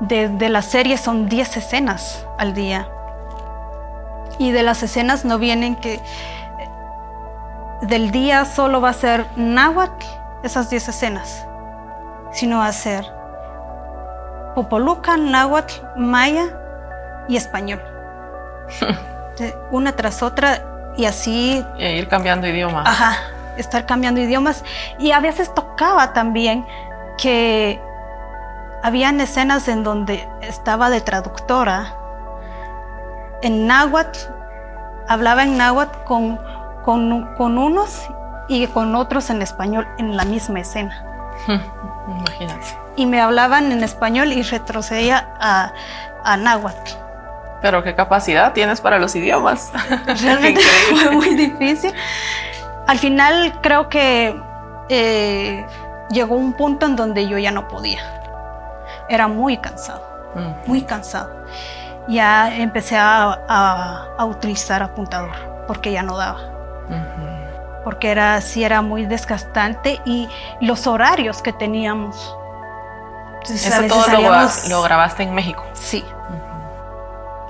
de, 0.00 0.28
de 0.28 0.48
la 0.48 0.62
serie, 0.62 0.96
son 0.96 1.28
10 1.28 1.56
escenas 1.56 2.26
al 2.38 2.54
día. 2.54 2.88
Y 4.38 4.50
de 4.52 4.62
las 4.62 4.82
escenas 4.82 5.24
no 5.24 5.38
vienen 5.38 5.76
que 5.76 6.00
del 7.82 8.12
día 8.12 8.44
solo 8.44 8.80
va 8.80 8.90
a 8.90 8.94
ser 8.94 9.26
náhuatl, 9.36 10.06
esas 10.44 10.70
10 10.70 10.88
escenas, 10.88 11.46
sino 12.32 12.70
ser 12.72 13.04
popoluca, 14.54 15.16
náhuatl, 15.16 15.74
maya 15.96 16.48
y 17.28 17.36
español. 17.36 17.82
Una 19.70 19.92
tras 19.92 20.22
otra 20.22 20.92
y 20.96 21.06
así... 21.06 21.64
Y 21.78 21.84
ir 21.84 22.08
cambiando 22.08 22.46
idiomas. 22.46 22.86
Ajá, 22.86 23.16
estar 23.56 23.86
cambiando 23.86 24.20
idiomas. 24.20 24.64
Y 24.98 25.12
a 25.12 25.20
veces 25.20 25.52
tocaba 25.54 26.12
también 26.12 26.66
que 27.18 27.80
habían 28.82 29.20
escenas 29.20 29.68
en 29.68 29.84
donde 29.84 30.28
estaba 30.42 30.90
de 30.90 31.00
traductora 31.00 31.96
en 33.42 33.66
náhuatl, 33.66 34.18
hablaba 35.08 35.42
en 35.42 35.56
náhuatl 35.56 35.98
con, 36.04 36.38
con, 36.84 37.58
unos 37.58 38.08
y 38.48 38.66
con 38.68 38.94
otros 38.94 39.30
en 39.30 39.42
español 39.42 39.86
en 39.98 40.16
la 40.16 40.24
misma 40.24 40.60
escena. 40.60 41.04
Imagínate. 42.08 42.78
Y 42.96 43.06
me 43.06 43.20
hablaban 43.20 43.72
en 43.72 43.82
español 43.82 44.32
y 44.32 44.42
retrocedía 44.42 45.28
a, 45.40 45.72
a 46.24 46.36
náhuatl. 46.36 46.92
Pero 47.60 47.82
qué 47.82 47.94
capacidad 47.94 48.52
tienes 48.52 48.80
para 48.80 48.98
los 48.98 49.14
idiomas. 49.14 49.72
Realmente 50.22 50.60
fue 50.90 51.10
muy 51.12 51.34
difícil. 51.34 51.92
Al 52.86 52.98
final 52.98 53.60
creo 53.62 53.88
que 53.88 54.38
eh, 54.88 55.64
llegó 56.10 56.36
un 56.36 56.52
punto 56.54 56.86
en 56.86 56.96
donde 56.96 57.28
yo 57.28 57.38
ya 57.38 57.52
no 57.52 57.68
podía. 57.68 58.02
Era 59.08 59.28
muy 59.28 59.58
cansado, 59.58 60.02
muy 60.66 60.82
cansado 60.82 61.42
ya 62.08 62.54
empecé 62.56 62.96
a, 62.98 64.08
utilizar 64.26 64.82
apuntador 64.82 65.30
porque 65.66 65.92
ya 65.92 66.02
no 66.02 66.16
daba. 66.16 66.51
Porque 67.84 68.10
era, 68.10 68.40
sí 68.40 68.64
era 68.64 68.82
muy 68.82 69.06
desgastante 69.06 70.00
y 70.04 70.28
los 70.60 70.86
horarios 70.86 71.42
que 71.42 71.52
teníamos. 71.52 72.36
Eso 73.42 73.82
todo 73.88 74.06
lo, 74.68 74.82
grabaste 74.82 75.24
en 75.24 75.34
México. 75.34 75.64
Sí. 75.74 76.04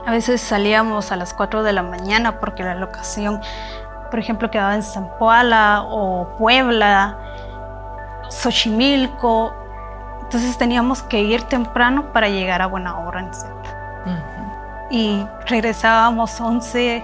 A 0.06 0.10
veces 0.10 0.40
salíamos 0.40 1.12
a 1.12 1.16
las 1.16 1.34
4 1.34 1.62
de 1.62 1.72
la 1.72 1.82
mañana 1.82 2.40
porque 2.40 2.62
la 2.62 2.74
locación, 2.74 3.40
por 4.10 4.18
ejemplo, 4.18 4.50
quedaba 4.50 4.74
en 4.74 4.82
Zampoala 4.82 5.84
o 5.86 6.28
Puebla, 6.38 7.18
Xochimilco. 8.30 9.54
Entonces 10.22 10.56
teníamos 10.56 11.02
que 11.02 11.20
ir 11.20 11.42
temprano 11.42 12.12
para 12.12 12.28
llegar 12.28 12.62
a 12.62 12.66
buena 12.66 12.98
hora 12.98 13.20
en 13.20 13.30
y 14.92 15.26
regresábamos 15.46 16.38
11, 16.38 17.02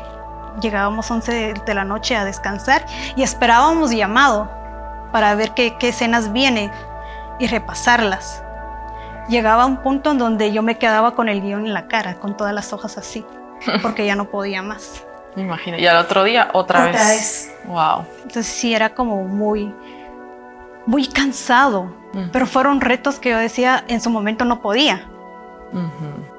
llegábamos 0.61 1.11
11 1.11 1.55
de 1.65 1.75
la 1.75 1.85
noche 1.85 2.17
a 2.17 2.25
descansar 2.25 2.85
y 3.17 3.23
esperábamos 3.23 3.91
llamado 3.91 4.51
para 5.13 5.35
ver 5.35 5.53
qué, 5.53 5.77
escenas 5.81 6.33
vienen 6.33 6.71
y 7.39 7.47
repasarlas. 7.47 8.43
Llegaba 9.29 9.67
un 9.67 9.79
punto 9.79 10.13
en 10.13 10.19
donde 10.19 10.53
yo 10.53 10.63
me 10.63 10.79
quedaba 10.79 11.15
con 11.15 11.29
el 11.29 11.41
guion 11.43 11.67
en 11.67 11.75
la 11.75 11.87
cara, 11.87 12.15
con 12.15 12.37
todas 12.37 12.55
las 12.55 12.73
hojas 12.73 12.99
así, 12.99 13.25
porque 13.83 14.07
ya 14.07 14.17
no 14.17 14.27
podía 14.31 14.63
más. 14.63 15.05
Me 15.37 15.43
imagino. 15.43 15.79
Y 15.79 15.87
al 15.87 15.97
otro 15.97 16.25
día 16.25 16.49
otra, 16.53 16.89
otra 16.89 17.09
vez. 17.09 17.55
Wow. 17.67 18.05
Entonces 18.23 18.47
sí 18.47 18.75
era 18.75 18.95
como 18.95 19.25
muy, 19.25 19.75
muy 20.87 21.07
cansado. 21.07 21.97
Pero 22.33 22.47
fueron 22.47 22.81
retos 22.81 23.21
que 23.21 23.31
yo 23.31 23.39
decía 23.39 23.85
en 23.87 24.01
su 24.01 24.11
momento 24.11 24.45
no 24.45 24.61
podía. 24.61 25.07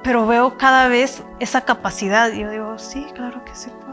Pero 0.03 0.26
veo 0.26 0.57
cada 0.57 0.88
vez 0.88 1.24
esa 1.39 1.61
capacidad 1.61 2.32
y 2.32 2.41
yo 2.41 2.49
digo, 2.49 2.80
sí, 2.80 3.05
claro 3.13 3.43
que 3.45 3.53
sí 3.53 3.70
puedo. 3.80 3.88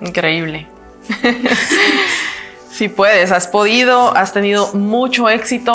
Increíble. 0.00 0.66
Si 2.70 2.88
puedes, 2.88 3.30
has 3.30 3.46
podido, 3.46 4.16
has 4.16 4.32
tenido 4.32 4.72
mucho 4.74 5.28
éxito 5.28 5.72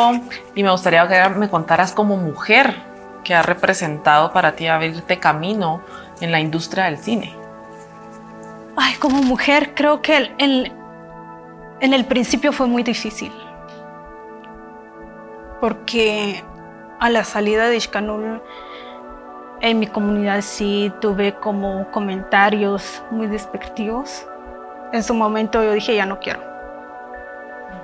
y 0.53 0.63
me 0.63 0.69
gustaría 0.69 1.07
que 1.07 1.29
me 1.29 1.49
contaras 1.49 1.93
como 1.93 2.17
mujer 2.17 2.75
que 3.23 3.33
ha 3.33 3.41
representado 3.41 4.33
para 4.33 4.57
ti 4.57 4.67
abrirte 4.67 5.17
camino 5.17 5.79
en 6.19 6.33
la 6.33 6.41
industria 6.41 6.83
del 6.83 6.97
cine. 6.97 7.33
Ay, 8.75 8.95
como 8.95 9.21
mujer 9.21 9.73
creo 9.75 10.01
que 10.01 10.33
en 10.39 11.93
el 11.93 12.05
principio 12.05 12.51
fue 12.51 12.67
muy 12.67 12.83
difícil 12.83 13.31
porque 15.59 16.43
a 16.99 17.09
la 17.09 17.23
salida 17.23 17.69
de 17.69 17.77
Ishkanul, 17.77 18.41
en 19.61 19.79
mi 19.79 19.87
comunidad 19.87 20.41
sí 20.41 20.91
tuve 21.01 21.33
como 21.35 21.89
comentarios 21.91 23.03
muy 23.11 23.27
despectivos. 23.27 24.25
En 24.91 25.03
su 25.03 25.13
momento 25.13 25.63
yo 25.63 25.73
dije, 25.73 25.95
ya 25.95 26.05
no 26.05 26.19
quiero. 26.19 26.41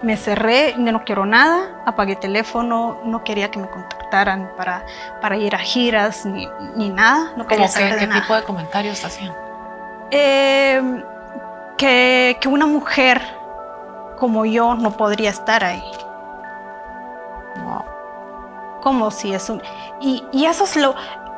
Me 0.01 0.17
cerré, 0.17 0.75
ya 0.77 0.91
no 0.91 1.03
quiero 1.03 1.25
nada, 1.25 1.81
apagué 1.85 2.15
teléfono, 2.15 2.99
no 3.05 3.23
quería 3.23 3.49
que 3.49 3.59
me 3.59 3.69
contactaran 3.69 4.51
para, 4.57 4.85
para 5.21 5.37
ir 5.37 5.55
a 5.55 5.59
giras 5.59 6.25
ni, 6.25 6.47
ni 6.75 6.89
nada. 6.89 7.33
No 7.37 7.47
quería 7.47 7.67
saber 7.67 7.97
¿Qué 7.99 8.07
tipo 8.07 8.35
de 8.35 8.43
comentarios 8.43 9.03
hacían? 9.03 9.33
Eh, 10.11 11.03
que, 11.77 12.37
que 12.39 12.47
una 12.47 12.65
mujer 12.65 13.21
como 14.17 14.45
yo 14.45 14.75
no 14.75 14.91
podría 14.91 15.29
estar 15.29 15.63
ahí 15.63 15.83
como 18.85 19.09
si 19.09 19.33
es 19.33 19.49
un... 19.49 19.63
Y, 19.99 20.45
eso 20.45 20.63
es 20.63 20.75
lo, 20.75 20.93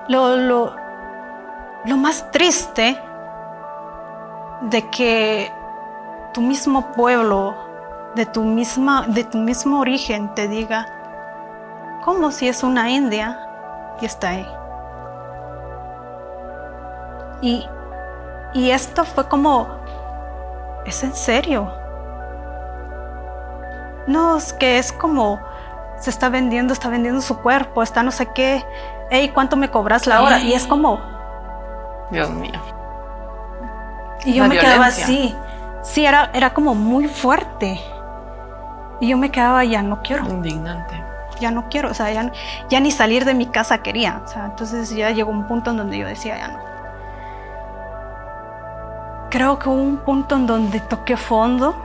lo, 0.07 0.37
lo, 0.37 1.97
más 1.97 2.31
triste 2.31 2.99
de 4.61 4.89
que 4.89 5.51
tu 6.33 6.41
mismo 6.41 6.91
pueblo, 6.93 7.55
de 8.15 8.25
tu, 8.25 8.43
misma, 8.43 9.05
de 9.07 9.23
tu 9.23 9.37
mismo 9.37 9.79
origen, 9.79 10.33
te 10.33 10.47
diga, 10.47 10.87
como 12.03 12.31
si 12.31 12.47
es 12.47 12.63
una 12.63 12.89
india 12.89 13.39
y 14.01 14.05
está 14.05 14.29
ahí. 14.29 14.47
Y, 17.41 17.67
y 18.53 18.71
esto 18.71 19.05
fue 19.05 19.27
como, 19.27 19.67
¿es 20.85 21.03
en 21.03 21.13
serio? 21.13 21.71
No, 24.07 24.37
es 24.37 24.53
que 24.53 24.77
es 24.77 24.91
como 24.93 25.39
se 25.99 26.09
está 26.09 26.29
vendiendo, 26.29 26.73
está 26.73 26.89
vendiendo 26.89 27.21
su 27.21 27.39
cuerpo, 27.39 27.83
está 27.83 28.03
no 28.03 28.11
sé 28.11 28.27
qué, 28.33 28.63
hey, 29.09 29.31
¿cuánto 29.33 29.55
me 29.55 29.69
cobras 29.69 30.07
la 30.07 30.21
hora? 30.21 30.39
Y 30.39 30.53
es 30.53 30.65
como... 30.67 30.99
Dios 32.11 32.29
mío. 32.29 32.59
Y 34.25 34.33
yo 34.33 34.47
me 34.47 34.57
quedaba 34.57 34.87
así. 34.87 35.35
Sí, 35.83 36.05
era, 36.05 36.31
era 36.33 36.53
como 36.53 36.75
muy 36.75 37.07
fuerte. 37.07 37.79
Y 38.99 39.09
yo 39.09 39.17
me 39.17 39.29
quedaba, 39.29 39.63
ya 39.63 39.81
no 39.81 40.01
quiero. 40.01 40.25
Indignante. 40.25 41.03
Ya 41.39 41.51
no 41.51 41.69
quiero, 41.69 41.91
o 41.91 41.93
sea, 41.93 42.11
ya, 42.11 42.31
ya 42.67 42.79
ni 42.79 42.91
salir 42.91 43.23
de 43.23 43.33
mi 43.33 43.45
casa 43.45 43.77
quería. 43.79 44.21
O 44.25 44.27
sea, 44.27 44.45
entonces 44.45 44.89
ya 44.89 45.11
llegó 45.11 45.31
un 45.31 45.45
punto 45.47 45.71
en 45.71 45.77
donde 45.77 45.97
yo 45.99 46.07
decía, 46.07 46.37
ya 46.37 46.47
no. 46.47 46.59
Creo 49.29 49.59
que 49.59 49.69
hubo 49.69 49.81
un 49.81 49.97
punto 49.97 50.35
en 50.35 50.47
donde 50.47 50.79
toqué 50.79 51.15
fondo. 51.15 51.75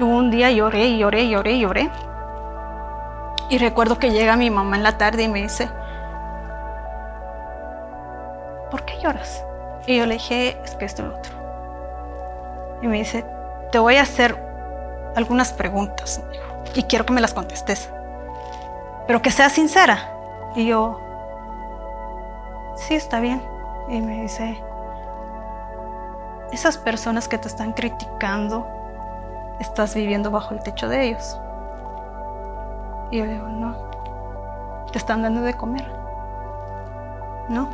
Un 0.00 0.30
día 0.30 0.50
lloré, 0.50 0.96
lloré, 0.96 1.28
lloré, 1.28 1.58
lloré. 1.58 1.90
Y 3.50 3.58
recuerdo 3.58 3.98
que 3.98 4.10
llega 4.10 4.36
mi 4.36 4.48
mamá 4.50 4.76
en 4.76 4.82
la 4.82 4.96
tarde 4.96 5.24
y 5.24 5.28
me 5.28 5.42
dice, 5.42 5.68
¿por 8.70 8.84
qué 8.84 8.98
lloras? 9.00 9.44
Y 9.86 9.96
yo 9.96 10.06
le 10.06 10.14
dije, 10.14 10.60
es 10.64 10.74
que 10.76 10.84
esto 10.84 11.02
es 11.02 11.08
lo 11.08 11.16
otro. 11.16 11.32
Y 12.82 12.86
me 12.86 12.98
dice, 12.98 13.24
te 13.72 13.78
voy 13.78 13.96
a 13.96 14.02
hacer 14.02 14.36
algunas 15.16 15.52
preguntas 15.52 16.22
y 16.74 16.82
quiero 16.84 17.06
que 17.06 17.12
me 17.12 17.20
las 17.20 17.34
contestes, 17.34 17.90
pero 19.06 19.22
que 19.22 19.30
seas 19.30 19.52
sincera. 19.52 20.12
Y 20.54 20.66
yo, 20.66 21.00
sí, 22.76 22.94
está 22.94 23.20
bien. 23.20 23.42
Y 23.88 24.00
me 24.00 24.22
dice, 24.22 24.62
esas 26.52 26.78
personas 26.78 27.28
que 27.28 27.38
te 27.38 27.48
están 27.48 27.72
criticando, 27.72 28.66
estás 29.60 29.94
viviendo 29.94 30.30
bajo 30.30 30.54
el 30.54 30.62
techo 30.62 30.88
de 30.88 31.08
ellos. 31.08 31.38
Y 33.10 33.18
yo 33.18 33.24
digo, 33.26 33.48
no, 33.48 33.74
te 34.92 34.98
están 34.98 35.22
dando 35.22 35.40
de 35.40 35.54
comer. 35.54 35.86
No. 37.48 37.68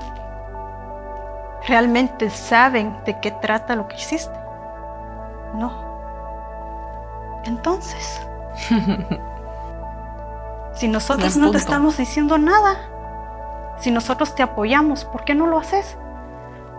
¿Realmente 1.67 2.31
saben 2.31 2.97
de 3.05 3.19
qué 3.21 3.31
trata 3.31 3.75
lo 3.75 3.89
que 3.89 3.97
hiciste? 3.97 4.39
No. 5.55 5.85
Entonces, 7.45 8.21
si 10.75 10.89
nosotros 10.89 11.37
no 11.37 11.51
te 11.51 11.59
estamos 11.59 11.97
diciendo 11.97 12.39
nada, 12.39 12.77
si 13.79 13.91
nosotros 13.91 14.35
te 14.35 14.43
apoyamos, 14.43 15.05
¿por 15.05 15.25
qué 15.25 15.35
no 15.35 15.47
lo 15.47 15.59
haces? 15.59 15.97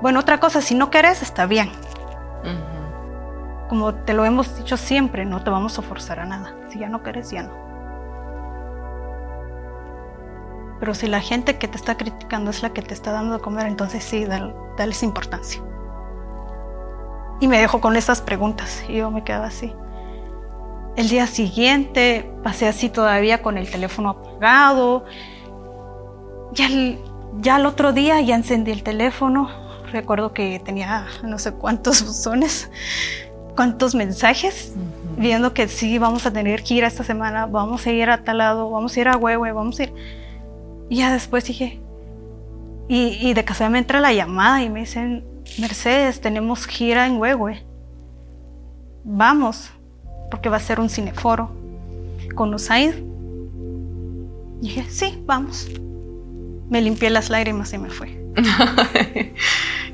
Bueno, 0.01 0.19
otra 0.19 0.39
cosa, 0.39 0.61
si 0.61 0.75
no 0.75 0.89
querés, 0.89 1.21
está 1.21 1.45
bien. 1.45 1.71
Como 3.69 3.95
te 3.95 4.13
lo 4.13 4.25
hemos 4.25 4.55
dicho 4.57 4.77
siempre, 4.77 5.25
no 5.25 5.41
te 5.43 5.49
vamos 5.49 5.79
a 5.79 5.81
forzar 5.81 6.19
a 6.19 6.25
nada. 6.25 6.53
Si 6.69 6.77
ya 6.77 6.89
no 6.89 7.01
querés, 7.01 7.31
ya 7.31 7.43
no. 7.43 7.64
Pero 10.79 10.93
si 10.93 11.07
la 11.07 11.21
gente 11.21 11.57
que 11.57 11.67
te 11.67 11.77
está 11.77 11.95
criticando 11.95 12.51
es 12.51 12.61
la 12.61 12.71
que 12.71 12.81
te 12.81 12.93
está 12.93 13.11
dando 13.11 13.35
de 13.35 13.41
comer, 13.41 13.67
entonces 13.67 14.03
sí, 14.03 14.25
dale, 14.25 14.53
dales 14.77 15.03
importancia. 15.03 15.61
Y 17.39 17.47
me 17.47 17.59
dejó 17.59 17.81
con 17.81 17.95
esas 17.95 18.21
preguntas 18.21 18.83
y 18.87 18.95
yo 18.97 19.11
me 19.11 19.23
quedaba 19.23 19.47
así. 19.47 19.73
El 20.95 21.09
día 21.09 21.27
siguiente 21.27 22.29
pasé 22.43 22.67
así 22.67 22.89
todavía 22.89 23.41
con 23.41 23.57
el 23.57 23.69
teléfono 23.69 24.11
apagado. 24.11 25.05
Ya 26.53 26.67
el, 26.67 26.99
ya 27.41 27.57
el 27.57 27.65
otro 27.65 27.91
día 27.91 28.21
ya 28.21 28.35
encendí 28.35 28.71
el 28.71 28.83
teléfono. 28.83 29.49
Recuerdo 29.91 30.33
que 30.33 30.61
tenía 30.63 31.05
no 31.23 31.37
sé 31.37 31.53
cuántos 31.53 32.01
buzones, 32.05 32.69
cuántos 33.55 33.95
mensajes, 33.95 34.73
viendo 35.17 35.53
que 35.53 35.67
sí, 35.67 35.97
vamos 35.97 36.25
a 36.25 36.31
tener 36.31 36.63
que 36.63 36.75
ir 36.75 36.83
esta 36.83 37.03
semana, 37.03 37.45
vamos 37.45 37.85
a 37.85 37.91
ir 37.91 38.09
a 38.09 38.23
tal 38.23 38.37
lado, 38.37 38.69
vamos 38.69 38.95
a 38.95 38.99
ir 38.99 39.07
a 39.09 39.17
Huehue, 39.17 39.51
vamos 39.51 39.79
a 39.79 39.83
ir. 39.83 40.24
Y 40.89 40.97
ya 40.97 41.11
después 41.11 41.45
dije, 41.45 41.79
y, 42.87 43.17
y 43.21 43.33
de 43.33 43.43
casualidad 43.43 43.71
me 43.71 43.79
entra 43.79 43.99
la 43.99 44.13
llamada 44.13 44.63
y 44.63 44.69
me 44.69 44.81
dicen, 44.81 45.23
Mercedes, 45.59 46.21
tenemos 46.21 46.67
gira 46.67 47.07
en 47.07 47.17
Huehue. 47.17 47.63
Vamos, 49.03 49.71
porque 50.29 50.49
va 50.49 50.57
a 50.57 50.59
ser 50.59 50.79
un 50.79 50.89
cineforo 50.89 51.51
con 52.35 52.53
Usaid. 52.53 52.95
Y 54.61 54.67
dije, 54.67 54.85
sí, 54.89 55.21
vamos. 55.25 55.67
Me 56.69 56.81
limpié 56.81 57.09
las 57.09 57.29
lágrimas 57.29 57.71
y 57.73 57.77
me 57.77 57.89
fui. 57.89 58.17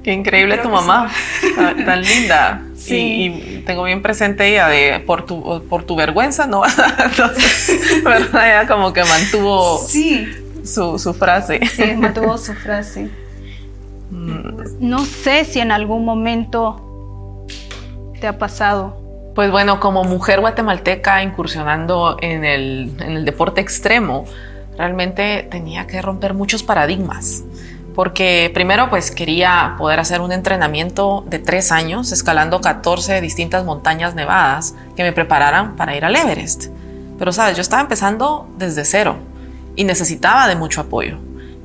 Qué 0.04 0.14
increíble 0.14 0.58
tu 0.58 0.70
mamá, 0.70 1.12
tan, 1.86 2.02
linda. 2.02 2.66
Sí. 2.82 2.98
Y, 2.98 3.58
tengo 3.60 3.84
bien 3.84 4.02
presente 4.02 4.48
ella 4.48 4.68
de 4.68 5.00
por 5.02 5.24
tu, 5.24 5.64
por 5.70 5.84
tu 5.84 5.96
vergüenza, 5.96 6.48
¿no? 6.48 6.64
Entonces, 7.06 8.04
¿verdad? 8.04 8.48
Ella 8.48 8.68
como 8.68 8.92
que 8.92 9.04
mantuvo 9.04 9.78
sí. 9.78 10.28
Su, 10.64 10.98
su 11.00 11.14
frase. 11.14 11.60
Sí, 11.66 11.94
mantuvo 11.96 12.38
su 12.38 12.54
frase. 12.54 13.10
Mm. 14.12 14.66
No 14.82 15.06
sé 15.06 15.46
si 15.46 15.62
en 15.62 15.72
algún 15.72 16.04
momento 16.04 17.46
te 18.20 18.28
ha 18.28 18.38
pasado. 18.38 18.98
Pues 19.34 19.50
bueno, 19.52 19.80
como 19.80 20.04
mujer 20.04 20.42
guatemalteca 20.42 21.24
incursionando 21.24 22.18
en 22.20 22.44
el, 22.44 22.92
en 23.00 23.12
el 23.12 23.24
deporte 23.24 23.62
extremo, 23.62 24.26
realmente 24.78 25.48
tenía 25.50 25.88
que 25.88 26.02
romper 26.02 26.34
muchos 26.34 26.62
paradigmas 26.62 27.46
porque 27.96 28.50
primero 28.54 28.90
pues 28.90 29.12
quería 29.12 29.76
poder 29.78 30.00
hacer 30.00 30.22
un 30.22 30.32
entrenamiento 30.32 31.24
de 31.28 31.40
tres 31.40 31.72
años 31.72 32.12
escalando 32.12 32.62
14 32.62 33.20
distintas 33.22 33.66
montañas 33.66 34.16
nevadas 34.16 34.76
que 34.96 35.04
me 35.04 35.12
prepararan 35.12 35.76
para 35.76 35.96
ir 35.96 36.06
al 36.06 36.16
Everest. 36.16 36.68
Pero 37.20 37.32
sabes, 37.32 37.56
yo 37.56 37.62
estaba 37.62 37.82
empezando 37.82 38.48
desde 38.58 38.86
cero 38.86 39.18
y 39.76 39.84
necesitaba 39.84 40.48
de 40.48 40.56
mucho 40.56 40.82
apoyo. 40.82 41.18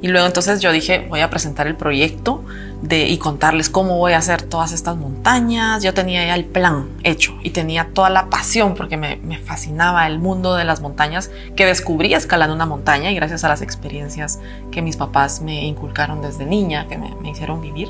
Y 0.03 0.09
luego 0.09 0.27
entonces 0.27 0.61
yo 0.61 0.73
dije, 0.73 1.07
voy 1.09 1.21
a 1.21 1.31
presentar 1.31 1.67
el 1.67 1.75
proyecto 1.75 2.45
de, 2.83 3.09
y 3.09 3.17
contarles 3.17 3.71
cómo 3.71 3.97
voy 3.97 4.13
a 4.13 4.19
hacer 4.19 4.43
todas 4.43 4.73
estas 4.73 4.97
montañas. 4.97 5.83
Yo 5.83 5.95
tenía 5.95 6.27
ya 6.27 6.35
el 6.35 6.45
plan 6.45 6.91
hecho 7.03 7.35
y 7.43 7.51
tenía 7.51 7.89
toda 7.95 8.11
la 8.11 8.29
pasión 8.29 8.75
porque 8.75 8.99
me, 8.99 9.17
me 9.17 9.39
fascinaba 9.39 10.07
el 10.07 10.19
mundo 10.19 10.55
de 10.55 10.65
las 10.65 10.83
montañas 10.83 11.31
que 11.57 11.65
descubrí 11.65 12.13
escalando 12.13 12.55
una 12.55 12.67
montaña 12.67 13.11
y 13.11 13.15
gracias 13.15 13.43
a 13.45 13.49
las 13.49 13.63
experiencias 13.63 14.39
que 14.71 14.83
mis 14.83 14.99
papás 14.99 15.41
me 15.41 15.65
inculcaron 15.65 16.21
desde 16.21 16.45
niña, 16.45 16.87
que 16.89 16.99
me, 16.99 17.15
hicieron 17.31 17.63
vivir. 17.63 17.89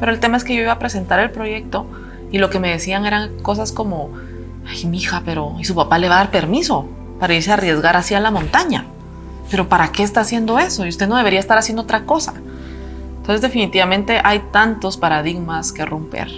Pero 0.00 0.12
el 0.12 0.18
tema 0.18 0.36
es 0.36 0.44
que 0.44 0.54
yo 0.54 0.62
iba 0.62 0.72
a 0.72 0.78
presentar 0.80 1.20
el 1.20 1.30
proyecto 1.30 1.86
y 2.32 2.38
lo 2.38 2.50
que 2.50 2.58
me 2.58 2.70
decían 2.70 3.06
eran 3.06 3.38
cosas 3.42 3.70
como, 3.70 4.10
ay, 4.66 4.86
mija, 4.86 5.22
pero 5.24 5.54
¿y 5.58 5.64
su 5.64 5.74
papá 5.76 5.98
le 5.98 6.08
va 6.08 6.16
a 6.16 6.18
dar 6.18 6.30
permiso 6.32 6.88
para 7.20 7.34
irse 7.34 7.52
a 7.52 7.54
arriesgar 7.54 7.96
hacia 7.96 8.18
la 8.18 8.32
montaña? 8.32 8.86
Pero 9.50 9.68
¿para 9.68 9.92
qué 9.92 10.02
está 10.02 10.20
haciendo 10.20 10.58
eso? 10.58 10.84
Y 10.84 10.88
usted 10.88 11.08
no 11.08 11.16
debería 11.16 11.40
estar 11.40 11.58
haciendo 11.58 11.82
otra 11.82 12.04
cosa. 12.04 12.34
Entonces 13.16 13.40
definitivamente 13.40 14.20
hay 14.24 14.40
tantos 14.52 14.96
paradigmas 14.96 15.72
que 15.72 15.84
romper 15.84 16.28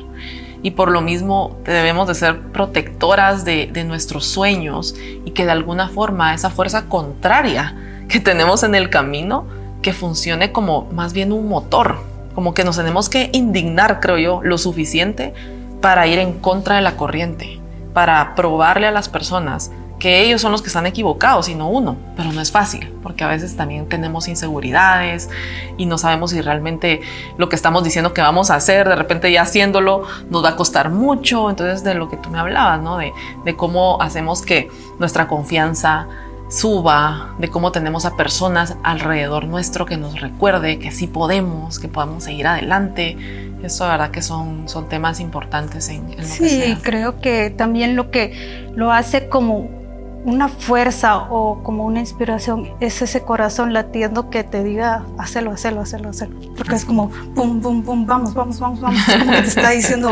y 0.63 0.73
por 0.73 0.91
lo 0.91 1.01
mismo 1.01 1.57
debemos 1.65 2.09
de 2.09 2.15
ser 2.15 2.41
protectoras 2.53 3.45
de, 3.45 3.71
nuestros 3.85 4.27
sueños 4.27 4.95
y 5.25 5.31
que 5.31 5.45
de 5.45 5.53
alguna 5.53 5.89
forma 5.89 6.35
esa 6.35 6.51
fuerza 6.51 6.87
contraria 6.87 7.77
que 8.09 8.21
tenemos 8.21 8.63
en 8.63 8.75
el 8.75 8.91
camino 8.91 9.47
que 9.83 9.93
funcione 9.93 10.53
como 10.53 10.87
más 10.93 11.13
bien 11.13 11.33
un 11.33 11.49
motor, 11.49 11.99
como 12.35 12.53
que 12.53 12.65
nos 12.65 12.77
tenemos 12.77 13.09
que 13.09 13.31
indignar, 13.33 14.01
creo 14.01 14.19
yo, 14.19 14.41
lo 14.43 14.59
suficiente 14.59 15.33
para 15.81 16.07
ir 16.07 16.19
en 16.19 16.35
contra 16.35 16.77
de 16.77 16.83
la 16.83 16.97
corriente, 16.97 17.59
para 17.95 18.35
probarle 18.35 18.87
a 18.87 18.91
las 18.91 19.09
personas 19.09 19.73
que 20.01 20.23
ellos 20.23 20.41
son 20.41 20.51
los 20.51 20.63
que 20.63 20.69
están 20.69 20.87
equivocados 20.87 21.49
y 21.49 21.55
no 21.55 21.69
uno, 21.69 21.97
pero 22.17 22.33
no 22.33 22.41
es 22.41 22.51
fácil, 22.51 22.93
porque 23.03 23.23
a 23.23 23.29
veces 23.29 23.55
también 23.55 23.87
tenemos 23.87 24.27
inseguridades 24.27 25.29
y 25.77 25.87
no 25.87 25.99
sabemos 25.99 26.31
si 26.31 26.41
realmente 26.41 27.03
lo 27.37 27.49
que 27.49 27.55
estamos 27.55 27.85
diciendo 27.85 28.15
que 28.15 28.23
vamos 28.23 28.51
a 28.51 28.57
hacer, 28.57 28.89
de 28.89 28.97
repente 28.97 29.31
ya 29.31 29.43
haciéndolo, 29.43 30.05
nos 30.31 30.43
va 30.43 30.51
a 30.51 30.57
costar 30.57 30.91
mucho, 30.91 31.51
entonces 31.51 31.85
de 31.85 31.95
lo 31.95 32.09
que 32.09 32.17
tú 32.17 32.31
me 32.31 32.39
hablabas, 32.39 32.81
¿no? 32.83 32.97
De, 32.97 33.13
de 33.45 33.57
cómo 33.57 34.01
hacemos 34.01 34.41
que 34.41 34.71
nuestra 34.99 35.29
confianza 35.29 36.09
suba, 36.49 37.35
de 37.39 37.49
cómo 37.49 37.71
tenemos 37.71 38.07
a 38.07 38.17
personas 38.17 38.77
alrededor 38.83 39.45
nuestro 39.45 39.87
que 39.87 39.97
nos 39.99 40.21
recuerde 40.21 40.79
que 40.79 40.91
sí 40.91 41.07
podemos, 41.07 41.79
que 41.79 41.89
podamos 41.89 42.25
seguir 42.25 42.47
adelante. 42.47 43.17
Eso, 43.63 43.85
la 43.85 43.93
verdad, 43.93 44.11
que 44.11 44.23
son, 44.23 44.69
son 44.69 44.89
temas 44.89 45.21
importantes 45.21 45.91
en, 45.91 46.11
en 46.13 46.17
lo 46.17 46.25
sí, 46.25 46.49
que 46.49 46.79
creo 46.83 47.21
que 47.21 47.51
también 47.51 47.95
lo 47.95 48.11
que 48.11 48.67
lo 48.75 48.91
hace 48.91 49.29
como 49.29 49.80
una 50.25 50.49
fuerza 50.49 51.16
o 51.31 51.62
como 51.62 51.87
una 51.87 52.01
inspiración 52.01 52.71
es 52.81 53.01
ese 53.01 53.23
corazón 53.23 53.73
latiendo 53.73 54.29
que 54.29 54.45
te 54.45 54.62
diga, 54.62 55.05
hazlo, 55.18 55.53
hazlo, 55.53 55.81
hazlo, 55.81 56.11
hazlo. 56.11 56.31
Porque 56.57 56.75
es 56.75 56.85
como, 56.85 57.11
pum, 57.35 57.61
pum, 57.61 57.83
pum, 57.83 58.07
vamos, 58.07 58.35
vamos, 58.35 58.61
vamos, 58.61 58.81
vamos. 58.81 59.01
como 59.18 59.33
que 59.33 59.43
te 59.43 59.49
está 59.49 59.71
diciendo, 59.71 60.11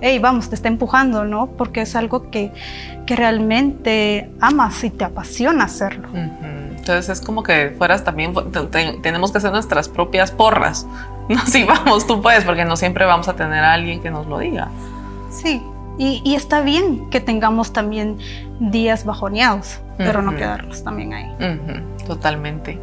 hey, 0.00 0.18
vamos, 0.18 0.48
te 0.48 0.54
está 0.54 0.68
empujando, 0.68 1.24
¿no? 1.24 1.48
Porque 1.48 1.82
es 1.82 1.94
algo 1.94 2.30
que, 2.30 2.52
que 3.06 3.16
realmente 3.16 4.30
amas 4.40 4.82
y 4.82 4.90
te 4.90 5.04
apasiona 5.04 5.64
hacerlo. 5.64 6.08
Entonces 6.14 7.10
es 7.10 7.20
como 7.20 7.42
que 7.42 7.74
fueras 7.76 8.04
también, 8.04 8.32
tenemos 9.02 9.32
que 9.32 9.38
hacer 9.38 9.52
nuestras 9.52 9.88
propias 9.88 10.30
porras. 10.30 10.86
No, 11.30 11.46
si 11.46 11.62
vamos, 11.62 12.08
tú 12.08 12.20
puedes, 12.20 12.42
porque 12.42 12.64
no 12.64 12.74
siempre 12.74 13.04
vamos 13.04 13.28
a 13.28 13.36
tener 13.36 13.62
a 13.62 13.74
alguien 13.74 14.02
que 14.02 14.10
nos 14.10 14.26
lo 14.26 14.40
diga. 14.40 14.66
Sí, 15.30 15.62
y, 16.02 16.34
está 16.34 16.62
bien 16.62 17.10
que 17.10 17.20
tengamos 17.20 17.74
también 17.74 18.16
días 18.58 19.04
bajoneados, 19.04 19.80
pero 19.98 20.22
no 20.22 20.34
quedarnos 20.34 20.82
también 20.82 21.12
ahí. 21.12 21.26
Totalmente. 22.06 22.80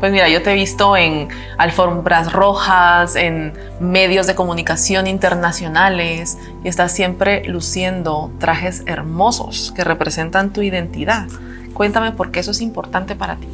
Pues 0.00 0.10
mira, 0.10 0.28
yo 0.28 0.42
te 0.42 0.50
he 0.50 0.54
visto 0.54 0.96
en 0.96 1.28
alfombras 1.56 2.32
rojas, 2.32 3.14
en 3.14 3.52
medios 3.78 4.26
de 4.26 4.34
comunicación 4.34 5.06
internacionales 5.06 6.36
y 6.64 6.68
estás 6.68 6.90
siempre 6.90 7.44
luciendo 7.44 8.32
trajes 8.40 8.82
hermosos 8.86 9.72
que 9.76 9.84
representan 9.84 10.52
tu 10.52 10.62
identidad. 10.62 11.28
Cuéntame 11.74 12.10
por 12.10 12.32
qué 12.32 12.40
eso 12.40 12.50
es 12.50 12.60
importante 12.60 13.14
para 13.14 13.36
ti. 13.36 13.46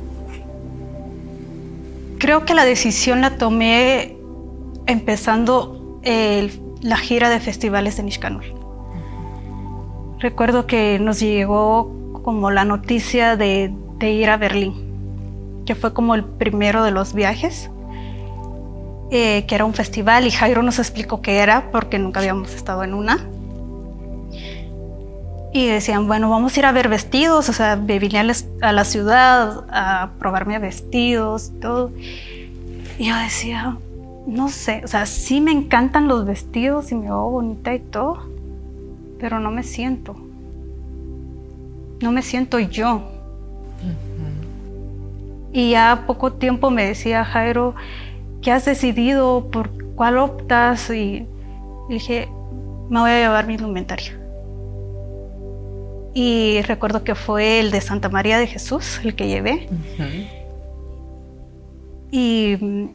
Creo 2.19 2.47
que 2.47 2.55
la 2.55 2.65
decisión 2.65 3.21
la 3.21 3.37
tomé 3.37 4.17
empezando 4.87 6.01
la 6.81 6.97
gira 6.97 7.29
de 7.29 7.39
festivales 7.39 7.99
de 7.99 8.05
Nishkanul. 8.05 8.58
Recuerdo 10.21 10.67
que 10.67 10.99
nos 10.99 11.21
llegó 11.21 12.21
como 12.25 12.51
la 12.51 12.65
noticia 12.65 13.37
de, 13.37 13.73
ir 14.01 14.31
a 14.31 14.37
Berlín, 14.37 15.63
que 15.65 15.75
fue 15.75 15.93
como 15.93 16.15
el 16.15 16.25
primero 16.25 16.83
de 16.83 16.91
los 16.91 17.15
viajes, 17.15 17.71
eh, 19.11 19.45
que 19.47 19.55
era 19.55 19.65
un 19.65 19.75
festival 19.75 20.27
y 20.27 20.31
Jairo 20.31 20.63
nos 20.63 20.79
explicó 20.79 21.23
qué 21.23 21.39
era 21.39 21.71
porque 21.71 21.99
nunca 21.99 22.21
habíamos 22.21 22.55
estado 22.55 22.83
en 22.83 22.95
una. 22.95 23.27
Y 25.53 25.67
decían, 25.67 26.07
bueno, 26.07 26.29
vamos 26.29 26.57
a 26.57 26.61
ir 26.61 26.67
a 26.67 26.73
ver 26.73 26.89
vestidos, 26.89 27.49
o 27.49 27.53
sea, 27.53 27.77
venir 27.77 28.17
a 28.61 28.73
la 28.73 28.85
ciudad 28.85 29.65
a 29.71 30.11
probarme 30.19 30.59
vestidos 30.59 31.53
y 31.55 31.61
todo. 31.61 31.93
Y 32.99 33.07
yo 33.07 33.17
decía, 33.17 33.79
no 34.27 34.49
sé, 34.49 34.83
o 34.85 34.89
sea, 34.89 35.07
sí 35.07 35.41
me 35.41 35.53
encantan 35.53 36.09
los 36.09 36.27
vestidos 36.27 36.93
y 36.93 36.97
me 36.97 37.03
veo 37.03 37.31
bonita 37.31 37.75
y 37.75 37.79
todo, 37.79 38.29
pero 39.19 39.41
no 39.41 39.51
me 39.51 39.63
siento. 39.63 40.17
No 42.01 42.13
me 42.13 42.23
siento 42.23 42.59
yo. 42.59 43.03
Y 45.53 45.71
ya 45.71 46.05
poco 46.07 46.33
tiempo 46.33 46.71
me 46.71 46.85
decía 46.85 47.25
Jairo, 47.25 47.75
¿qué 48.43 48.53
has 48.53 48.65
decidido? 48.65 49.49
¿Por 49.51 49.71
cuál 49.95 50.19
optas? 50.19 50.91
Y 50.91 51.27
dije, 51.89 52.29
me 52.91 53.01
voy 53.01 53.11
a 53.11 53.19
llevar 53.19 53.47
mi 53.47 53.55
indumentaria. 53.55 54.19
Y 56.15 56.61
recuerdo 56.63 57.05
que 57.05 57.15
fue 57.15 57.61
el 57.61 57.71
de 57.71 57.81
Santa 57.81 58.09
María 58.09 58.39
de 58.39 58.47
Jesús 58.47 59.01
el 59.05 59.15
que 59.15 59.29
llevé. 59.29 59.69
Y 62.11 62.57
mm, 62.61 62.89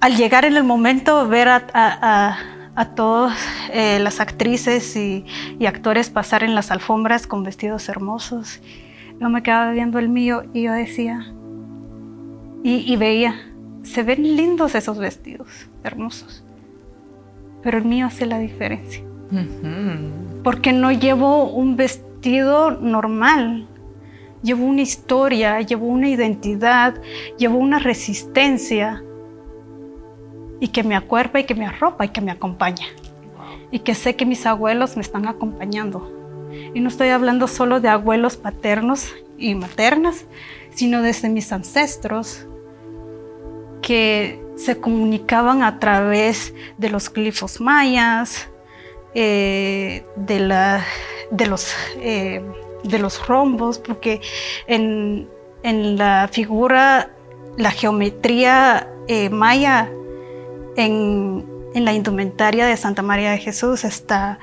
al 0.00 0.16
llegar 0.16 0.44
en 0.44 0.56
el 0.56 0.64
momento, 0.64 1.26
ver 1.28 1.48
a 1.48 1.66
a 1.74 2.57
todas 2.86 3.36
eh, 3.72 3.98
las 3.98 4.20
actrices 4.20 4.96
y, 4.96 5.24
actores 5.66 6.10
pasar 6.10 6.44
en 6.44 6.54
las 6.54 6.70
alfombras 6.70 7.26
con 7.26 7.42
vestidos 7.42 7.88
hermosos. 7.88 8.60
Yo 9.20 9.28
me 9.28 9.42
quedaba 9.42 9.72
viendo 9.72 9.98
el 9.98 10.08
mío 10.08 10.44
y 10.52 10.62
yo 10.62 10.72
decía, 10.72 11.32
y, 12.62 12.96
veía, 12.96 13.34
se 13.82 14.02
ven 14.02 14.36
lindos 14.36 14.74
esos 14.74 14.98
vestidos, 14.98 15.48
hermosos, 15.82 16.44
pero 17.62 17.78
el 17.78 17.84
mío 17.84 18.06
hace 18.06 18.26
la 18.26 18.38
diferencia. 18.38 19.02
Porque 20.44 20.72
no 20.72 20.92
llevo 20.92 21.50
un 21.50 21.76
vestido 21.76 22.70
normal, 22.70 23.66
llevo 24.42 24.64
una 24.64 24.82
historia, 24.82 25.60
llevo 25.60 25.86
una 25.86 26.08
identidad, 26.08 26.94
llevo 27.38 27.58
una 27.58 27.78
resistencia 27.78 29.02
y 30.60 30.68
que 30.68 30.82
me 30.82 30.96
acuerpa 30.96 31.40
y 31.40 31.44
que 31.44 31.54
me 31.54 31.66
arropa 31.66 32.04
y 32.04 32.08
que 32.08 32.20
me 32.20 32.30
acompaña. 32.30 32.86
Y 33.70 33.80
que 33.80 33.94
sé 33.94 34.16
que 34.16 34.26
mis 34.26 34.46
abuelos 34.46 34.96
me 34.96 35.02
están 35.02 35.26
acompañando. 35.26 36.12
Y 36.74 36.80
no 36.80 36.88
estoy 36.88 37.08
hablando 37.08 37.46
solo 37.46 37.80
de 37.80 37.88
abuelos 37.88 38.36
paternos 38.36 39.12
y 39.36 39.54
maternas, 39.54 40.24
sino 40.70 41.02
desde 41.02 41.28
mis 41.28 41.52
ancestros 41.52 42.46
que 43.82 44.42
se 44.56 44.80
comunicaban 44.80 45.62
a 45.62 45.78
través 45.78 46.52
de 46.78 46.90
los 46.90 47.12
glifos 47.12 47.60
mayas, 47.60 48.48
eh, 49.14 50.04
de, 50.16 50.40
la, 50.40 50.84
de, 51.30 51.46
los, 51.46 51.72
eh, 52.00 52.42
de 52.82 52.98
los 52.98 53.26
rombos, 53.26 53.78
porque 53.78 54.20
en, 54.66 55.28
la 55.62 56.28
figura, 56.30 57.10
la 57.56 57.70
geometría 57.70 58.88
eh, 59.06 59.30
maya, 59.30 59.90
en, 60.78 61.44
en 61.74 61.84
la 61.84 61.92
indumentaria 61.92 62.66
de 62.66 62.76
Santa 62.76 63.02
María 63.02 63.32
de 63.32 63.38
Jesús 63.38 63.84
está 63.84 64.38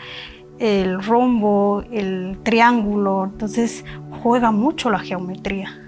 el 0.59 1.03
rombo, 1.03 1.83
el 1.91 2.37
triángulo, 2.43 3.25
entonces 3.25 3.83
juega 4.21 4.51
mucho 4.51 4.89
la 4.89 4.99
geometría. 4.99 5.81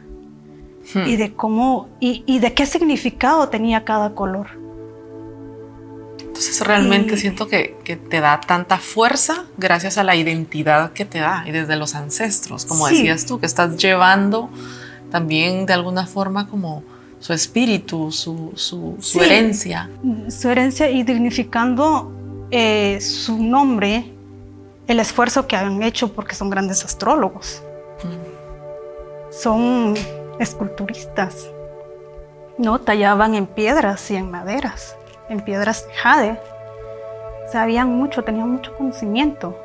Hmm. 0.93 1.05
Y 1.05 1.17
de 1.17 1.33
cómo, 1.33 1.89
y, 1.99 2.39
de 2.39 2.53
qué 2.53 2.65
significado 2.65 3.49
tenía 3.49 3.83
cada 3.83 4.15
color. 4.15 4.47
Entonces 6.19 6.65
realmente 6.65 7.17
siento 7.17 7.47
que, 7.47 7.75
te 8.09 8.21
da 8.21 8.39
tanta 8.39 8.77
fuerza 8.77 9.45
gracias 9.57 9.97
a 9.97 10.03
la 10.03 10.15
identidad 10.15 10.93
que 10.93 11.03
te 11.03 11.19
da 11.19 11.43
y 11.45 11.51
desde 11.51 11.75
los 11.75 11.95
ancestros, 11.95 12.65
como 12.65 12.87
decías 12.87 13.25
tú, 13.25 13.39
que 13.39 13.47
estás 13.47 13.75
llevando 13.75 14.49
también 15.11 15.65
de 15.65 15.73
alguna 15.73 16.05
forma 16.05 16.47
como 16.47 16.83
su 17.19 17.33
espíritu, 17.33 18.11
su, 18.11 18.97
herencia. 19.19 19.89
Su 20.29 20.49
herencia 20.49 20.89
y 20.89 21.03
dignificando 21.03 22.11
eh, 22.51 22.99
su 23.01 23.41
nombre 23.41 24.13
el 24.87 24.99
esfuerzo 24.99 25.47
que 25.47 25.55
han 25.55 25.83
hecho 25.83 26.13
porque 26.13 26.35
son 26.35 26.49
grandes 26.49 26.83
astrólogos. 26.85 27.61
Son 29.31 29.95
esculturistas. 30.39 31.49
No 32.57 32.79
tallaban 32.79 33.35
en 33.35 33.45
piedras 33.45 34.09
y 34.09 34.15
en 34.15 34.31
maderas, 34.31 34.95
en 35.29 35.41
piedras 35.41 35.85
de 35.87 35.93
jade. 35.93 36.39
Sabían 37.51 37.89
mucho, 37.89 38.23
tenían 38.23 38.49
mucho 38.49 38.75
conocimiento. 38.75 39.57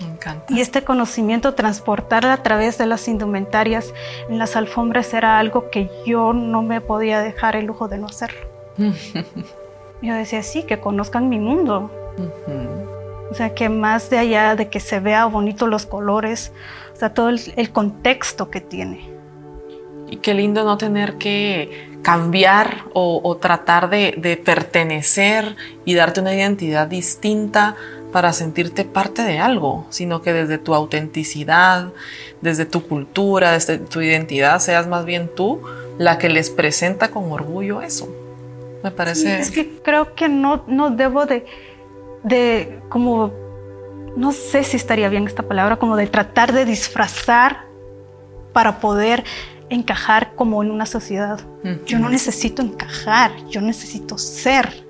Me 0.00 0.08
encanta. 0.08 0.52
Y 0.52 0.60
este 0.60 0.82
conocimiento, 0.82 1.54
transportarlo 1.54 2.30
a 2.30 2.42
través 2.42 2.78
de 2.78 2.86
las 2.86 3.08
indumentarias 3.08 3.92
en 4.28 4.38
las 4.38 4.56
alfombras 4.56 5.12
era 5.14 5.38
algo 5.38 5.70
que 5.70 5.90
yo 6.06 6.32
no 6.32 6.62
me 6.62 6.80
podía 6.80 7.20
dejar 7.20 7.56
el 7.56 7.66
lujo 7.66 7.88
de 7.88 7.98
no 7.98 8.06
hacerlo. 8.06 8.48
yo 10.02 10.14
decía, 10.14 10.42
sí, 10.42 10.62
que 10.62 10.80
conozcan 10.80 11.28
mi 11.28 11.38
mundo. 11.38 11.90
O 13.30 13.34
sea, 13.34 13.54
que 13.54 13.68
más 13.68 14.10
de 14.10 14.18
allá 14.18 14.56
de 14.56 14.68
que 14.68 14.80
se 14.80 14.98
vea 14.98 15.26
bonito 15.26 15.66
los 15.66 15.86
colores, 15.86 16.52
o 16.92 16.96
sea, 16.96 17.14
todo 17.14 17.28
el, 17.28 17.70
contexto 17.72 18.50
que 18.50 18.60
tiene. 18.60 19.08
Y 20.08 20.16
qué 20.16 20.34
lindo 20.34 20.64
no 20.64 20.76
tener 20.76 21.16
que 21.16 21.98
cambiar 22.02 22.84
o, 22.92 23.36
tratar 23.40 23.88
de, 23.88 24.42
pertenecer 24.44 25.56
y 25.84 25.94
darte 25.94 26.20
una 26.20 26.34
identidad 26.34 26.88
distinta 26.88 27.76
para 28.12 28.32
sentirte 28.32 28.84
parte 28.84 29.22
de 29.22 29.38
algo, 29.38 29.86
sino 29.90 30.22
que 30.22 30.32
desde 30.32 30.58
tu 30.58 30.74
autenticidad, 30.74 31.92
desde 32.40 32.66
tu 32.66 32.86
cultura, 32.86 33.52
desde 33.52 33.78
tu 33.78 34.00
identidad, 34.00 34.58
seas 34.60 34.86
más 34.86 35.04
bien 35.04 35.30
tú 35.34 35.60
la 35.98 36.18
que 36.18 36.28
les 36.28 36.50
presenta 36.50 37.10
con 37.10 37.30
orgullo 37.30 37.82
eso. 37.82 38.08
Me 38.82 38.90
parece... 38.90 39.38
es 39.38 39.50
que 39.50 39.78
creo 39.82 40.14
que 40.14 40.28
no, 40.28 40.64
no 40.66 40.90
debo 40.90 41.26
de 41.26 41.44
de 42.22 42.80
como, 42.88 43.32
no 44.16 44.32
sé 44.32 44.64
si 44.64 44.76
estaría 44.76 45.08
bien 45.08 45.26
esta 45.26 45.42
palabra, 45.42 45.76
como 45.76 45.96
de 45.96 46.06
tratar 46.06 46.52
de 46.52 46.64
disfrazar 46.64 47.64
para 48.52 48.80
poder 48.80 49.24
encajar 49.68 50.34
como 50.34 50.62
en 50.62 50.70
una 50.70 50.86
sociedad. 50.86 51.40
Yo 51.86 51.98
no 51.98 52.08
necesito 52.08 52.62
encajar, 52.62 53.30
yo 53.48 53.60
necesito 53.60 54.18
ser. 54.18 54.84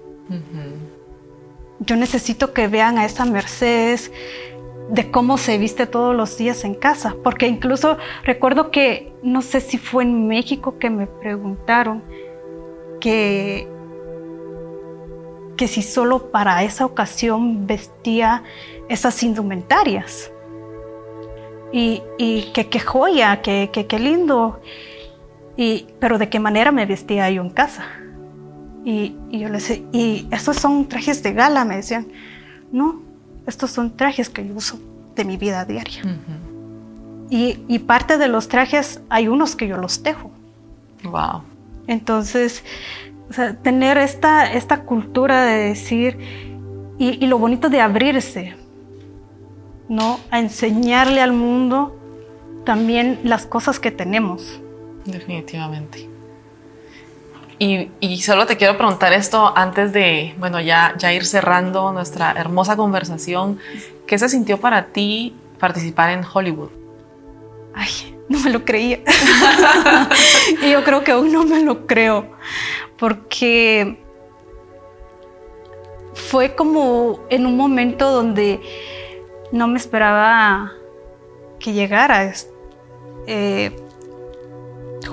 Yo 1.81 1.97
necesito 1.97 2.53
que 2.53 2.69
vean 2.69 2.99
a 2.99 3.05
esa 3.05 3.25
Mercedes 3.25 4.13
de 4.91 5.11
cómo 5.11 5.39
se 5.39 5.57
viste 5.59 5.87
todos 5.87 6.15
los 6.15 6.37
días 6.37 6.65
en 6.65 6.75
casa, 6.75 7.17
porque 7.23 7.47
incluso 7.47 7.97
recuerdo 8.25 8.71
que, 8.71 9.13
no 9.23 9.41
sé 9.41 9.61
si 9.61 9.79
fue 9.79 10.05
en 10.05 10.27
México 10.27 10.79
que 10.79 10.91
me 10.91 11.07
preguntaron 11.07 12.03
que 13.01 13.69
que 15.61 15.69
si 15.69 15.83
solo 15.83 16.31
para 16.31 16.63
esa 16.63 16.87
ocasión 16.87 17.67
vestía 17.67 18.45
esas 18.89 19.23
indumentarias. 19.23 20.33
Y, 21.71 22.03
que 22.55 22.71
qué 22.71 22.81
joya, 22.81 23.43
que 23.43 23.69
qué 23.71 23.99
lindo. 23.99 24.59
Y, 25.59 25.87
pero 25.99 26.17
de 26.17 26.31
qué 26.31 26.41
manera 26.41 26.73
me 26.73 26.87
vestía 26.87 27.29
yo 27.29 27.43
en 27.43 27.51
casa. 27.51 28.00
Y, 28.85 29.15
yo 29.31 29.49
les 29.49 29.69
decía, 29.69 29.85
¿y 29.93 30.27
estos 30.31 30.57
son 30.57 30.89
trajes 30.89 31.23
de 31.23 31.33
gala? 31.33 31.65
Me 31.65 31.77
decían, 31.77 32.09
no, 32.73 33.03
estos 33.47 33.71
son 33.71 33.97
trajes 33.97 34.29
que 34.29 34.47
yo 34.47 34.55
uso 34.55 34.79
de 35.15 35.25
mi 35.25 35.37
vida 35.37 35.65
diaria. 35.65 36.03
y, 37.29 37.59
y, 37.69 37.79
parte 37.81 38.19
de 38.19 38.29
los 38.29 38.49
trajes 38.49 39.01
hay 39.11 39.29
unos 39.29 39.57
que 39.57 39.69
yo 39.69 39.77
los 39.77 40.03
tejo. 40.03 40.31
Wow. 41.05 41.43
Entonces, 41.87 42.63
o 43.31 43.33
sea, 43.33 43.55
tener 43.55 43.97
esta, 43.97 44.53
esta 44.53 44.83
cultura 44.83 45.45
de 45.45 45.69
decir, 45.69 46.19
y, 46.99 47.27
lo 47.27 47.39
bonito 47.39 47.71
de 47.71 47.81
abrirse, 47.81 48.55
¿no? 49.89 50.21
A 50.31 50.41
enseñarle 50.41 51.23
al 51.23 51.33
mundo 51.33 51.97
también 52.67 53.21
las 53.25 53.47
cosas 53.47 53.81
que 53.81 53.91
tenemos. 53.91 54.61
Definitivamente. 55.07 56.10
Y, 57.63 58.23
solo 58.23 58.47
te 58.47 58.57
quiero 58.57 58.79
preguntar 58.79 59.13
esto 59.13 59.53
antes 59.55 59.93
de, 59.93 60.35
bueno, 60.39 60.61
ya, 60.61 60.95
ya 60.97 61.13
ir 61.13 61.27
cerrando 61.27 61.93
nuestra 61.93 62.33
hermosa 62.33 62.75
conversación. 62.75 63.59
¿Qué 64.07 64.19
se 64.19 64.31
sintió 64.31 64.59
para 64.59 64.87
ti 64.87 65.37
participar 65.59 66.09
en 66.09 66.25
Hollywood? 66.25 66.71
Ay, 67.75 68.19
no 68.31 68.41
me 68.41 68.49
lo 68.49 68.65
creía. 68.65 69.01
y 70.63 70.71
yo 70.71 70.83
creo 70.85 71.05
que 71.05 71.13
aún 71.13 71.31
no 71.35 71.45
me 71.45 71.63
lo 71.63 71.87
creo 71.87 72.31
porque 72.99 74.03
fue 76.15 76.55
como 76.55 77.21
en 77.29 77.45
un 77.45 77.59
momento 77.59 78.11
donde 78.11 78.59
no 79.53 79.69
me 79.69 79.79
esperaba 79.79 80.73
que 81.59 81.75
llegara 81.75 82.33
eh, 83.27 83.77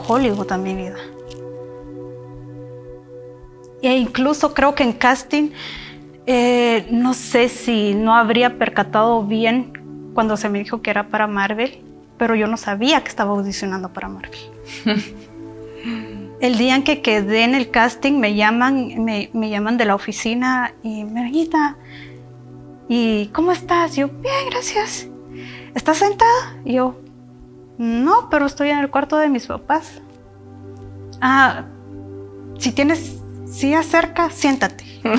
Hollywood 0.08 0.50
a 0.50 0.58
mi 0.58 0.76
vida. 0.76 0.98
E 3.82 3.98
incluso 3.98 4.54
creo 4.54 4.76
que 4.76 4.84
en 4.84 4.94
casting, 4.94 5.52
eh, 6.26 6.88
no 6.92 7.14
sé 7.14 7.50
si 7.50 7.94
no 7.94 8.16
habría 8.16 8.58
percatado 8.58 9.24
bien 9.24 10.12
cuando 10.14 10.36
se 10.36 10.50
me 10.50 10.60
dijo 10.60 10.82
que 10.82 10.90
era 10.90 11.10
para 11.10 11.28
Marvel, 11.28 11.84
pero 12.18 12.36
yo 12.36 12.48
no 12.48 12.58
sabía 12.58 13.02
que 13.04 13.10
estaba 13.10 13.32
audicionando 13.32 13.94
para 13.94 14.10
Marvel. 14.10 14.40
El 16.40 16.58
día 16.58 16.76
en 16.76 16.84
que 16.84 17.02
quedé 17.02 17.44
en 17.44 17.56
el 17.56 17.72
casting 17.72 18.20
me 18.20 18.36
llaman, 18.36 19.04
me, 19.04 19.50
llaman 19.50 19.78
de 19.78 19.86
la 19.86 19.96
oficina 19.96 20.74
y 20.84 21.04
me 21.04 21.32
¿y 22.88 23.28
cómo 23.28 23.52
estás? 23.52 23.96
Yo, 23.96 24.08
bien, 24.08 24.50
gracias. 24.52 25.08
¿Estás 25.74 25.98
sentada? 25.98 26.58
Y 26.64 26.74
yo, 26.74 26.96
no, 27.80 28.30
pero 28.30 28.46
estoy 28.46 28.70
en 28.70 28.78
el 28.80 28.90
cuarto 28.92 29.18
de 29.18 29.30
mis 29.30 29.48
papás. 29.48 30.02
Ah, 31.22 31.66
si 32.60 32.72
tienes 32.72 33.20
silla 33.52 33.84
cerca, 33.84 34.30
siéntate. 34.30 34.84
¿Qué 35.04 35.10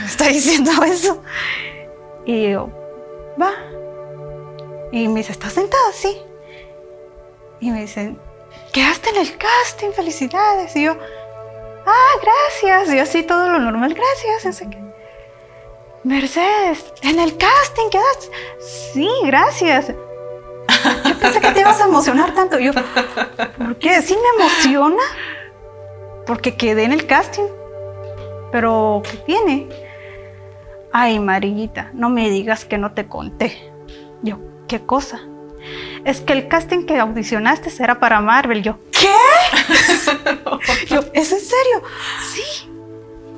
me 0.00 0.06
está 0.06 0.28
diciendo 0.28 0.70
eso? 0.84 1.22
Y 2.26 2.50
yo, 2.50 2.70
va. 3.40 3.52
Y 4.92 5.08
me 5.08 5.20
dice, 5.20 5.32
¿estás 5.32 5.52
sentada? 5.52 5.92
Sí. 5.92 6.20
Y 7.60 7.70
me 7.70 7.82
dicen, 7.82 8.18
quedaste 8.72 9.10
en 9.10 9.16
el 9.16 9.36
casting, 9.36 9.90
felicidades. 9.94 10.74
Y 10.76 10.84
yo, 10.84 10.96
ah, 11.86 12.20
gracias. 12.22 12.94
Y 12.94 12.98
así 12.98 13.22
todo 13.22 13.48
lo 13.48 13.58
normal, 13.58 13.94
gracias. 13.94 14.62
Mercedes, 16.02 16.92
en 17.02 17.20
el 17.20 17.36
casting 17.36 17.90
quedaste. 17.90 18.28
Sí, 18.92 19.08
gracias. 19.24 19.92
pensé 21.20 21.40
que 21.40 21.50
te 21.50 21.60
ibas 21.60 21.80
a 21.80 21.84
emocionar 21.84 22.34
tanto. 22.34 22.58
yo, 22.58 22.72
¿por 22.72 23.76
qué? 23.78 24.00
Sí 24.02 24.16
me 24.16 24.44
emociona, 24.44 25.02
porque 26.26 26.56
quedé 26.56 26.84
en 26.84 26.92
el 26.92 27.06
casting. 27.06 27.44
Pero, 28.52 29.02
¿qué 29.08 29.16
tiene? 29.18 29.68
Ay, 30.92 31.20
Marillita, 31.20 31.90
no 31.94 32.10
me 32.10 32.30
digas 32.30 32.64
que 32.64 32.78
no 32.78 32.92
te 32.92 33.06
conté. 33.06 33.56
Yo, 34.22 34.38
¿qué 34.66 34.80
cosa? 34.80 35.20
Es 36.04 36.20
que 36.20 36.32
el 36.32 36.48
casting 36.48 36.84
que 36.84 36.98
audicionaste 36.98 37.70
será 37.70 38.00
para 38.00 38.20
Marvel. 38.20 38.62
Yo, 38.62 38.78
¿qué? 38.90 39.08
yo, 40.88 41.00
¿es 41.12 41.32
en 41.32 41.40
serio? 41.40 41.82
Sí. 42.32 42.68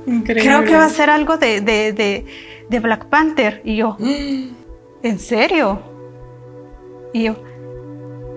Increíble. 0.06 0.42
Creo 0.42 0.64
que 0.64 0.76
va 0.76 0.84
a 0.84 0.88
ser 0.88 1.10
algo 1.10 1.36
de, 1.36 1.60
de 1.60 2.80
Black 2.80 3.06
Panther. 3.06 3.60
Y 3.64 3.76
yo, 3.76 3.96
¿en 5.02 5.18
serio? 5.18 5.82
Y 7.12 7.24
yo, 7.24 7.36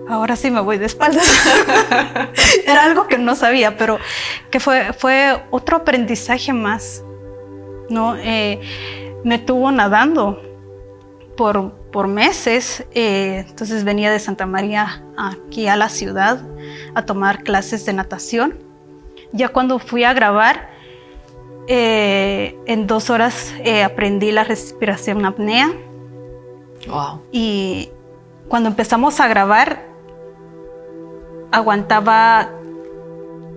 ahora 0.10 0.36
sí 0.36 0.52
me 0.52 0.62
voy 0.62 0.78
de 0.78 0.86
espaldas. 0.86 1.28
Era 2.66 2.84
algo 2.84 3.08
que 3.08 3.18
no 3.18 3.36
sabía, 3.36 3.78
pero 3.78 4.00
que 4.52 4.60
fue, 4.60 4.94
fue 4.94 5.44
otro 5.52 5.78
aprendizaje 5.78 6.54
más. 6.54 7.04
¿no? 7.90 8.16
Eh, 8.18 8.60
me 9.24 9.40
tuvo 9.40 9.72
nadando 9.72 10.42
por, 11.38 11.74
por 11.92 12.08
meses, 12.08 12.86
eh, 12.94 13.46
entonces 13.48 13.84
venía 13.84 14.12
de 14.12 14.20
Santa 14.20 14.46
María 14.46 15.04
aquí 15.18 15.68
a 15.68 15.76
la 15.76 15.90
ciudad 15.90 16.42
a 16.94 17.06
tomar 17.06 17.44
clases 17.44 17.86
de 17.86 17.94
natación. 17.94 18.58
Ya 19.32 19.50
cuando 19.50 19.80
fui 19.80 20.04
a 20.04 20.14
grabar, 20.14 20.70
eh, 21.68 22.58
en 22.68 22.88
dos 22.88 23.10
horas 23.10 23.54
aprendí 23.84 24.32
la 24.32 24.44
respiración 24.44 25.26
apnea. 25.26 25.72
Wow. 26.88 27.24
Y 27.32 27.90
cuando 28.48 28.70
empezamos 28.70 29.20
a 29.20 29.28
grabar, 29.28 29.95
aguantaba 31.56 32.50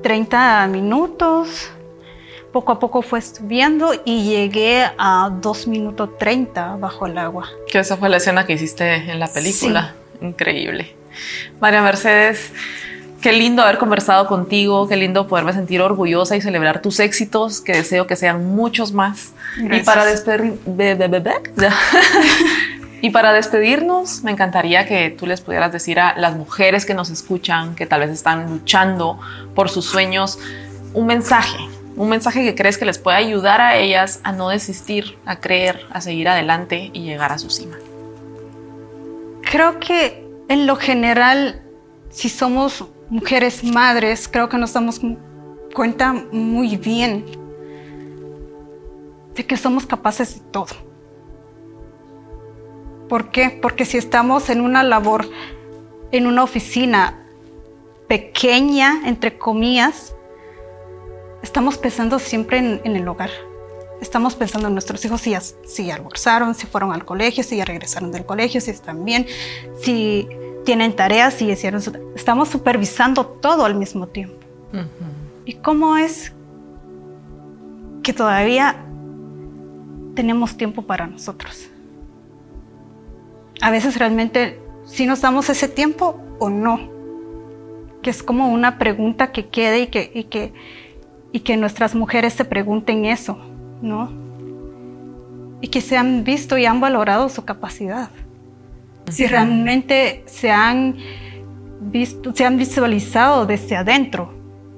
30 0.03 0.68
minutos, 0.68 1.68
poco 2.53 2.70
a 2.72 2.78
poco 2.78 3.03
fue 3.03 3.20
subiendo 3.20 3.92
y 4.05 4.22
llegué 4.22 4.86
a 4.96 5.30
2 5.32 5.66
minutos 5.66 6.11
30 6.16 6.76
bajo 6.76 7.07
el 7.07 7.18
agua. 7.18 7.49
Que 7.68 7.80
esa 7.80 7.96
fue 7.96 8.09
la 8.09 8.18
escena 8.18 8.46
que 8.46 8.53
hiciste 8.53 8.94
en 9.11 9.18
la 9.18 9.26
película. 9.26 9.94
Increíble. 10.20 10.94
María 11.61 11.82
Mercedes, 11.82 12.53
qué 13.20 13.32
lindo 13.32 13.62
haber 13.62 13.78
conversado 13.78 14.28
contigo, 14.28 14.86
qué 14.86 14.96
lindo 14.96 15.26
poderme 15.26 15.53
sentir 15.53 15.80
orgullosa 15.80 16.36
y 16.36 16.40
celebrar 16.40 16.80
tus 16.80 17.01
éxitos, 17.01 17.61
que 17.61 17.72
deseo 17.72 18.07
que 18.07 18.14
sean 18.14 18.46
muchos 18.46 18.92
más. 18.92 19.32
Y 19.59 19.80
para 19.80 20.05
despedir... 20.05 20.57
Y 23.01 23.11
para 23.11 23.32
despedirnos, 23.32 24.24
me 24.24 24.32
encantaría 24.32 24.86
que 24.86 25.11
tú 25.11 25.26
les 25.26 25.40
pudieras 25.40 25.72
decir 25.72 26.01
a 26.01 26.18
las 26.18 26.34
mujeres 26.34 26.84
que 26.84 26.94
nos 26.94 27.11
escuchan, 27.11 27.76
que 27.76 27.86
tal 27.86 28.01
vez 28.01 28.11
están 28.11 28.51
luchando 28.51 29.20
por 29.55 29.68
sus 29.68 29.84
sueños, 29.84 30.38
un 30.94 31.07
mensaje, 31.07 31.59
un 31.94 32.09
mensaje 32.09 32.42
que 32.42 32.57
crees 32.57 32.76
que 32.76 32.84
les 32.84 32.99
puede 32.99 33.16
ayudar 33.16 33.61
a 33.61 33.76
ellas 33.76 34.20
a 34.24 34.32
no 34.32 34.49
desistir, 34.49 35.16
a 35.26 35.38
creer, 35.38 35.86
a 35.90 36.01
seguir 36.01 36.28
adelante 36.28 36.90
y 36.92 37.03
llegar 37.03 37.30
a 37.30 37.38
su 37.38 37.51
cima. 37.51 37.76
Creo 39.42 39.78
que 39.78 40.26
en 40.49 40.66
lo 40.66 40.74
general, 40.74 41.62
si 42.11 42.28
somos 42.28 42.84
mujeres 43.11 43.62
madres, 43.62 44.26
creo 44.26 44.49
que 44.49 44.59
nos 44.59 44.72
damos 44.72 45.01
cuenta 45.72 46.12
muy 46.32 46.76
bien 46.76 47.24
de 49.36 49.46
que 49.46 49.57
somos 49.57 49.86
capaces 49.86 50.34
de 50.34 50.40
todo 50.51 50.88
¿Por 53.09 53.30
qué? 53.30 53.50
Porque 53.50 53.84
si 53.84 53.96
estamos 53.96 54.50
en 54.50 54.61
una 54.61 54.82
labor, 54.82 55.28
en 56.12 56.26
una 56.26 56.42
oficina 56.42 57.24
pequeña, 58.06 59.02
entre 59.06 59.38
comillas, 59.38 60.14
estamos 61.42 61.78
pensando 61.78 62.18
siempre 62.18 62.59
en, 62.59 62.96
el 62.96 63.09
hogar. 63.09 63.30
Estamos 64.00 64.34
pensando 64.34 64.68
en 64.68 64.74
nuestros 64.74 65.04
hijos 65.04 65.20
si, 65.20 65.30
ya, 65.30 65.40
si 65.40 65.90
almorzaron, 65.90 66.54
si 66.54 66.66
fueron 66.66 66.92
al 66.92 67.04
colegio, 67.04 67.42
si 67.42 67.56
ya 67.56 67.64
regresaron 67.64 68.12
del 68.12 68.24
colegio, 68.24 68.61
si 68.61 68.70
están 68.70 69.04
bien, 69.04 69.26
si 69.80 70.28
tienen 70.64 70.94
tareas, 70.94 71.34
si 71.34 71.50
hicieron 71.50 71.82
su... 71.82 71.92
Estamos 72.14 72.48
supervisando 72.48 73.26
todo 73.26 73.64
al 73.64 73.74
mismo 73.74 74.06
tiempo. 74.06 74.36
¿Y 75.46 75.54
cómo 75.54 75.96
es 75.96 76.32
que 78.02 78.12
todavía 78.12 78.84
tenemos 80.14 80.56
tiempo 80.56 80.82
para 80.82 81.06
nosotros? 81.06 81.70
A 83.61 83.70
veces 83.70 83.98
realmente 83.98 84.61
si 84.84 85.06
nos 85.06 85.20
damos 85.20 85.48
ese 85.50 85.68
tiempo 85.68 86.20
o 86.38 86.50
no. 86.50 86.96
Que 88.02 88.11
es 88.11 88.22
como 88.22 88.48
una 88.48 88.78
pregunta 88.78 89.32
que 89.32 89.48
quede 89.48 89.80
y 89.80 89.86
que, 89.88 90.11
y 90.14 90.24
que, 90.24 90.52
y 91.32 91.40
que 91.40 91.56
nuestras 91.56 91.94
mujeres 91.94 92.32
se 92.32 92.44
pregunten 92.44 93.04
eso, 93.04 93.38
¿no? 93.82 94.11
Y 95.61 95.68
que 95.68 95.80
se 95.80 95.96
han 95.96 96.24
visto 96.24 96.56
y 96.56 96.66
han 96.66 96.80
valorado 96.80 97.28
su 97.28 97.44
capacidad. 97.44 98.11
Si 99.09 99.26
realmente 99.26 100.22
se 100.26 100.50
han 100.50 100.96
visto, 101.80 102.34
se 102.34 102.44
han 102.44 102.56
visualizado 102.56 103.46
desde 103.46 103.76
adentro, 103.76 104.32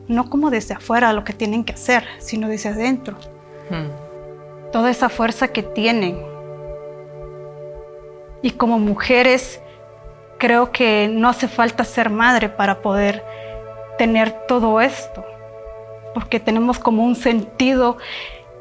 no 0.09 0.31
como 0.31 0.51
desde 0.51 0.75
afuera 0.75 1.13
lo 1.13 1.25
que 1.25 1.33
tienen 1.33 1.65
que 1.65 1.75
hacer, 1.75 2.05
sino 2.19 2.49
desde 2.49 2.71
adentro. 2.71 3.17
Hmm. 3.69 4.71
Toda 4.73 4.91
esa 4.91 5.09
fuerza 5.09 5.49
que 5.49 5.63
tienen, 5.63 6.17
y 8.43 8.53
como 8.53 8.79
mujeres, 8.79 9.61
creo 10.39 10.73
que 10.73 11.09
no 11.09 11.29
hace 11.29 11.49
falta 11.49 11.85
ser 11.85 12.11
madre 12.11 12.49
para 12.49 12.81
poder 12.81 13.25
tener 13.99 14.47
todo 14.47 14.81
esto, 14.81 15.25
porque 16.15 16.41
tenemos 16.41 16.79
como 16.79 17.05
un 17.05 17.15
sentido 17.15 17.99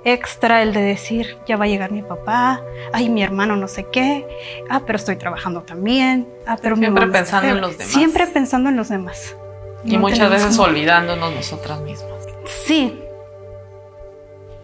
extra 0.05 0.61
el 0.61 0.73
de 0.73 0.82
decir, 0.82 1.38
ya 1.47 1.57
va 1.57 1.65
a 1.65 1.67
llegar 1.67 1.91
mi 1.91 2.01
papá, 2.01 2.61
ay, 2.93 3.09
mi 3.09 3.23
hermano 3.23 3.55
no 3.55 3.67
sé 3.67 3.86
qué, 3.91 4.27
ah, 4.69 4.82
pero 4.86 4.97
estoy 4.97 5.15
trabajando 5.15 5.61
también, 5.61 6.27
ah, 6.45 6.57
pero 6.61 6.75
siempre 6.75 7.07
pensando 7.07 7.49
en 7.49 7.61
los 7.61 7.77
demás. 7.77 7.93
Siempre 7.93 8.27
pensando 8.27 8.69
en 8.69 8.75
los 8.75 8.89
demás. 8.89 9.36
Y 9.84 9.97
muchas 9.97 10.30
veces 10.30 10.59
olvidándonos 10.59 11.34
nosotras 11.34 11.82
mismas. 11.82 12.27
Sí. 12.45 13.01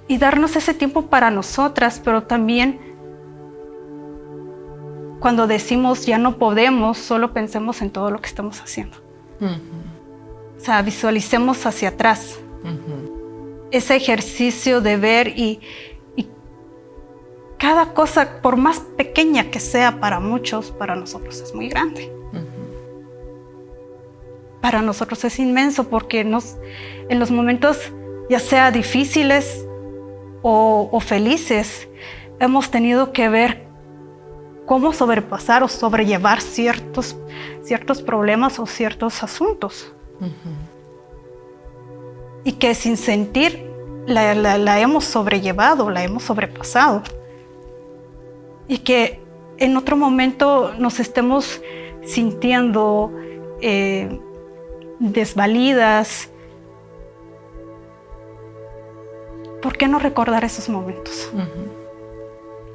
Y 0.07 0.17
darnos 0.17 0.55
ese 0.55 0.73
tiempo 0.73 1.03
para 1.07 1.31
nosotras, 1.31 2.01
pero 2.03 2.23
también 2.23 2.94
cuando 5.19 5.47
decimos 5.47 6.05
ya 6.05 6.17
no 6.17 6.37
podemos, 6.37 6.97
solo 6.97 7.33
pensemos 7.33 7.81
en 7.81 7.91
todo 7.91 8.11
lo 8.11 8.19
que 8.19 8.27
estamos 8.27 8.61
haciendo. 8.61 8.97
O 10.57 10.59
sea, 10.59 10.81
visualicemos 10.81 11.65
hacia 11.65 11.89
atrás. 11.89 12.39
Ese 13.71 13.95
ejercicio 13.95 14.81
de 14.81 14.97
ver 14.97 15.27
y, 15.37 15.59
cada 17.57 17.93
cosa, 17.93 18.41
por 18.41 18.57
más 18.57 18.79
pequeña 18.79 19.49
que 19.49 19.59
sea 19.59 19.99
para 19.99 20.19
muchos, 20.19 20.71
para 20.71 20.95
nosotros 20.95 21.39
es 21.41 21.53
muy 21.55 21.69
grande. 21.69 22.11
Para 24.61 24.81
nosotros 24.81 25.23
es 25.23 25.39
inmenso 25.39 25.89
porque 25.89 26.23
nos, 26.23 26.57
en 27.09 27.19
los 27.19 27.31
momentos, 27.31 27.91
ya 28.29 28.39
sea 28.39 28.71
difíciles 28.71 29.65
o, 30.41 30.89
o 30.91 30.99
felices, 30.99 31.87
hemos 32.39 32.71
tenido 32.71 33.13
que 33.13 33.29
ver 33.29 33.64
cómo 34.65 34.93
sobrepasar 34.93 35.63
o 35.63 35.67
sobrellevar 35.67 36.41
ciertos, 36.41 37.15
ciertos 37.63 38.01
problemas 38.01 38.59
o 38.59 38.65
ciertos 38.65 39.23
asuntos. 39.23 39.93
Y 42.43 42.53
que 42.53 42.73
sin 42.75 42.97
sentir 42.97 43.71
la, 44.07 44.79
hemos 44.79 45.05
sobrellevado, 45.05 45.89
la 45.89 46.03
hemos 46.03 46.23
sobrepasado. 46.23 47.03
Y 48.67 48.79
que 48.79 49.21
en 49.57 49.77
otro 49.77 49.95
momento 49.95 50.73
nos 50.77 50.99
estemos 50.99 51.61
sintiendo 52.03 53.11
eh, 53.61 54.19
desvalidas. 54.99 56.29
¿Por 59.61 59.77
qué 59.77 59.87
no 59.87 59.99
recordar 59.99 60.43
esos 60.43 60.69
momentos? 60.69 61.31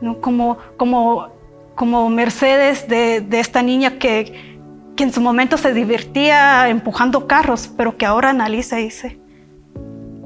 ¿No? 0.00 0.20
Como, 0.20 0.58
como 0.76 1.39
como 1.80 2.10
Mercedes 2.10 2.88
de, 2.88 3.26
esta 3.40 3.62
niña 3.62 3.98
que, 3.98 4.60
en 4.98 5.14
su 5.14 5.22
momento 5.22 5.56
se 5.56 5.72
divertía 5.72 6.68
empujando 6.68 7.26
carros, 7.26 7.72
pero 7.74 7.96
que 7.96 8.04
ahora 8.04 8.28
analiza 8.28 8.78
y 8.78 8.84
dice, 8.84 9.18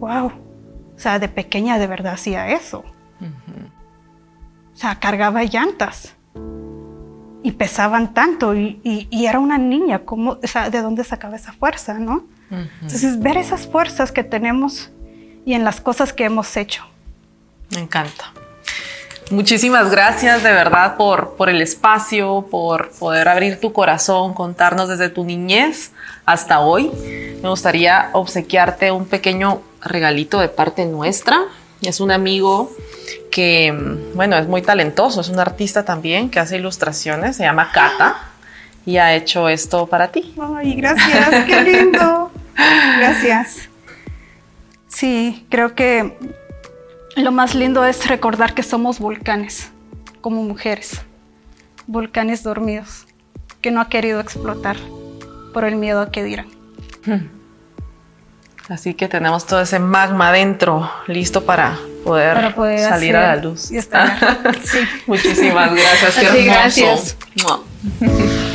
wow, 0.01 0.33
o 0.33 0.99
sea, 0.99 1.21
de 1.21 1.29
pequeña 1.29 1.79
de 1.79 1.87
verdad 1.87 2.15
hacía 2.15 2.49
eso. 2.51 2.83
O 3.21 4.77
sea, 4.77 4.99
cargaba 4.99 5.45
llantas 5.45 6.17
y 7.45 7.53
pesaban 7.53 8.15
tanto 8.15 8.57
y, 8.57 9.09
era 9.13 9.39
una 9.39 9.57
niña, 9.57 10.01
¿cómo, 10.01 10.35
¿de 10.35 10.83
dónde 10.83 11.05
sacaba 11.05 11.37
esa 11.37 11.53
fuerza, 11.53 12.01
no? 12.01 12.25
Entonces, 12.51 13.21
ver 13.21 13.37
esas 13.37 13.69
fuerzas 13.69 14.11
que 14.11 14.25
tenemos 14.25 14.91
y 15.47 15.55
en 15.55 15.63
las 15.63 15.81
cosas 15.81 16.13
que 16.13 16.25
hemos 16.25 16.57
hecho. 16.57 16.83
Me 17.73 17.79
encanta. 17.83 18.33
Muchísimas 19.31 19.91
gracias 19.91 20.43
de 20.43 20.53
verdad 20.53 20.97
por, 20.97 21.35
por 21.37 21.49
el 21.49 21.63
espacio, 21.63 22.47
por 22.51 22.91
poder 22.91 23.29
abrir 23.29 23.59
tu 23.59 23.73
corazón, 23.73 24.35
contarnos 24.35 24.89
desde 24.89 25.09
tu 25.09 25.25
niñez 25.25 25.93
hasta 26.27 26.61
hoy. 26.61 26.91
Me 27.43 27.49
gustaría 27.49 28.11
obsequiarte 28.13 28.93
un 28.93 29.07
pequeño 29.07 29.63
regalito 29.81 30.41
de 30.41 30.49
parte 30.49 30.85
nuestra. 30.85 31.39
Es 31.81 32.01
un 32.01 32.11
amigo 32.11 32.71
que, 33.31 33.75
bueno, 34.15 34.37
es 34.37 34.47
muy 34.47 34.63
talentoso, 34.63 35.23
es 35.23 35.29
un 35.29 35.41
artista 35.41 35.85
también 35.85 36.31
que 36.31 36.41
hace 36.41 36.59
ilustraciones, 36.59 37.37
se 37.37 37.45
llama 37.45 37.71
Kata 37.73 38.17
y 38.87 38.99
ha 38.99 39.15
hecho 39.15 39.49
esto 39.49 39.87
para 39.87 40.09
ti. 40.09 40.35
Ay, 40.57 40.75
gracias, 40.75 41.45
qué 41.47 41.63
lindo. 41.63 42.31
Gracias. 42.99 43.69
Sí, 44.87 45.45
creo 45.51 45.75
que 45.75 46.17
lo 47.17 47.33
más 47.33 47.55
lindo 47.55 47.85
es 47.85 48.07
recordar 48.07 48.55
que 48.55 48.63
somos 48.63 48.99
volcanes, 48.99 49.71
como 50.21 50.43
mujeres, 50.43 51.03
volcanes 51.87 52.43
dormidos, 52.43 53.07
que 53.61 53.71
no 53.71 53.81
ha 53.81 53.89
querido 53.89 54.21
explotar 54.21 54.77
por 55.53 55.65
el 55.65 55.77
miedo 55.77 56.01
a 56.01 56.11
que 56.11 56.25
dirán. 56.25 56.49
Así 58.69 58.95
que 58.95 59.09
tenemos 59.09 59.47
todo 59.47 59.61
ese 59.61 59.79
magma 59.79 60.33
dentro, 60.33 60.91
listo 61.07 61.45
para 61.45 61.79
poder, 62.05 62.53
salir 62.81 63.17
a 63.17 63.35
la 63.35 63.43
luz. 63.43 63.71
Y 63.71 63.77
estar. 63.77 64.19
sí. 64.65 64.81
Muchísimas 65.07 65.75
gracias, 65.75 66.15
qué 66.17 66.27
hermoso. 66.27 67.17
Gracias. 68.01 68.54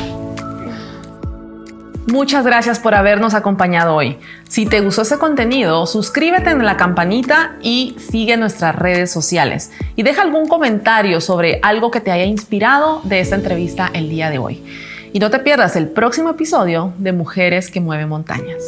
Muchas 2.09 2.43
gracias 2.43 2.79
por 2.79 2.95
habernos 2.95 3.35
acompañado 3.35 3.93
hoy. 3.93 4.17
Si 4.47 4.65
te 4.65 4.81
gustó 4.81 5.03
ese 5.03 5.19
contenido, 5.19 5.85
suscríbete 5.85 6.49
en 6.49 6.65
la 6.65 6.75
campanita 6.75 7.57
y 7.61 7.95
sigue 7.99 8.35
nuestras 8.35 8.75
redes 8.75 9.11
sociales. 9.11 9.71
Y 9.95 10.01
deja 10.01 10.23
algún 10.23 10.47
comentario 10.47 11.21
sobre 11.21 11.59
algo 11.61 11.91
que 11.91 12.01
te 12.01 12.11
haya 12.11 12.25
inspirado 12.25 13.01
de 13.03 13.19
esta 13.19 13.35
entrevista 13.35 13.91
el 13.93 14.09
día 14.09 14.31
de 14.31 14.39
hoy. 14.39 14.65
Y 15.13 15.19
no 15.19 15.29
te 15.29 15.37
pierdas 15.37 15.75
el 15.75 15.89
próximo 15.89 16.31
episodio 16.31 16.93
de 16.97 17.11
Mujeres 17.11 17.69
que 17.69 17.79
Mueven 17.79 18.09
Montañas. 18.09 18.63